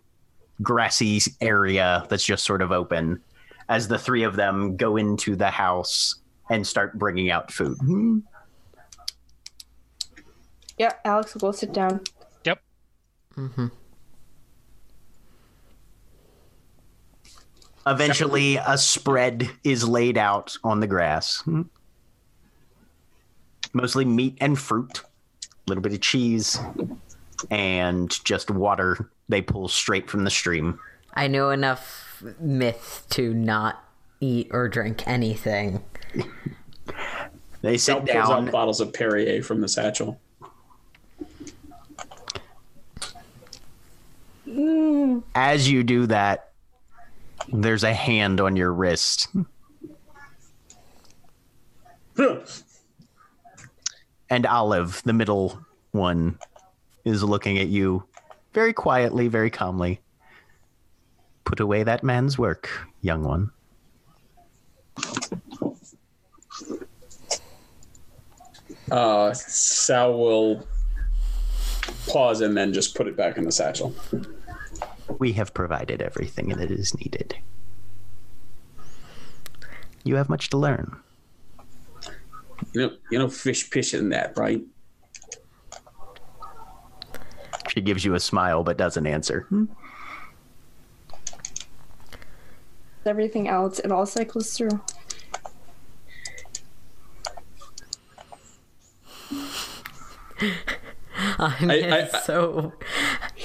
[0.62, 3.22] grassy area that's just sort of open
[3.70, 6.16] as the three of them go into the house
[6.50, 7.78] and start bringing out food.
[10.78, 12.02] Yeah, Alex will go sit down.
[12.46, 12.62] Yep.
[13.38, 13.68] Mm-hmm.
[17.86, 21.42] Eventually, a spread is laid out on the grass.
[21.42, 21.64] Hmm.
[23.74, 26.58] Mostly meat and fruit, a little bit of cheese,
[27.52, 30.80] and just water they pull straight from the stream.
[31.16, 33.84] I know enough myth to not
[34.22, 35.84] eat or drink anything.
[37.62, 38.48] They Sal sit pulls down.
[38.48, 40.20] out bottles of Perrier from the satchel.
[45.36, 46.52] As you do that,
[47.52, 49.28] there's a hand on your wrist.
[54.30, 55.60] And Olive, the middle
[55.92, 56.38] one,
[57.06, 58.04] is looking at you
[58.54, 60.00] very quietly, very calmly.
[61.46, 62.70] Put away that man's work,
[63.02, 63.52] young one.
[68.92, 70.68] Uh, Sal will
[72.08, 73.96] pause and then just put it back in the satchel.
[75.20, 77.36] We have provided everything that is needed.
[80.04, 80.98] You have much to learn.
[82.74, 84.62] You know, you know, fish pish in that, right?
[87.70, 89.46] She gives you a smile but doesn't answer.
[89.50, 89.66] Hmm?
[93.06, 94.82] Everything else, it all cycles through.
[101.40, 102.74] I'm I- I- so.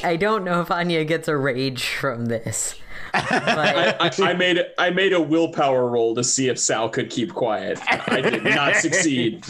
[0.02, 2.74] I don't know if Anya gets a rage from this.
[3.12, 7.32] But I, I made I made a willpower roll to see if Sal could keep
[7.32, 7.78] quiet.
[7.88, 9.44] I did not succeed.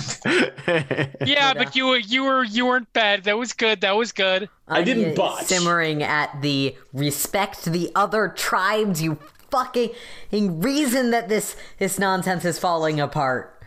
[1.26, 3.24] Yeah, but you were you were you weren't bad.
[3.24, 3.80] That was good.
[3.80, 4.48] That was good.
[4.68, 5.44] I didn't Anya botch.
[5.46, 9.02] Simmering at the respect the other tribes.
[9.02, 9.18] You
[9.50, 9.90] fucking
[10.30, 13.57] reason that this this nonsense is falling apart.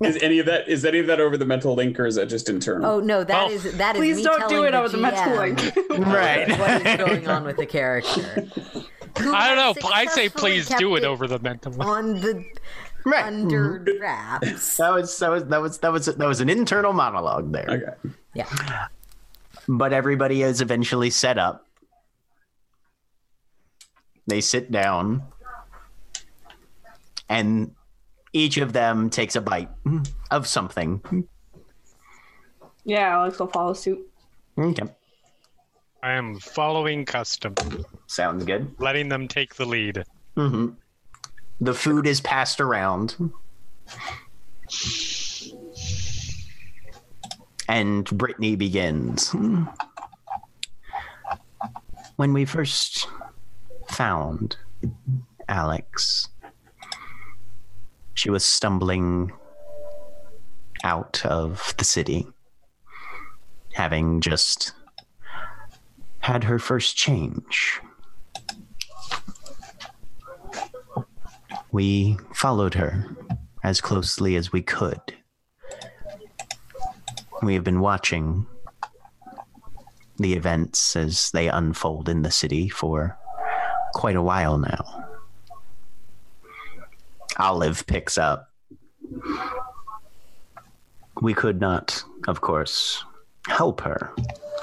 [0.00, 2.26] Is any of that is any of that over the mental link or is that
[2.26, 2.90] just internal?
[2.90, 4.88] Oh no, that Well, is that is Please me don't telling do it the over
[4.88, 5.58] the mental link.
[6.06, 6.58] right.
[6.58, 8.48] What is going on with the character?
[9.20, 9.88] Who I don't know.
[9.88, 11.72] has I say please do it over the mental.
[11.72, 11.84] link.
[11.84, 12.44] on the
[13.04, 13.24] Right.
[13.24, 14.02] under mm-hmm.
[14.02, 14.76] wraps.
[14.76, 17.70] That was that was that was that was that was an internal monologue there.
[18.04, 18.14] Okay.
[18.34, 18.88] Yeah.
[19.68, 21.66] But everybody is eventually set up.
[24.26, 25.22] They sit down,
[27.28, 27.74] and
[28.38, 29.68] each of them takes a bite
[30.30, 31.26] of something.
[32.84, 33.98] yeah, Alex will follow suit.
[34.56, 34.84] Okay,
[36.02, 37.54] I am following custom,
[38.06, 38.74] sounds good.
[38.78, 40.04] letting them take the lead.
[40.36, 40.68] hmm
[41.60, 43.16] The food is passed around.
[47.68, 49.34] And Brittany begins.
[52.16, 53.06] When we first
[53.90, 54.56] found
[55.48, 56.28] Alex,
[58.18, 59.30] she was stumbling
[60.82, 62.26] out of the city,
[63.74, 64.72] having just
[66.18, 67.80] had her first change.
[71.70, 73.06] We followed her
[73.62, 75.00] as closely as we could.
[77.40, 78.46] We have been watching
[80.16, 83.16] the events as they unfold in the city for
[83.94, 84.97] quite a while now.
[87.38, 88.50] Olive picks up.
[91.20, 93.04] We could not, of course,
[93.46, 94.12] help her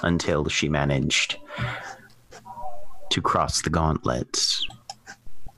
[0.04, 1.38] until she managed
[3.10, 4.38] to cross the gauntlet.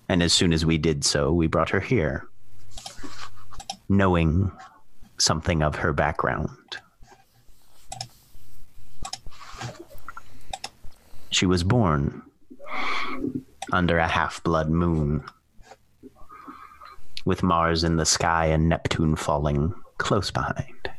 [0.09, 2.27] And as soon as we did so, we brought her here,
[3.89, 4.51] knowing
[5.17, 6.49] something of her background.
[11.29, 12.21] She was born
[13.71, 15.23] under a half blood moon,
[17.27, 20.89] with Mars in the sky and Neptune falling close behind.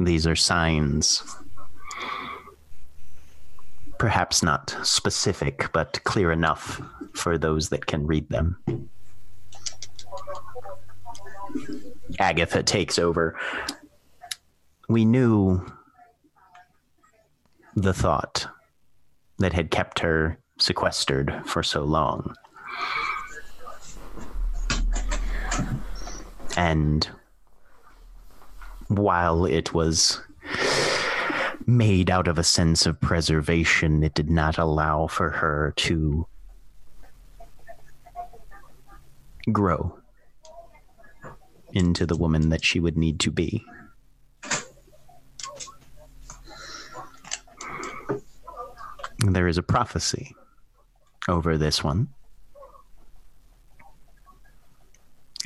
[0.00, 1.22] These are signs
[3.98, 6.80] Perhaps not specific, but clear enough
[7.14, 8.56] for those that can read them.
[12.20, 13.36] Agatha takes over.
[14.88, 15.66] We knew
[17.74, 18.46] the thought
[19.38, 22.34] that had kept her sequestered for so long.
[26.56, 27.08] And
[28.88, 30.20] while it was
[31.66, 36.26] made out of a sense of preservation, it did not allow for her to
[39.52, 39.98] grow
[41.72, 43.64] into the woman that she would need to be.
[49.18, 50.34] There is a prophecy
[51.28, 52.08] over this one.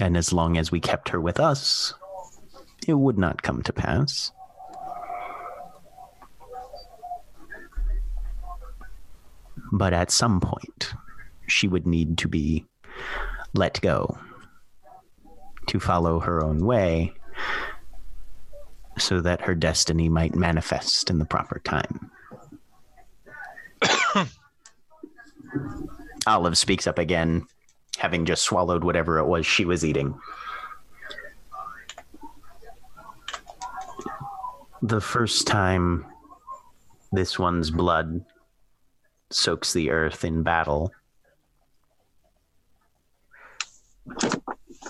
[0.00, 1.94] And as long as we kept her with us,
[2.86, 4.32] it would not come to pass.
[9.70, 10.94] But at some point,
[11.46, 12.66] she would need to be
[13.54, 14.18] let go
[15.66, 17.14] to follow her own way
[18.98, 22.10] so that her destiny might manifest in the proper time.
[26.26, 27.46] Olive speaks up again,
[27.98, 30.18] having just swallowed whatever it was she was eating.
[34.82, 36.06] The first time
[37.12, 38.24] this one's blood
[39.30, 40.92] soaks the earth in battle,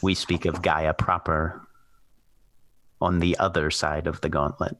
[0.03, 1.67] we speak of Gaia proper
[3.01, 4.77] on the other side of the gauntlet.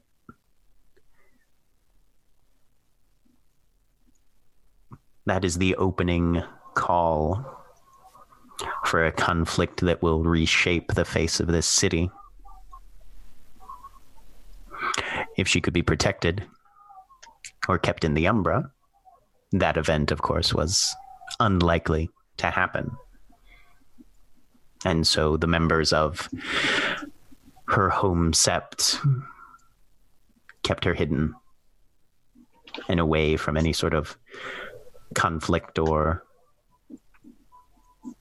[5.25, 6.43] That is the opening
[6.73, 7.45] call
[8.85, 12.11] for a conflict that will reshape the face of this city.
[15.37, 16.43] If she could be protected
[17.67, 18.71] or kept in the Umbra,
[19.53, 20.93] that event, of course, was
[21.39, 22.91] unlikely to happen.
[24.85, 26.29] And so the members of
[27.67, 28.99] her home sept
[30.63, 31.33] kept her hidden
[32.89, 34.17] and away from any sort of
[35.13, 36.23] conflict or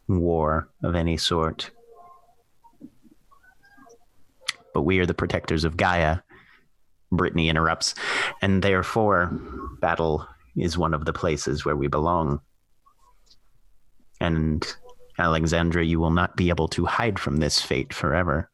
[0.08, 1.70] war of any sort.
[4.74, 6.18] But we are the protectors of Gaia,
[7.10, 7.94] Brittany interrupts,
[8.40, 9.38] and therefore
[9.80, 12.40] battle is one of the places where we belong.
[14.20, 14.66] And
[15.18, 18.50] Alexandra, you will not be able to hide from this fate forever.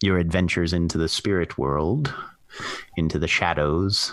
[0.00, 2.14] Your adventures into the spirit world,
[2.96, 4.12] into the shadows,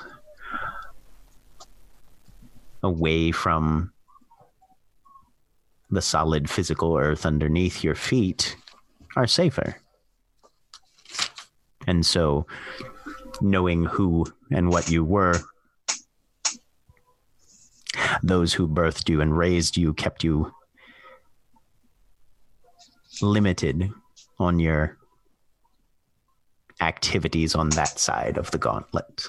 [2.86, 3.92] away from
[5.90, 8.56] the solid physical earth underneath your feet,
[9.16, 9.76] are safer.
[11.88, 12.48] And so,
[13.42, 15.42] knowing who and what you were
[18.24, 20.52] those who birthed you and raised you kept you
[23.22, 23.92] limited
[24.40, 24.98] on your
[26.82, 29.28] activities on that side of the gauntlet.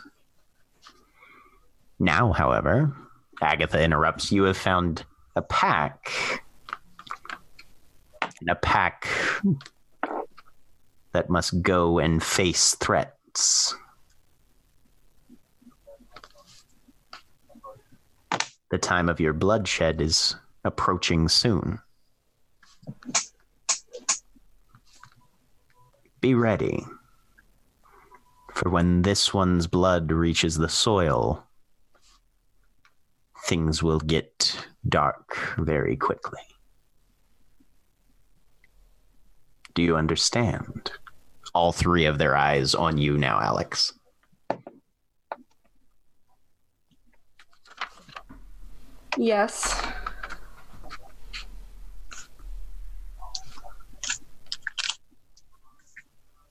[1.99, 2.95] Now, however,
[3.43, 5.05] Agatha interrupts, you have found
[5.35, 6.43] a pack.
[8.41, 9.09] And a pack
[11.13, 13.75] that must go and face threats.
[18.71, 20.35] the time of your bloodshed is
[20.65, 21.79] approaching soon.
[26.21, 26.85] Be ready,
[28.53, 31.45] for when this one's blood reaches the soil,
[33.47, 36.41] things will get dark very quickly.
[39.75, 40.91] Do you understand?
[41.55, 43.93] All three of their eyes on you now, Alex.
[49.17, 49.83] Yes.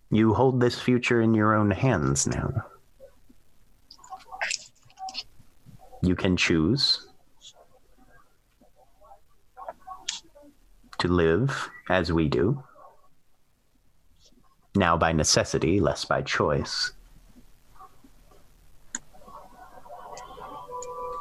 [0.09, 2.53] You hold this future in your own hands now.
[6.06, 7.07] You can choose
[10.99, 12.64] to live as we do,
[14.76, 16.91] now by necessity, less by choice.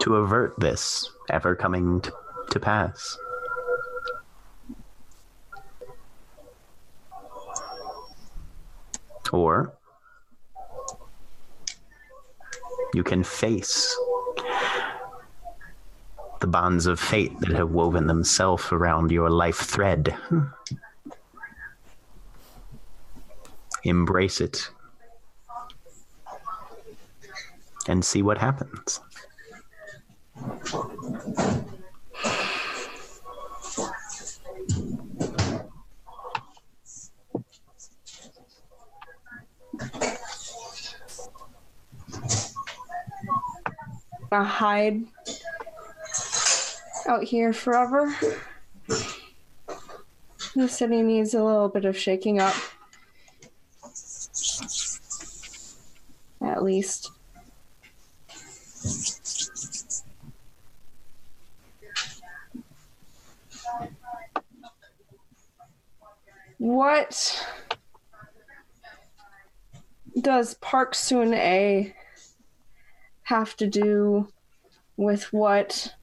[0.03, 2.13] To avert this ever coming to,
[2.51, 3.17] to pass.
[9.33, 9.73] Or
[12.93, 13.99] you can face
[16.41, 20.15] the bonds of fate that have woven themselves around your life thread.
[23.85, 24.71] Embrace it.
[27.87, 29.01] and see what happens.
[44.33, 45.07] Hide
[47.07, 48.15] out here forever.
[50.55, 52.55] The city needs a little bit of shaking up.
[56.41, 57.11] At least.
[66.59, 67.47] What
[70.21, 71.95] does Park Soon A
[73.25, 74.29] have to do
[74.97, 75.95] with what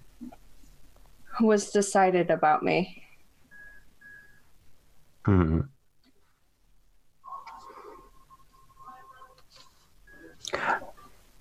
[1.39, 3.03] was decided about me?
[5.25, 5.61] Hmm.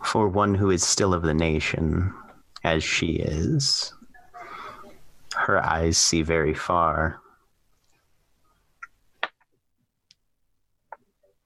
[0.05, 2.13] For one who is still of the nation,
[2.65, 3.93] as she is,
[5.37, 7.21] her eyes see very far.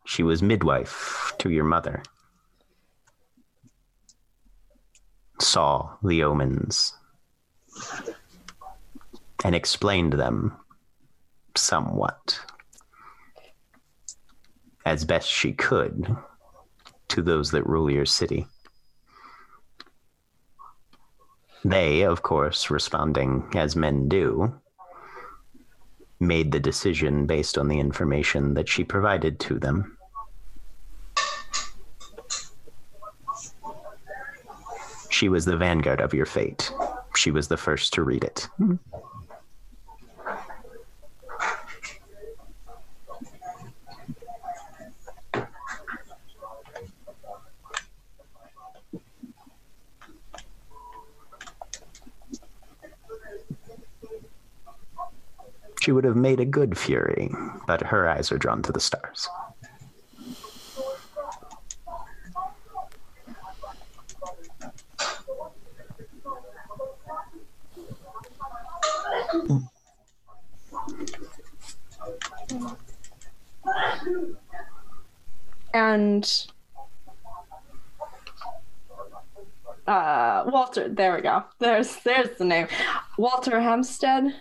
[0.06, 2.02] She was midwife to your mother,
[5.40, 6.94] saw the omens,
[9.44, 10.56] and explained them
[11.54, 12.40] somewhat
[14.86, 16.16] as best she could
[17.08, 18.46] to those that rule your city.
[21.64, 24.60] They, of course, responding as men do,
[26.20, 29.96] made the decision based on the information that she provided to them.
[35.10, 36.72] She was the vanguard of your fate.
[37.16, 38.48] She was the first to read it.
[55.84, 57.30] She would have made a good Fury,
[57.66, 59.28] but her eyes are drawn to the stars.
[75.74, 76.46] And
[79.86, 81.44] uh Walter there we go.
[81.58, 82.68] There's there's the name.
[83.18, 84.34] Walter Hempstead.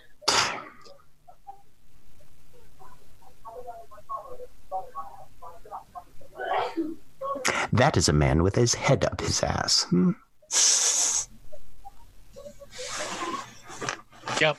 [7.74, 9.88] That is a man with his head up his ass.
[9.90, 10.12] Hmm?
[14.40, 14.58] Yep.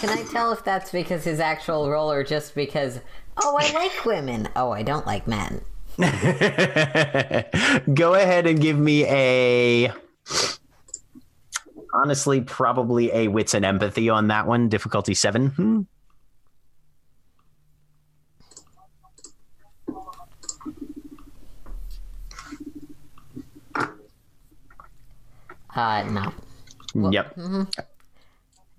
[0.00, 2.98] Can I tell if that's because his actual role or just because,
[3.40, 4.48] oh, I like women.
[4.56, 5.60] Oh, I don't like men.
[7.94, 9.92] Go ahead and give me a.
[11.94, 14.68] Honestly, probably a wits and empathy on that one.
[14.68, 15.50] Difficulty seven.
[15.50, 15.82] Hmm?
[25.74, 26.32] Uh, no.
[26.94, 27.38] Well- Yep.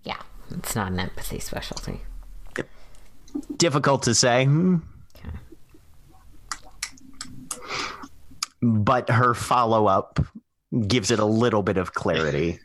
[0.03, 0.17] Yeah,
[0.51, 2.01] it's not an empathy specialty.
[3.57, 4.43] Difficult to say.
[4.45, 4.77] Hmm?
[5.15, 5.29] Okay.
[8.61, 10.19] But her follow up
[10.87, 12.59] gives it a little bit of clarity.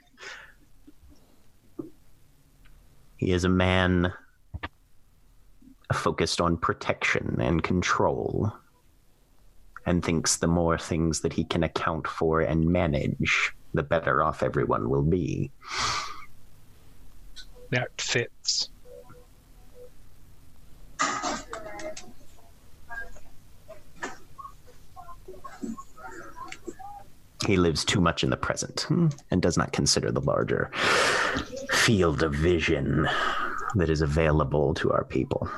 [3.19, 4.13] he is a man
[5.93, 8.53] focused on protection and control
[9.87, 14.43] and thinks the more things that he can account for and manage, the better off
[14.43, 15.51] everyone will be.
[17.71, 18.71] That fits.
[27.47, 30.71] He lives too much in the present hmm, and does not consider the larger
[31.71, 33.09] field of vision
[33.77, 35.49] that is available to our people.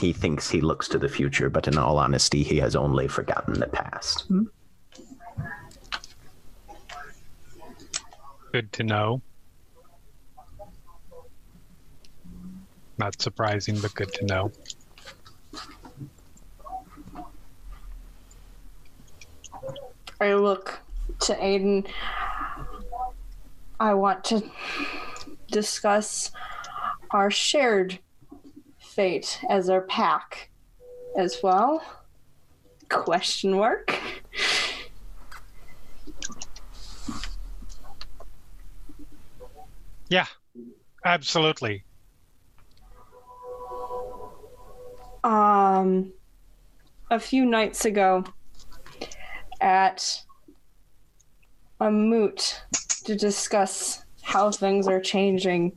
[0.00, 3.60] He thinks he looks to the future, but in all honesty, he has only forgotten
[3.60, 4.22] the past.
[4.22, 4.44] Hmm.
[8.50, 9.20] Good to know.
[12.96, 14.52] Not surprising, but good to know.
[20.18, 20.80] I look
[21.20, 21.86] to Aiden.
[23.78, 24.50] I want to
[25.50, 26.30] discuss
[27.10, 27.98] our shared
[28.90, 30.50] fate as our pack
[31.16, 31.82] as well.
[32.88, 33.96] Question mark.
[40.08, 40.26] Yeah,
[41.04, 41.84] absolutely.
[45.22, 46.12] Um
[47.10, 48.24] a few nights ago
[49.60, 50.22] at
[51.80, 52.60] a moot
[53.04, 55.72] to discuss how things are changing.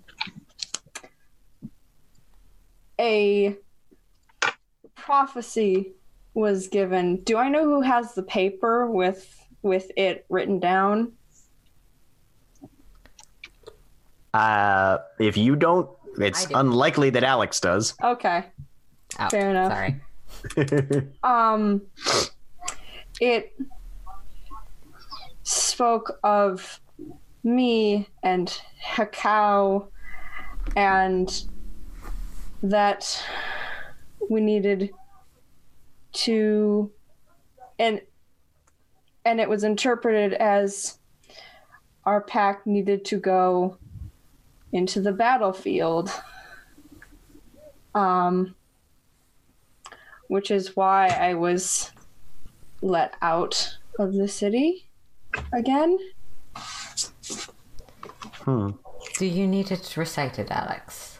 [2.99, 3.55] A
[4.95, 5.93] prophecy
[6.33, 7.17] was given.
[7.23, 11.13] Do I know who has the paper with with it written down?
[14.33, 16.55] Uh, if you don't, it's do.
[16.55, 17.93] unlikely that Alex does.
[18.03, 18.45] Okay.
[19.29, 19.71] Fair enough.
[19.71, 20.01] Sorry.
[21.23, 21.83] Um,
[23.21, 23.55] it
[25.43, 26.81] spoke of
[27.43, 29.87] me and Hekau,
[30.75, 31.45] and
[32.63, 33.23] that
[34.29, 34.91] we needed
[36.13, 36.91] to,
[37.77, 38.01] and
[39.25, 40.97] and it was interpreted as
[42.05, 43.77] our pack needed to go
[44.71, 46.09] into the battlefield.
[47.93, 48.55] Um,
[50.27, 51.91] which is why I was
[52.81, 54.89] let out of the city
[55.53, 55.97] again.
[58.45, 58.71] Hmm.
[59.17, 61.19] Do you need it recited, Alex?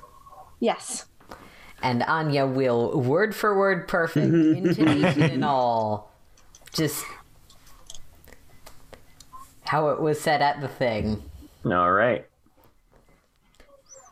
[0.60, 1.06] Yes.
[1.84, 6.12] And Anya will word for word perfect, intonation and all.
[6.74, 7.06] Just
[9.66, 11.22] how it was said at the thing.
[11.66, 12.26] All right.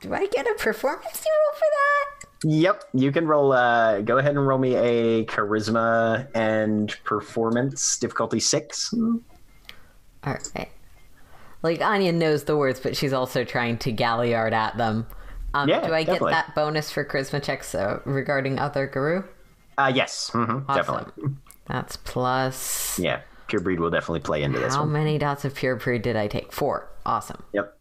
[0.01, 2.51] Do I get a performance roll for that?
[2.51, 3.53] Yep, you can roll.
[3.53, 8.93] Uh, go ahead and roll me a charisma and performance difficulty six.
[8.93, 9.21] All
[10.23, 10.69] right.
[11.63, 15.05] Like Anya knows the words, but she's also trying to galliard at them.
[15.53, 19.25] Um, Yeah, do I get that bonus for charisma checks uh, regarding other Garou?
[19.77, 20.65] Uh, yes, hmm Awesome.
[20.67, 21.29] definitely.
[21.67, 22.99] That's plus.
[22.99, 26.15] Yeah, pure breed will definitely play into this How many dots of pure breed did
[26.15, 26.51] I take?
[26.53, 26.89] Four.
[27.05, 27.43] Awesome.
[27.53, 27.77] Yep.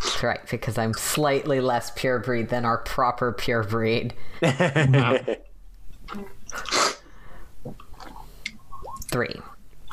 [0.00, 4.14] That's right, because I'm slightly less pure breed than our proper pure breed.
[9.10, 9.34] Three.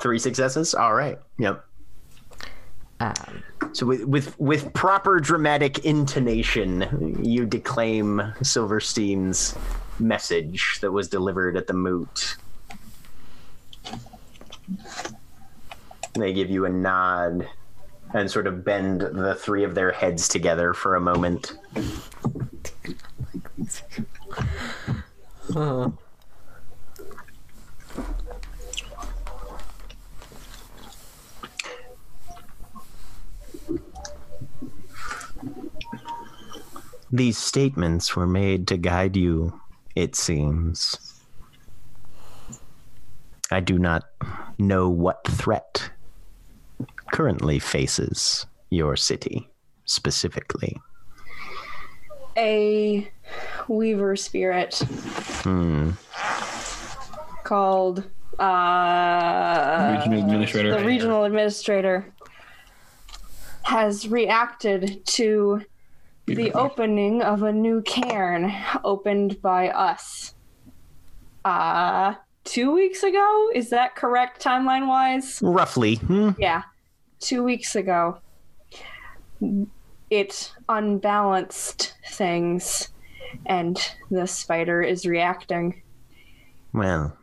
[0.02, 0.76] Three successes.
[0.76, 1.18] All right.
[1.40, 1.64] Yep.
[3.00, 3.44] Um,
[3.74, 9.54] So with with with proper dramatic intonation, you declaim Silverstein's
[10.00, 12.38] message that was delivered at the moot.
[16.14, 17.50] They give you a nod
[18.14, 21.58] and sort of bend the three of their heads together for a moment.
[37.16, 39.58] These statements were made to guide you,
[39.96, 40.98] it seems.
[43.50, 44.04] I do not
[44.58, 45.92] know what threat
[47.14, 49.48] currently faces your city
[49.86, 50.76] specifically.
[52.36, 53.10] A
[53.70, 54.76] weaver spirit
[55.46, 55.92] Hmm.
[57.46, 58.00] called
[58.40, 60.78] uh, Regional administrator.
[60.78, 62.12] the regional administrator
[63.64, 65.62] has reacted to
[66.26, 68.52] the opening of a new caern
[68.84, 70.34] opened by us.
[71.44, 73.50] Uh, two weeks ago?
[73.54, 75.40] Is that correct timeline wise?
[75.44, 75.96] Roughly.
[75.96, 76.32] Hmm.
[76.40, 76.64] Yeah,
[77.20, 78.20] two weeks ago.
[80.10, 82.90] It unbalanced things,
[83.46, 83.80] and
[84.10, 85.82] the spider is reacting.
[86.74, 87.18] Well,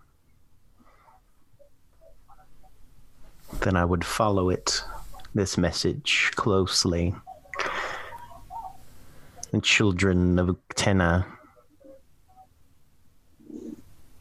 [3.61, 4.85] then I would follow it,
[5.35, 7.15] this message, closely.
[9.53, 11.27] The children of Uktena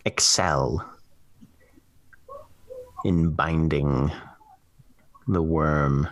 [0.03, 0.85] excel
[3.05, 4.11] in binding
[5.27, 6.09] the worm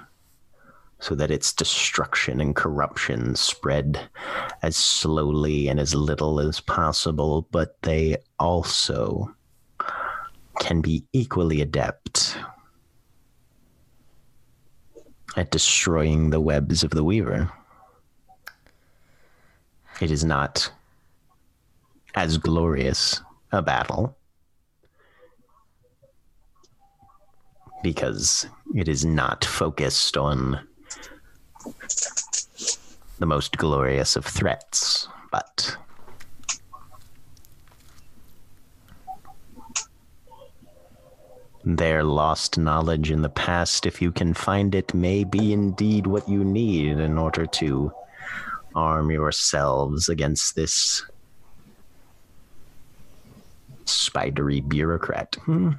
[1.02, 4.10] so that its destruction and corruption spread
[4.64, 9.36] as slowly and as little as possible, but they also
[10.60, 12.38] can be equally adept
[15.36, 17.52] at destroying the webs of the weaver.
[20.02, 20.72] It is not
[22.16, 23.22] as glorious
[23.52, 24.16] a battle
[27.84, 30.60] because it is not focused on
[33.20, 35.76] the most glorious of threats, but
[41.66, 46.28] their lost knowledge in the past, if you can find it, may be indeed what
[46.30, 47.92] you need in order to
[48.80, 51.04] arm yourselves against this
[53.86, 55.36] spidery bureaucrat.
[55.44, 55.72] Hmm.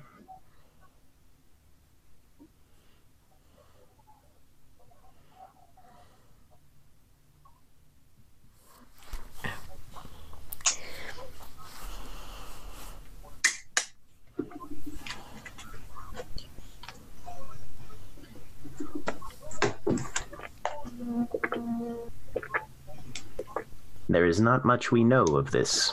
[24.10, 25.92] There is not much we know of this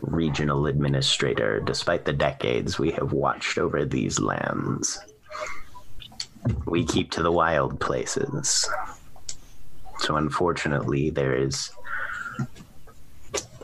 [0.00, 4.98] regional administrator, despite the decades we have watched over these lands.
[6.64, 8.66] We keep to the wild places.
[9.98, 11.70] So, unfortunately, there is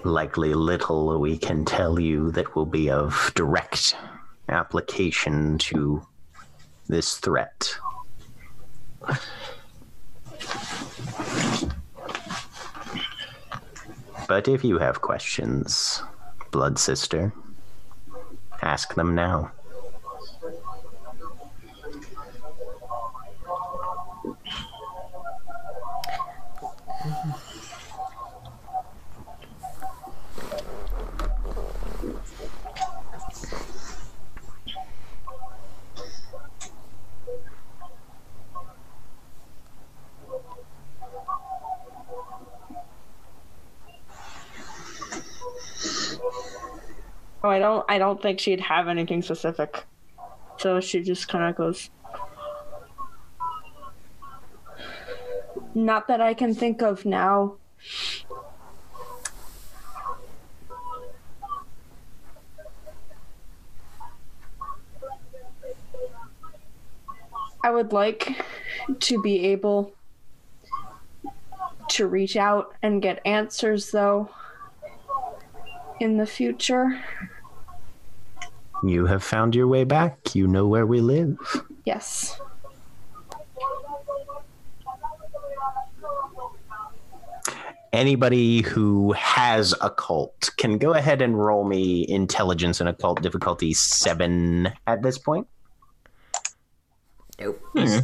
[0.04, 3.96] likely little we can tell you that will be of direct
[4.50, 6.06] application to
[6.88, 7.74] this threat.
[14.26, 16.02] But if you have questions,
[16.50, 17.32] Blood Sister,
[18.62, 19.52] ask them now.
[47.44, 47.84] Oh, I don't.
[47.90, 49.84] I don't think she'd have anything specific.
[50.56, 51.90] So she just kind of goes.
[55.74, 57.56] Not that I can think of now.
[67.62, 68.42] I would like
[69.00, 69.92] to be able
[71.90, 74.30] to reach out and get answers, though,
[76.00, 77.02] in the future.
[78.86, 80.34] You have found your way back.
[80.34, 81.36] You know where we live.
[81.84, 82.38] Yes.
[87.92, 93.72] Anybody who has a cult can go ahead and roll me intelligence and occult difficulty
[93.72, 95.46] seven at this point.
[97.38, 97.62] Nope.
[97.76, 97.98] Hmm.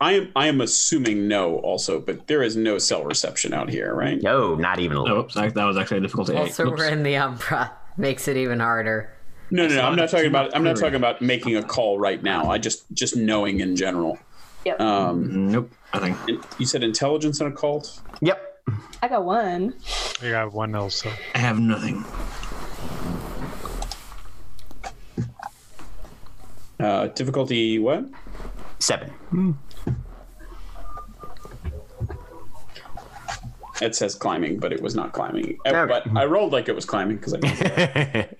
[0.00, 3.94] I am I am assuming no also, but there is no cell reception out here,
[3.94, 4.22] right?
[4.22, 5.18] No, not even a little.
[5.18, 6.38] oops, that that was actually a difficulty eight.
[6.38, 6.78] Also, Oops.
[6.78, 7.72] we're in the Umbra.
[7.96, 9.15] Makes it even harder.
[9.50, 9.80] No, no, no.
[9.82, 12.50] I'm not talking about I'm not talking about making a call right now.
[12.50, 14.18] I just just knowing in general.
[14.64, 14.80] Yep.
[14.80, 15.70] Um Nope.
[15.92, 16.16] I think.
[16.58, 18.00] you said intelligence and occult?
[18.20, 18.42] Yep.
[19.02, 19.74] I got one.
[20.22, 21.10] You got one also.
[21.34, 22.04] I have nothing.
[26.80, 28.04] Uh difficulty what?
[28.80, 29.12] Seven.
[33.82, 35.58] It says climbing, but it was not climbing.
[35.66, 35.86] Uh, Okay.
[35.86, 38.38] But I rolled like it was climbing because I didn't.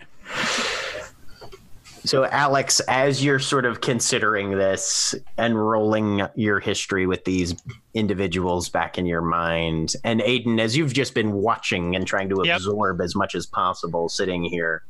[2.06, 7.56] So, Alex, as you're sort of considering this and rolling your history with these
[7.94, 12.42] individuals back in your mind, and Aiden, as you've just been watching and trying to
[12.44, 12.58] Yep.
[12.58, 14.84] absorb as much as possible sitting here,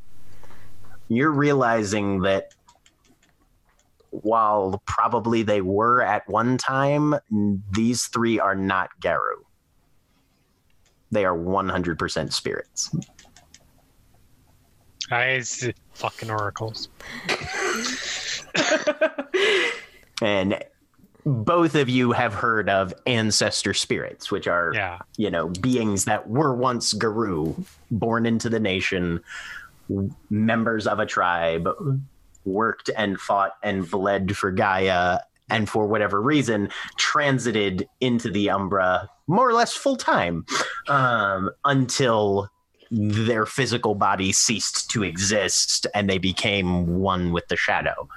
[1.09, 2.53] you're realizing that
[4.11, 7.15] while probably they were at one time,
[7.71, 9.43] these three are not Garou.
[11.11, 12.95] They are 100% spirits.
[15.11, 15.41] I
[15.97, 16.89] fucking oracles.
[20.23, 20.63] and
[21.25, 24.99] both of you have heard of ancestor spirits which are Yeah.
[25.17, 27.57] you know beings that were once Garou,
[27.91, 29.21] born into the nation
[30.31, 31.69] members of a tribe
[32.45, 35.19] worked and fought and bled for gaia
[35.51, 40.45] and for whatever reason transited into the umbra more or less full time
[40.89, 42.49] um, until
[42.91, 48.09] their physical body ceased to exist and they became one with the shadow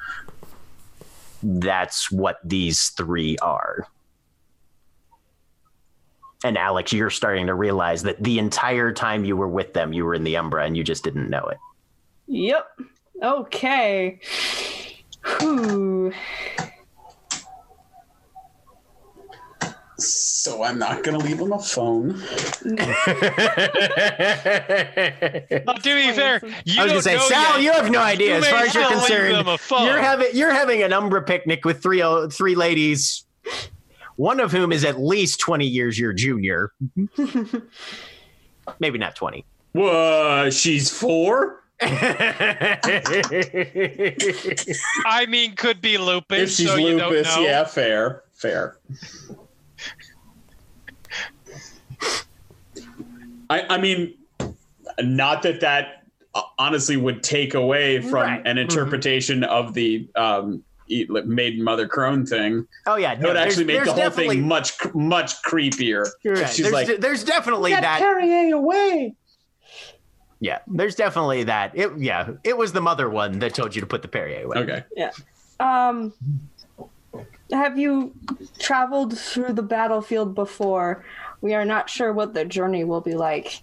[1.42, 3.88] that's what these three are.
[6.44, 10.06] And Alex, you're starting to realize that the entire time you were with them, you
[10.06, 11.58] were in the Umbra and you just didn't know it.
[12.28, 12.66] Yep.
[13.22, 14.20] Okay.
[15.40, 16.14] Whew.
[20.00, 22.22] So I'm not gonna leave him a phone.
[25.66, 27.62] Well, to be fair, you I was gonna say, Sal, yet.
[27.62, 29.36] you have no idea You as far as you're concerned.
[29.36, 29.86] them a phone.
[29.86, 33.26] You're having you're having an Umbra picnic with three uh, three ladies,
[34.16, 36.72] one of whom is at least twenty years your junior.
[38.80, 39.46] Maybe not twenty.
[39.74, 40.54] What?
[40.54, 41.64] She's four?
[41.82, 42.78] I
[45.30, 46.40] mean, could be lupus.
[46.40, 47.42] If she's so you don't lupus, know.
[47.42, 48.78] yeah, fair, fair.
[53.50, 54.14] I, I mean,
[55.02, 56.04] not that that
[56.36, 58.42] uh, honestly would take away from Right.
[58.46, 62.68] an interpretation of the um, e- like, maiden mother crone thing.
[62.86, 66.08] oh yeah, It no, would actually make the whole thing much much creepier.
[66.24, 66.50] You're right.
[66.50, 68.00] She's There's, like, there's definitely that.
[68.00, 69.16] Perrier away.
[70.42, 71.72] Yeah, there's definitely that.
[71.76, 74.58] It yeah, it was the mother one that told you to put the Perrier away.
[74.60, 74.84] Okay.
[74.96, 75.12] Yeah.
[75.60, 76.14] Um.
[77.52, 78.14] have you
[78.60, 81.04] traveled through the battlefield before?
[81.42, 83.62] We are not sure what the journey will be like,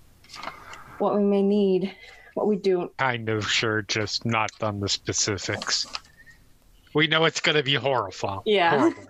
[0.99, 1.95] what we may need,
[2.35, 2.91] what we do.
[2.99, 5.87] Kind of sure, just not on the specifics.
[6.95, 8.41] We know it's going to be horrifying.
[8.47, 8.79] Yeah.
[8.79, 9.03] horrible.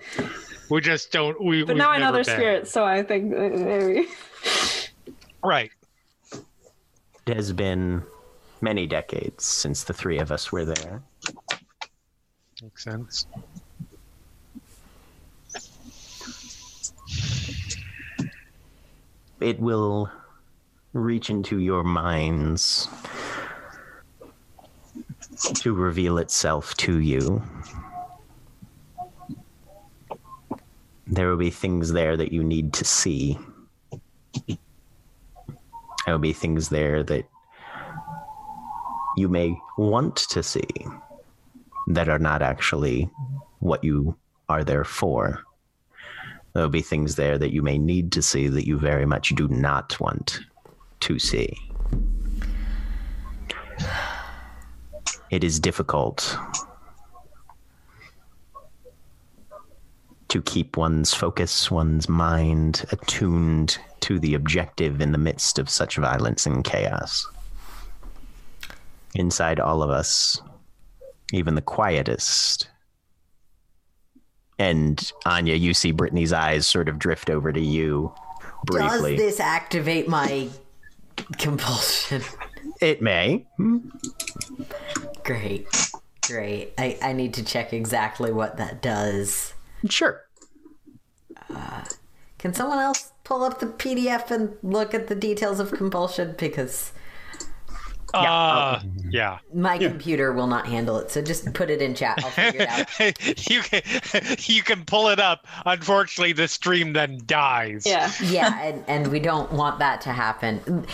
[0.69, 1.41] We just don't.
[1.43, 1.63] We.
[1.65, 4.09] But now I know never their spirits, so I think maybe.
[5.45, 5.71] Right.
[7.27, 8.03] It has been
[8.61, 11.03] many decades since the three of us were there.
[12.63, 13.27] Makes sense.
[19.41, 20.11] It will
[20.93, 22.89] reach into your minds
[25.57, 27.43] to reveal itself to you.
[31.07, 33.39] There will be things there that you need to see.
[34.47, 34.57] There
[36.15, 37.29] will be things there that
[39.17, 40.67] you may want to see
[41.89, 43.11] that are not actually
[43.61, 44.17] what you
[44.49, 45.43] are there for.
[46.57, 49.47] There'll be things there that you may need to see that you very much do
[49.49, 50.41] not want
[51.01, 51.55] to see.
[55.31, 56.35] It is difficult
[60.29, 65.99] to keep one's focus, one's mind attuned to the objective in the midst of such
[65.99, 67.27] violence and chaos.
[69.15, 70.41] Inside all of us,
[71.35, 72.71] even the quietest,
[74.59, 78.13] and Anya, you see Brittany's eyes sort of drift over to you
[78.65, 79.17] briefly.
[79.17, 80.49] Does this activate my
[81.39, 82.23] compulsion?
[82.81, 83.47] It may.
[83.57, 83.89] Hmm.
[85.25, 85.67] Great.
[86.23, 86.73] Great.
[86.77, 89.55] I, I need to check exactly what that does.
[89.89, 90.23] Sure.
[91.49, 91.85] Uh,
[92.39, 96.35] can someone else pull up the PDF and look at the details of compulsion?
[96.39, 96.93] Because
[98.15, 99.39] Uh, yeah.
[99.55, 101.11] my computer will not handle it.
[101.11, 102.19] So just put it in chat.
[102.25, 103.51] I'll figure it out.
[103.51, 103.83] you can
[104.55, 105.47] you can pull it up.
[105.67, 107.85] Unfortunately, the stream then dies.
[107.87, 108.11] Yeah.
[108.23, 110.87] yeah, and, and we don't want that to happen.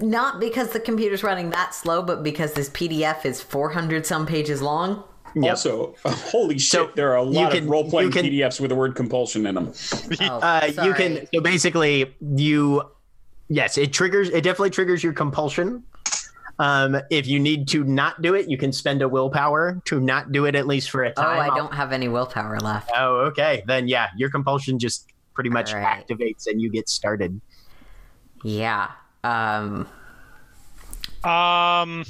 [0.00, 4.60] Not because the computer's running that slow, but because this PDF is 400 some pages
[4.62, 5.04] long.
[5.36, 5.50] Yep.
[5.50, 8.70] Also, holy shit, So, there are a lot can- of role playing can- PDFs with
[8.70, 9.72] the word compulsion in them.
[10.22, 12.82] Oh, Uh, you can so basically you
[13.48, 15.82] yes it triggers it definitely triggers your compulsion
[16.60, 20.30] um if you need to not do it you can spend a willpower to not
[20.30, 21.38] do it at least for a time.
[21.38, 22.90] Oh, I don't have any willpower left.
[22.94, 26.06] oh okay then yeah your compulsion just pretty much All right.
[26.06, 27.40] activates and you get started
[28.44, 28.90] Yeah.
[29.24, 29.86] Um,
[31.24, 32.04] Um.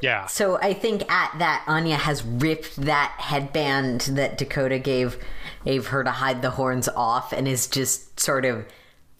[0.00, 0.26] Yeah.
[0.26, 5.18] so I think at that, Anya has ripped that headband that Dakota gave
[5.64, 8.64] gave her to hide the horns off and is just sort of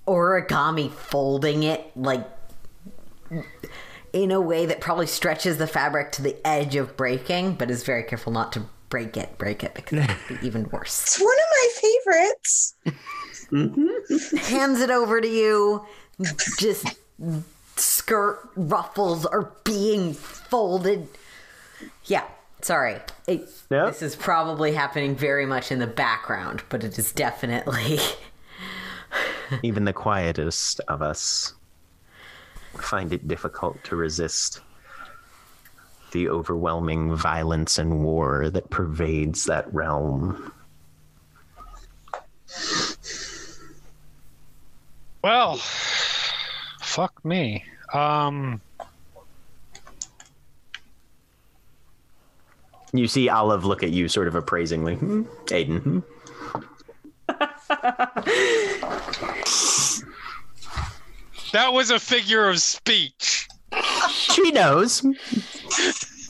[0.07, 2.25] origami folding it like
[4.13, 7.83] in a way that probably stretches the fabric to the edge of breaking, but is
[7.83, 11.03] very careful not to break it, break it because it would be even worse.
[11.03, 12.75] It's one of my favorites.
[14.49, 15.85] hands it over to you.
[16.59, 16.87] Just
[17.77, 21.09] skirt ruffles are being folded.
[22.05, 22.25] Yeah,
[22.63, 22.97] sorry.
[23.27, 23.87] It, Yeah.
[23.87, 27.99] This is probably happening very much in the background, but it is definitely.
[29.63, 31.55] even the quietest of us
[32.77, 34.61] find it difficult to resist
[36.13, 40.53] the overwhelming violence and war that pervades that realm
[45.23, 45.57] Well,
[46.81, 47.65] fuck me.
[47.93, 48.61] Um.
[52.93, 54.95] You see Olive look at you sort of appraisingly.
[54.95, 55.83] Hmm, Aiden.
[55.83, 55.99] hmm?
[61.53, 63.49] That was a figure of speech.
[64.11, 65.01] She knows.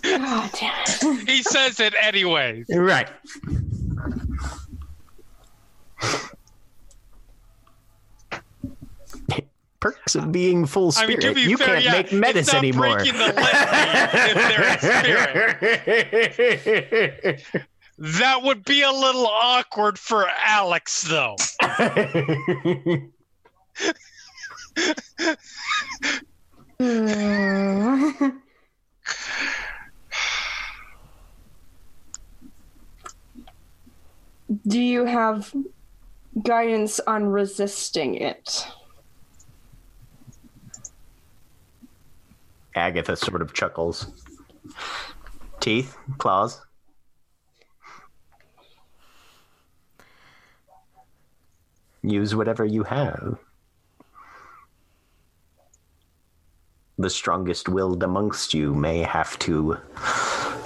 [0.02, 1.28] God damn it.
[1.28, 2.64] He says it anyway.
[2.70, 3.08] Right.
[9.80, 11.36] Perks of being full I mean, spirit.
[11.36, 12.96] be you fair, can't yeah, make medicine it's not anymore.
[12.96, 13.42] breaking the litany
[14.32, 14.34] if
[15.94, 17.64] they're in spirit.
[17.98, 21.36] That would be a little awkward for Alex, though.
[26.80, 28.28] Hmm.
[34.66, 35.52] Do you have
[36.42, 38.66] guidance on resisting it?
[42.74, 44.06] Agatha sort of chuckles.
[45.60, 46.60] Teeth, claws.
[52.02, 53.38] Use whatever you have.
[56.98, 59.78] The strongest willed amongst you may have to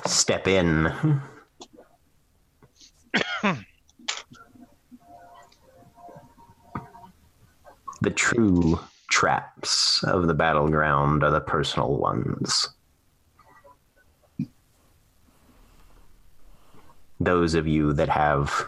[0.07, 0.93] step in
[8.03, 12.69] The true traps of the battleground are the personal ones.
[17.21, 18.67] Those of you that have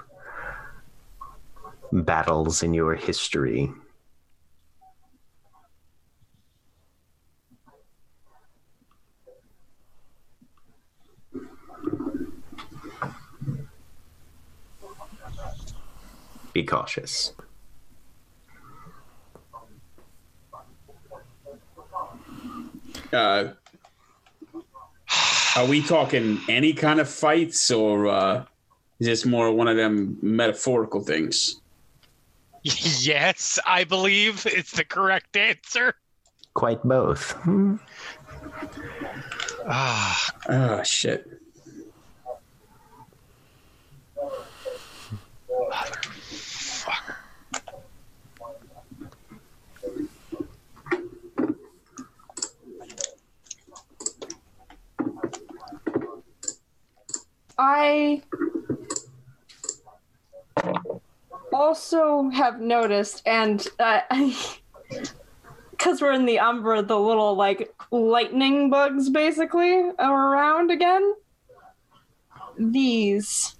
[1.90, 3.72] battles in your history.
[16.54, 17.32] Be cautious.
[23.12, 23.48] Uh,
[25.56, 28.44] are we talking any kind of fights, or uh,
[29.00, 31.60] is this more one of them metaphorical things?
[32.62, 35.94] yes, I believe it's the correct answer.
[36.54, 37.32] Quite both.
[37.32, 37.76] Hmm.
[39.66, 41.33] Ah, Oh shit!
[57.58, 58.22] I
[61.52, 64.00] also have noticed, and uh,
[65.70, 71.14] because we're in the Umbra, the little like lightning bugs basically are around again.
[72.58, 73.56] These.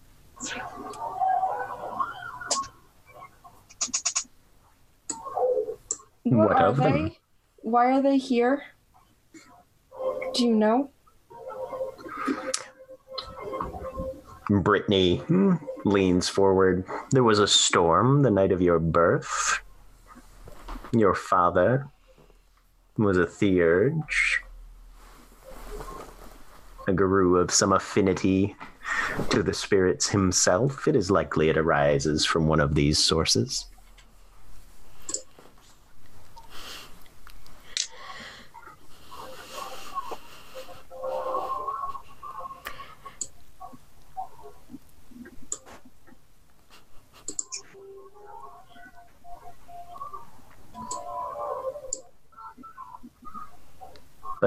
[6.23, 6.85] What, What are of they?
[6.85, 7.13] them?
[7.63, 8.63] Why are they here?
[10.35, 10.91] Do you know?
[14.51, 15.23] Brittany
[15.85, 16.85] leans forward.
[17.11, 19.61] There was a storm the night of your birth.
[20.93, 21.89] Your father
[22.97, 24.43] was a theurge,
[26.87, 28.55] a Garou of some affinity
[29.31, 30.87] to the spirits himself.
[30.87, 33.67] It is likely it arises from one of these sources.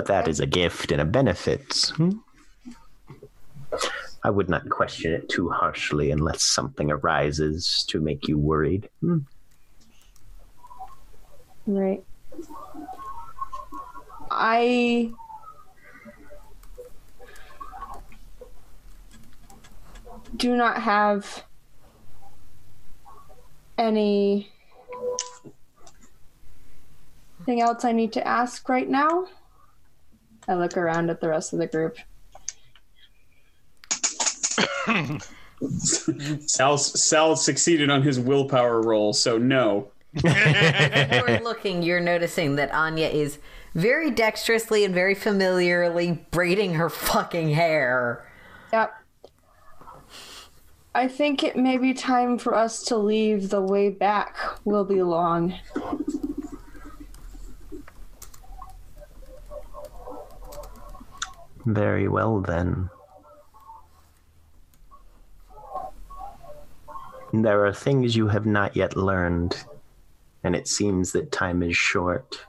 [0.07, 1.91] That is a gift and a benefit.
[1.95, 2.11] hmm?
[4.23, 8.89] I would not question it too harshly unless something arises to make you worried.
[9.01, 9.19] Hmm.
[11.65, 12.03] Right.
[14.31, 15.11] I
[20.35, 21.45] do not have
[23.77, 24.51] any
[27.45, 29.27] thing else I need to ask right now.
[30.47, 31.97] I look around at the rest of the group.
[36.47, 39.91] Sal Sal succeeded on his willpower roll, so no.
[40.23, 43.39] you're looking, you're noticing that Anya is
[43.75, 48.27] very dexterously and very familiarly braiding her fucking hair.
[48.73, 48.93] Yep.
[50.95, 53.49] I think it may be time for us to leave.
[53.49, 54.35] The way back
[54.65, 55.53] will be long.
[61.67, 62.89] Very well, then.
[67.33, 69.65] There are things you have not yet learned,
[70.45, 72.45] and it seems that time is short.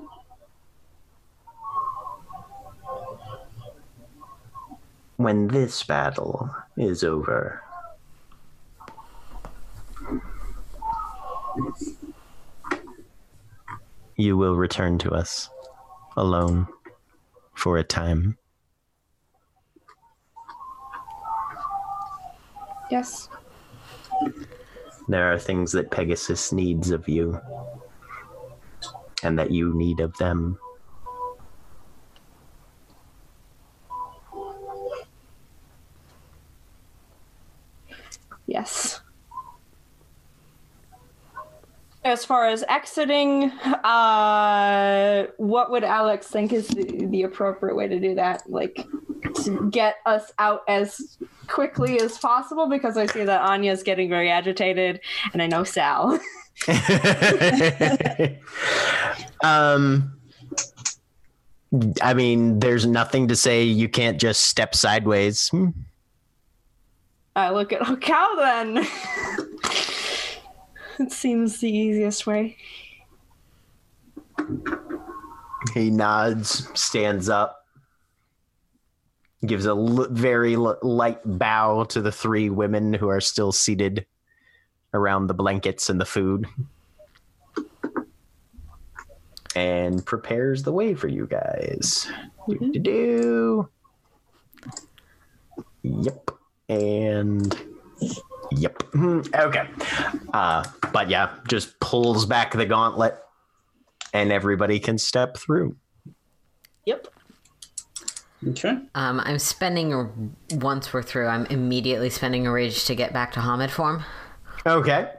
[5.16, 7.60] When this battle is over,
[14.14, 15.50] you will return to us
[16.16, 16.68] alone
[17.54, 18.38] for a time.
[22.90, 23.28] Yes.
[25.08, 27.40] There are things that Pegasus needs of you,
[29.22, 30.58] and that you need of them.
[38.46, 39.00] Yes.
[42.04, 43.50] As far as exiting,
[43.84, 48.48] uh, what would Alex think is the, the appropriate way to do that?
[48.48, 48.86] Like,
[49.44, 54.30] to get us out as quickly as possible because I see that Anya's getting very
[54.30, 55.00] agitated,
[55.32, 56.18] and I know Sal.
[59.42, 60.18] um,
[62.02, 65.48] I mean, there's nothing to say you can't just step sideways.
[65.48, 65.68] Hmm.
[67.36, 68.86] I look at Hekau then.
[70.98, 72.56] it seems the easiest way.
[75.74, 77.57] He nods, stands up.
[79.46, 84.04] Gives a l- very l- light bow to the three women who are still seated
[84.94, 86.46] around the blankets and the food.
[89.54, 92.08] And prepares the way for you guys.
[92.48, 93.68] Do, do, do.
[95.82, 96.30] yep.
[96.68, 97.56] And
[98.52, 98.82] yep.
[98.92, 99.68] Hmm, okay.
[100.32, 103.18] Uh but yeah just pulls back the gauntlet
[104.12, 105.76] and everybody can step through.
[106.84, 107.08] Yep.
[108.46, 108.78] Okay.
[108.94, 111.26] Um, I'm spending once we're through.
[111.26, 114.04] I'm immediately spending a rage to get back to Homid form
[114.66, 115.10] okay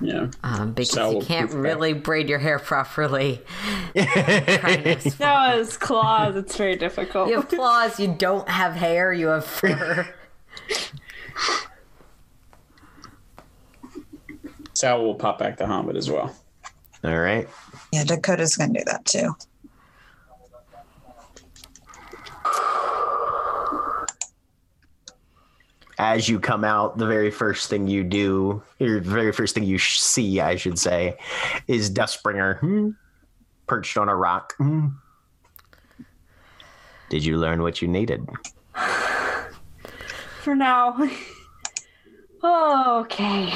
[0.00, 0.28] Yeah.
[0.42, 1.68] um, because So you can't proof that.
[1.68, 3.40] really braid your hair properly.
[3.96, 6.34] Trying to- No, it's claws.
[6.36, 7.28] It's very difficult.
[7.28, 8.00] you have claws.
[8.00, 9.12] You don't have hair.
[9.12, 10.08] You have fur.
[14.74, 16.34] Sal will pop back to Homid as well.
[17.04, 17.48] all right
[17.92, 19.34] Yeah, Dakota's going to do that too.
[25.98, 29.64] As you come out, the very first thing you do, or the very first thing
[29.64, 31.18] you sh- see, I should say,
[31.66, 32.90] is Dustbringer hmm,
[33.66, 34.54] perched on a rock.
[34.58, 34.88] Hmm.
[37.10, 38.28] Did you learn what you needed?
[40.42, 40.96] For now.
[42.44, 43.52] okay.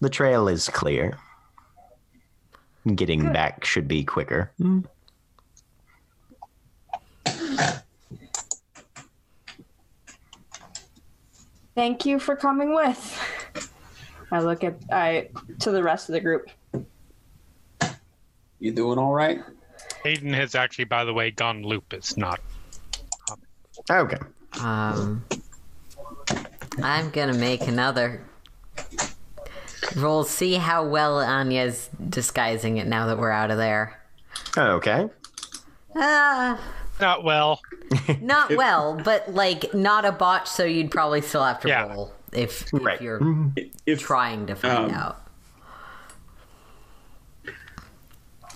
[0.00, 1.18] The trail is clear.
[2.94, 4.52] Getting back should be quicker.
[11.78, 13.22] Thank you for coming with.
[14.32, 15.28] I look at I
[15.60, 16.50] to the rest of the group.
[18.58, 19.44] You doing all right?
[20.04, 22.40] Aiden has actually, by the way, gone lupus, not
[23.88, 24.16] Okay.
[24.60, 25.24] Um,
[26.82, 28.24] I'm gonna make another
[29.94, 30.24] roll.
[30.24, 34.02] See how well Anya's disguising it now that we're out of there.
[34.56, 35.08] Okay.
[35.94, 36.60] Ah,
[37.00, 37.60] not well.
[38.20, 40.48] not well, but like not a botch.
[40.48, 41.86] So you'd probably still have to Yeah.
[41.86, 43.00] roll if, if Right.
[43.00, 43.20] you're
[43.86, 45.22] If trying to find Um, out.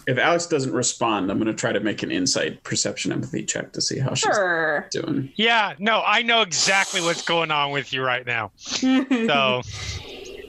[0.08, 3.72] if Alex doesn't respond, I'm going to try to make an insight perception empathy check
[3.72, 4.36] to see how she's
[4.90, 5.32] doing.
[5.36, 8.50] Yeah, no, I know exactly what's going on with you right now.
[8.82, 9.62] So,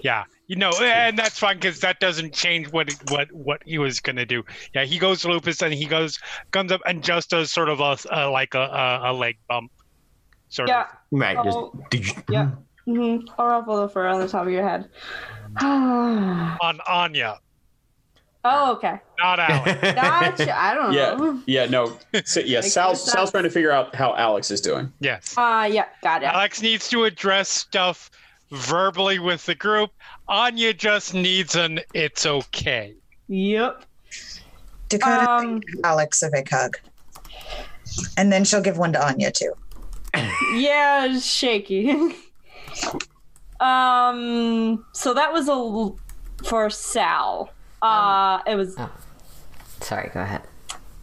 [0.02, 4.00] yeah, you know, and that's fine because that doesn't change what what what he was
[4.00, 4.44] gonna do.
[4.76, 6.20] Yeah, he goes lupus and he goes
[6.52, 9.72] comes up and just does sort of a, a like a, a a leg bump,
[10.50, 10.82] sort yeah.
[10.84, 10.88] of.
[11.12, 11.36] Right.
[11.40, 12.50] Oh, Just, did you, Yeah.
[12.86, 14.90] hmm I'll ruffle the fur on the top of your head.
[15.60, 17.40] oh, on Anya,
[18.46, 19.00] Oh, okay.
[19.20, 19.82] not Alex.
[19.96, 20.56] Gotcha.
[20.56, 21.42] I don't Yeah, know.
[21.48, 21.98] yeah, no.
[22.26, 24.92] So, yeah, Makes Sal, no Sal's trying to figure out how Alex is doing.
[25.00, 25.86] yes, Uh, yeah.
[26.04, 26.28] Got it.
[26.28, 28.12] Alex needs to address stuff
[28.52, 29.92] verbally with the group.
[30.28, 32.94] Anya just needs an "it's okay."
[33.28, 33.84] Yep.
[34.90, 36.78] Dakota Um, gives Alex a big hug.
[38.18, 39.54] And then she'll give one to Anya too.
[40.56, 41.90] Yeah, shaky.
[43.60, 44.86] um.
[44.94, 45.98] So that was a l-
[46.46, 47.52] for Sal.
[47.82, 48.78] Uh, it was
[49.82, 50.42] Sorry, go ahead.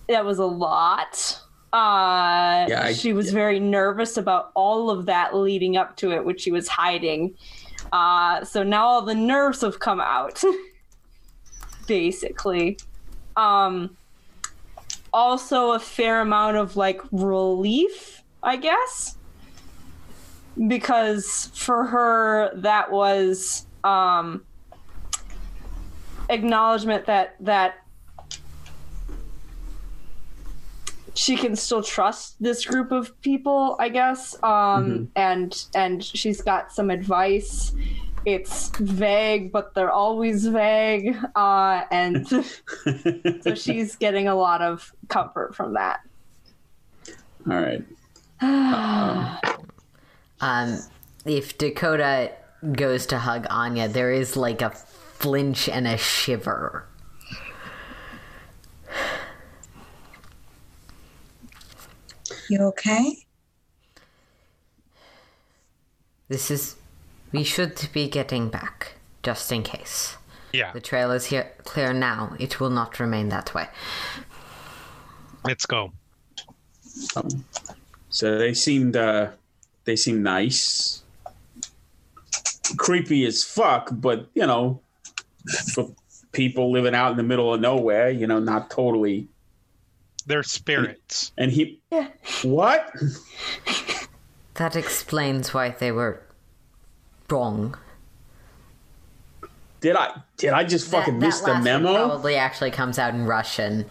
[0.09, 1.39] that was a lot.
[1.73, 6.25] Uh, Yeah, I- she was very nervous about all of that leading up to it,
[6.25, 7.35] which she was hiding.
[7.93, 10.43] Uh, so now all the nerves have come out,
[11.87, 12.79] basically.
[13.37, 13.97] Um,
[15.13, 19.17] also, a fair amount of like relief, I guess,
[20.69, 24.45] because for her that was um,
[26.29, 27.80] acknowledgement that that
[31.21, 34.43] she can still trust this group of people i guess.
[34.43, 37.73] Um and and she's got some advice.
[38.25, 41.15] It's vague but they're always vague.
[41.37, 42.27] Uh and
[43.43, 46.01] so she's getting a lot of comfort from that.
[47.51, 47.85] All right.
[50.43, 50.79] Um,
[51.27, 52.33] if Dakota
[52.73, 56.87] goes to hug Anya, there is like a flinch and a shiver.
[62.51, 63.17] You okay?
[66.29, 66.75] This is.
[67.31, 70.17] We should be getting back, just in case.
[70.53, 72.35] Yeah, The trail is here clear now.
[72.41, 73.69] It will not remain that way.
[75.45, 75.93] let's go.
[77.15, 77.45] Um,
[78.09, 79.31] so they seemed uh,
[79.85, 81.05] they seemed nice,
[82.77, 84.81] creepy as fuck, but you know,
[85.73, 85.95] for
[86.33, 89.29] people living out in the middle of nowhere, you know, not totally.
[90.31, 91.33] They're spirits.
[91.37, 91.81] And he,
[92.43, 92.91] what?
[94.55, 96.21] That explains why they were
[97.31, 97.79] wrong.
[99.81, 101.95] Did I did I just fucking that, miss the last memo?
[101.95, 103.87] Probably actually comes out in Russian.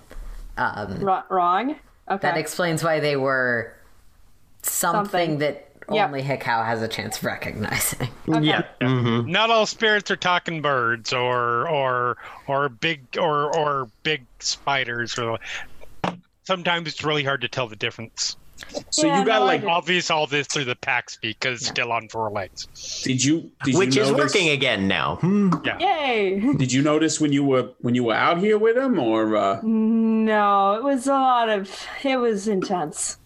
[0.57, 1.75] Um, Ro- wrong
[2.07, 2.19] Okay.
[2.27, 3.73] That explains why they were
[4.61, 5.37] something, Something.
[5.39, 6.07] that Yep.
[6.07, 8.09] only Hekau has a chance of recognizing.
[8.27, 8.61] Yeah.
[8.79, 15.17] hmm Not all spirits are talking birds or or or big or or big spiders.
[15.17, 15.39] Or
[16.49, 18.35] sometimes it's really hard to tell the difference.
[18.89, 19.63] So Yeah, you got no, like.
[19.63, 22.67] Obvious all this through the pack speak because it's still on four legs.
[23.03, 25.15] did you did Which you is notice, working again now.
[25.17, 25.53] Hmm.
[25.79, 26.39] Yay!
[26.57, 29.61] Did you notice when you were when you were out here with him, or uh,
[29.63, 31.69] No, it was a lot of.
[32.03, 33.17] It was intense.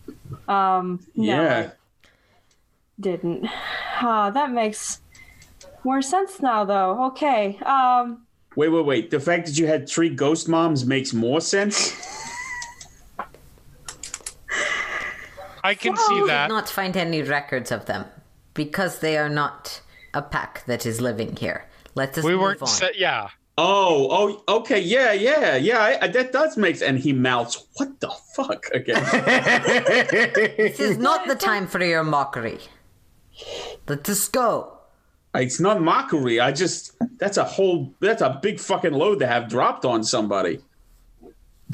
[0.48, 1.72] Um, no, yeah?
[3.00, 3.48] Didn't.
[4.02, 5.02] Ah, that makes
[5.84, 7.06] more sense now, though.
[7.08, 7.58] Okay.
[7.60, 9.10] Um, Wait, wait, wait.
[9.10, 11.78] The fact that you had three ghost moms makes more sense.
[15.64, 16.10] I can see that.
[16.10, 16.50] We see did that.
[16.50, 18.06] not find any records of them
[18.54, 19.82] because they are not
[20.14, 21.66] a pack that is living here.
[21.96, 22.62] Let us We move weren't.
[22.62, 22.68] on.
[22.68, 23.30] Set, yeah.
[23.58, 24.08] Oh,
[24.48, 25.80] oh, okay, yeah, yeah, yeah.
[25.80, 26.82] I, I- that does make.
[26.82, 29.04] And he mouths, "What the fuck?" Again.
[30.58, 32.60] This is not the time for your mockery.
[33.88, 34.80] Let us go.
[35.36, 36.40] it's not mockery.
[36.40, 40.60] I just that's a whole that's a big fucking load to have dropped on somebody.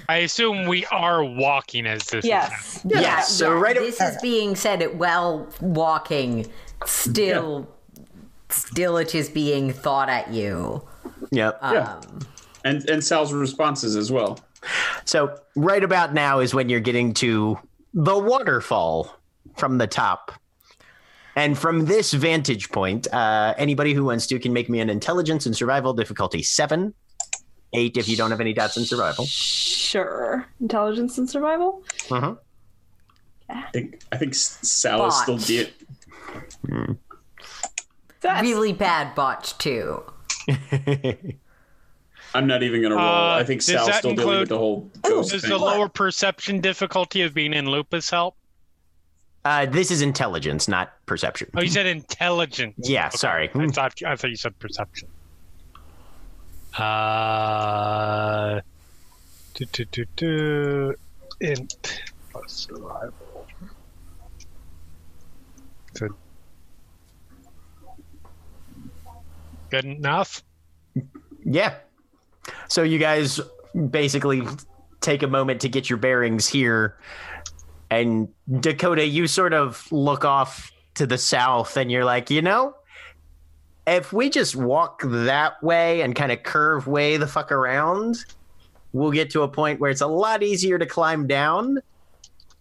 [0.08, 2.26] I assume we are walking as this.
[2.26, 2.92] is happening.
[2.95, 3.02] yes.
[3.03, 6.48] Yeah, so right a- This is being said it while walking.
[6.86, 7.68] Still,
[8.50, 10.82] still, it is being thought at you.
[11.32, 11.60] Yep.
[11.61, 12.02] Yeah.
[12.64, 14.40] And and Sal's responses as well.
[15.06, 17.58] So right about now is when you're getting to
[17.94, 19.16] the waterfall
[19.58, 20.32] from the top.
[21.36, 25.45] And from this vantage point, uh, anybody who wants to can make me an intelligence
[25.45, 26.94] and survival difficulty seven,
[27.73, 29.25] eight if you don't have any dots in survival.
[29.25, 30.45] Sure.
[30.61, 31.83] Intelligence and survival.
[32.11, 32.35] Uh-huh.
[33.49, 35.48] I think I think Sal is still Botch.
[35.48, 36.98] de-
[38.22, 40.03] That's Really bad botch too.
[42.35, 43.03] I'm not even gonna roll.
[43.06, 45.49] Uh, I think does Sal's that still dealing with the whole ghost Does thing.
[45.49, 48.35] the lower perception difficulty of being in lupus help?
[49.45, 51.49] Uh, this is intelligence, not perception.
[51.56, 52.75] Oh, you said intelligence.
[52.77, 53.49] Yeah, sorry.
[53.56, 55.07] I thought I thought you said perception.
[56.77, 58.61] Uh,
[59.56, 60.95] do, do, do, do,
[61.41, 63.48] int plus survival.
[65.93, 66.14] Good.
[69.69, 70.43] Good enough.
[71.43, 71.75] Yeah.
[72.67, 73.39] So you guys
[73.89, 74.43] basically
[75.01, 76.98] take a moment to get your bearings here.
[77.89, 82.75] And Dakota, you sort of look off to the south and you're like, you know,
[83.98, 88.18] if we just walk that way and kind of curve way the fuck around,
[88.93, 91.80] we'll get to a point where it's a lot easier to climb down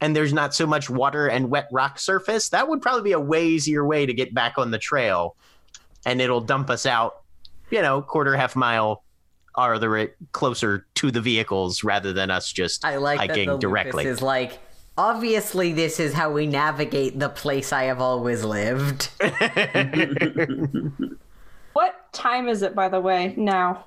[0.00, 2.50] and there's not so much water and wet rock surface.
[2.50, 5.34] That would probably be a way easier way to get back on the trail.
[6.06, 7.22] And it'll dump us out
[7.70, 9.02] you know, quarter half mile
[9.54, 13.48] are the eh, closer to the vehicles rather than us just I like that hiking
[13.48, 14.06] the directly.
[14.06, 14.60] Is like.
[14.98, 19.10] Obviously, this is how we navigate the place I have always lived.
[21.72, 23.32] what time is it, by the way?
[23.36, 23.84] Now.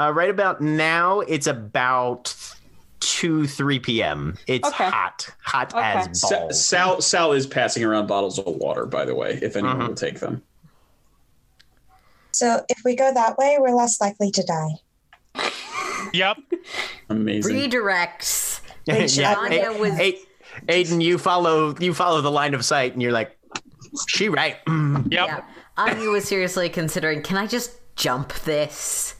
[0.00, 2.34] uh, right about now, it's about
[2.98, 4.36] two, three p.m.
[4.48, 4.90] It's Okay.
[4.90, 5.82] hot, hot Okay.
[6.10, 6.66] as Sa- balls.
[6.66, 9.88] Sal Sal is passing around bottles of water, by the way, if anyone Mhm.
[9.88, 10.42] will take them.
[12.32, 15.50] So if we go that way, we're less likely to die.
[16.12, 16.38] Yep.
[17.08, 17.54] Amazing.
[17.56, 18.60] Redirects.
[18.86, 20.18] yeah, Anya A- was- A-
[20.68, 23.36] Aiden, you follow you follow the line of sight, and you're like,
[24.08, 24.64] she right.
[24.66, 25.28] Mm, Yep.
[25.28, 25.44] Yeah.
[25.76, 29.14] Anya was seriously considering can I just jump this?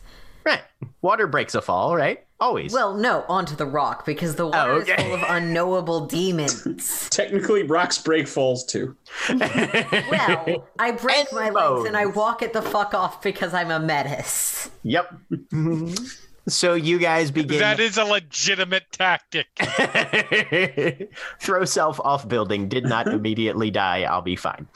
[0.44, 0.62] right.
[1.02, 2.24] Water breaks a fall, right?
[2.40, 2.72] Always.
[2.72, 4.94] Well, no, onto the rock because the water okay.
[4.94, 7.08] is full of unknowable demons.
[7.10, 8.96] Technically, rocks break falls too.
[9.28, 13.70] Well, I break my And legs and I walk it the fuck off because I'm
[13.70, 14.70] a menace.
[14.82, 15.14] yep.
[16.48, 17.58] so you guys begin.
[17.58, 19.48] That is a legitimate tactic.
[21.40, 22.68] Throw self off building.
[22.68, 24.02] Did not immediately die.
[24.02, 24.66] I'll be fine.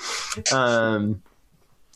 [0.52, 1.22] Um,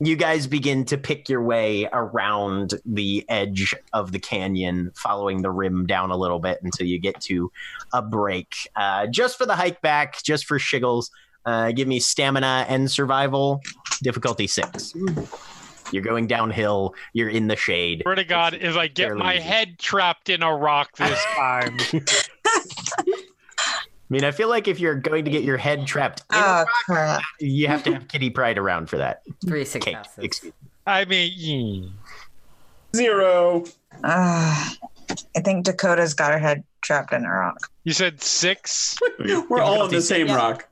[0.01, 5.51] you guys begin to pick your way around the edge of the canyon, following the
[5.51, 7.51] rim down a little bit until you get to
[7.93, 8.69] a break.
[8.77, 11.11] Uh, just for the hike back, just for shiggles.
[11.45, 13.61] Uh, give me stamina and survival.
[14.03, 14.95] Difficulty six.
[15.93, 16.95] You're going downhill.
[17.13, 18.03] You're in the shade.
[18.03, 19.43] Swear to God, if I get my easy.
[19.43, 22.03] head trapped in a rock this time, I
[24.11, 26.45] mean, I feel like if you're going to get your head trapped, in a Oh
[26.45, 27.23] rock, crap!
[27.41, 29.23] you have to have Kitty Pryde around for that.
[29.47, 29.69] Three Cake.
[29.83, 30.19] successes.
[30.25, 30.53] Excuse
[30.87, 31.93] I mean,
[32.97, 33.65] Zero.
[34.03, 34.75] Ah,
[35.37, 37.71] I think Dakota's got her head trapped in a rock.
[37.85, 38.97] you said six,
[39.51, 40.37] We're all on the same Yeah.
[40.37, 40.69] rock.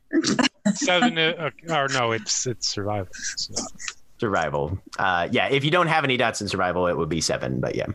[0.74, 3.08] seven, uh, or no, it's it's survival.
[3.10, 3.70] It's not.
[4.18, 4.78] Survival.
[4.98, 7.60] Uh, yeah, if you don't have any dots in survival, it would be seven.
[7.60, 7.86] But yeah,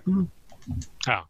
[1.08, 1.22] Oh.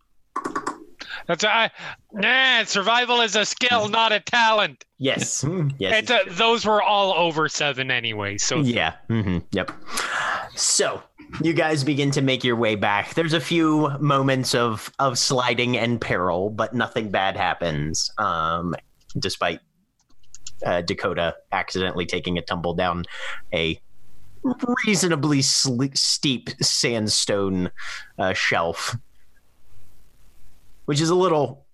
[1.27, 1.69] That's I.
[2.13, 4.85] Nah, survival is a skill, not a talent.
[4.97, 5.43] Yes.
[5.77, 6.09] Yes.
[6.09, 8.37] It's a, those were all over seven anyway.
[8.37, 8.93] So Yeah.
[9.07, 9.71] hmm Yep.
[10.55, 11.01] So
[11.43, 13.13] you guys begin to make your way back.
[13.13, 18.11] There's a few moments of of sliding and peril, but nothing bad happens.
[18.17, 18.75] Um,
[19.17, 19.59] despite
[20.65, 23.05] uh, Dakota accidentally taking a tumble down
[23.53, 23.79] a
[24.85, 27.71] reasonably sle- steep sandstone
[28.17, 28.95] uh, shelf,
[30.85, 31.65] which is a little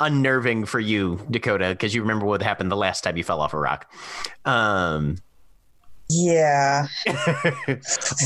[0.00, 3.54] unnerving for you, Dakota, because you remember what happened the last time you fell off
[3.54, 3.92] a rock.
[4.44, 5.16] Um,
[6.08, 6.88] Yeah.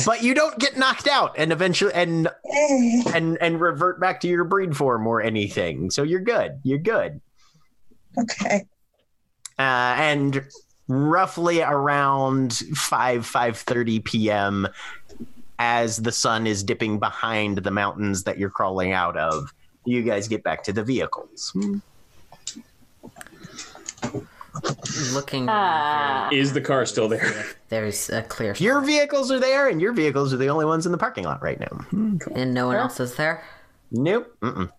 [0.07, 2.29] but you don't get knocked out and eventually and
[3.15, 7.21] and and revert back to your breed form or anything so you're good you're good
[8.19, 8.67] Okay.
[9.59, 10.45] uh, and
[10.89, 14.69] roughly around 5 5.30 p.m
[15.61, 19.53] as the sun is dipping behind the mountains that you're crawling out of
[19.85, 21.53] you guys get back to the vehicles
[25.13, 26.29] Looking, Ah.
[26.33, 27.45] Is the car still there?
[27.69, 30.91] there's a clear your vehicles are there and your vehicles are the only ones in
[30.93, 31.85] the parking lot right now
[32.35, 33.45] and no one else is there.
[33.93, 34.71] nope Mm-mm.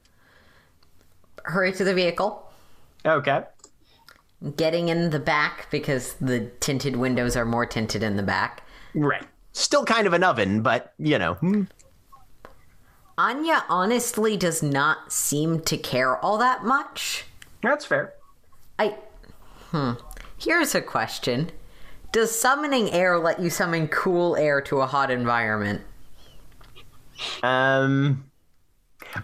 [1.45, 2.51] Hurry to the vehicle.
[3.05, 3.43] okay
[4.55, 8.63] Getting in the back because the tinted windows are more tinted in the back.
[8.95, 11.63] right still kind of an oven but you know hmm.
[13.17, 17.25] Anya honestly does not seem to care all that much.
[17.61, 18.13] that's fair
[18.77, 18.95] I.
[19.71, 19.93] Hmm.
[20.37, 21.51] Here's a question
[22.11, 25.81] Does summoning air let you summon cool air to a hot environment?
[27.43, 28.28] Um,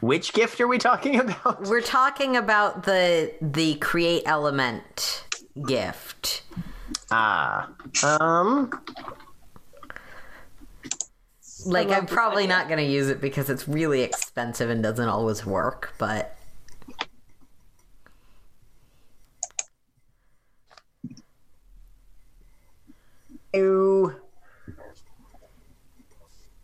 [0.02, 1.64] which gift are we talking about?
[1.68, 5.26] We're talking about the the create element
[5.66, 6.44] gift.
[7.12, 7.70] Ah,
[8.20, 8.72] um,
[11.66, 12.56] Like I'm probably idea.
[12.56, 16.38] not going to use it because it's really expensive and doesn't always work, but
[23.54, 24.16] ew.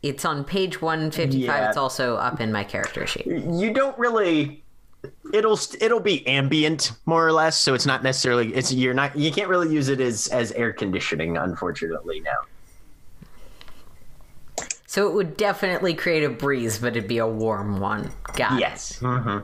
[0.03, 1.39] It's on page 155.
[1.41, 1.67] Yeah.
[1.67, 3.25] It's also up in my character sheet.
[3.27, 4.63] You don't really.
[5.33, 9.31] It'll it'll be ambient more or less, so it's not necessarily it's you're not you
[9.31, 12.19] can't really use it as as air conditioning, unfortunately.
[12.19, 12.38] Now,
[14.85, 18.11] So it would definitely create a breeze, but it'd be a warm one.
[18.35, 18.59] Got it.
[18.59, 18.99] yes.
[18.99, 19.39] hmm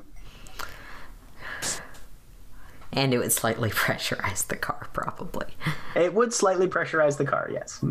[2.94, 5.48] And it would slightly pressurize the car, probably.
[5.96, 7.50] It would slightly pressurize the car.
[7.52, 7.84] Yes.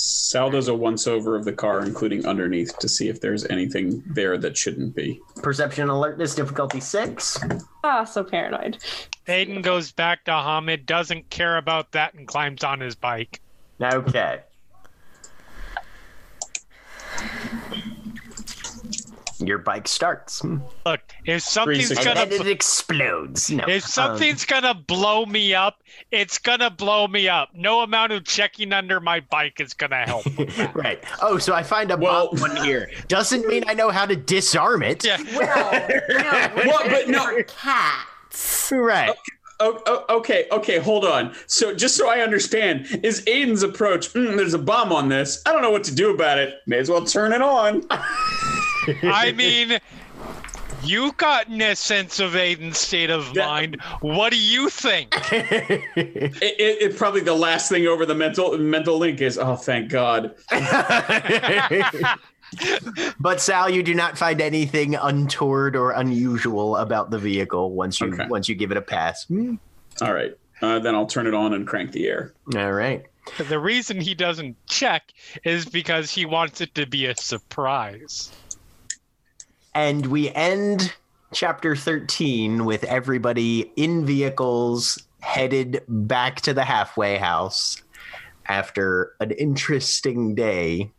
[0.00, 4.02] Sal does a once over of the car, including underneath, to see if there's anything
[4.06, 5.20] there that shouldn't be.
[5.42, 7.36] Perception alertness difficulty six.
[7.82, 8.78] Ah, so paranoid.
[9.26, 13.40] Aiden goes back to Homid, doesn't care about that, and climbs on his bike.
[13.82, 14.40] Okay.
[19.40, 20.42] Your bike starts.
[20.44, 23.50] Look, if something's And gonna then it explodes.
[23.50, 23.64] No.
[23.68, 27.50] if um, something's gonna blow me up, it's gonna blow me up.
[27.54, 30.26] No amount of checking under my bike is gonna help.
[30.74, 31.02] right.
[31.22, 32.90] Oh, so I find a Well- bomb one here.
[33.08, 35.04] Doesn't mean I know how to disarm it.
[35.04, 35.18] yeah.
[35.38, 38.72] Well, no, Well, but there no- cats.
[38.72, 39.14] Right.
[39.60, 41.34] Oh, oh, okay, okay, hold on.
[41.48, 44.06] So, just so I understand, is Aiden's approach?
[44.12, 45.42] "Hmm, there's a bomb on this.
[45.46, 46.60] I don't know what to do about it.
[46.66, 47.84] May as well turn it on.
[49.02, 49.78] I mean,
[50.82, 53.46] you gotten a sense of Aiden's state of Yeah.
[53.46, 53.80] mind.
[54.00, 55.14] What do you think?
[56.40, 59.90] It, it, it probably the last thing over the mental mental link is, oh, thank
[59.90, 60.34] God.
[63.20, 68.08] but Sal, you do not find anything untoward or unusual about the vehicle once you
[68.14, 68.26] Okay.
[68.28, 69.24] once you give it a pass.
[69.26, 69.56] Hmm.
[70.00, 72.32] All right, uh, then I'll turn it on and crank the air.
[72.56, 73.04] All right.
[73.48, 75.12] The reason he doesn't check
[75.44, 78.32] is because he wants it to be a surprise.
[79.74, 80.92] And we end
[81.32, 87.82] chapter 13 with everybody in vehicles headed back to the halfway house
[88.46, 90.90] after an interesting day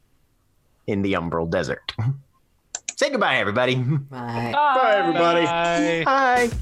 [0.88, 1.94] in the Umbral Desert.
[2.00, 2.12] Mm-hmm.
[2.96, 3.76] Say goodbye, everybody.
[3.76, 4.52] Right.
[4.52, 5.46] Bye, everybody.
[5.46, 6.04] Bye.
[6.06, 6.58] Bye.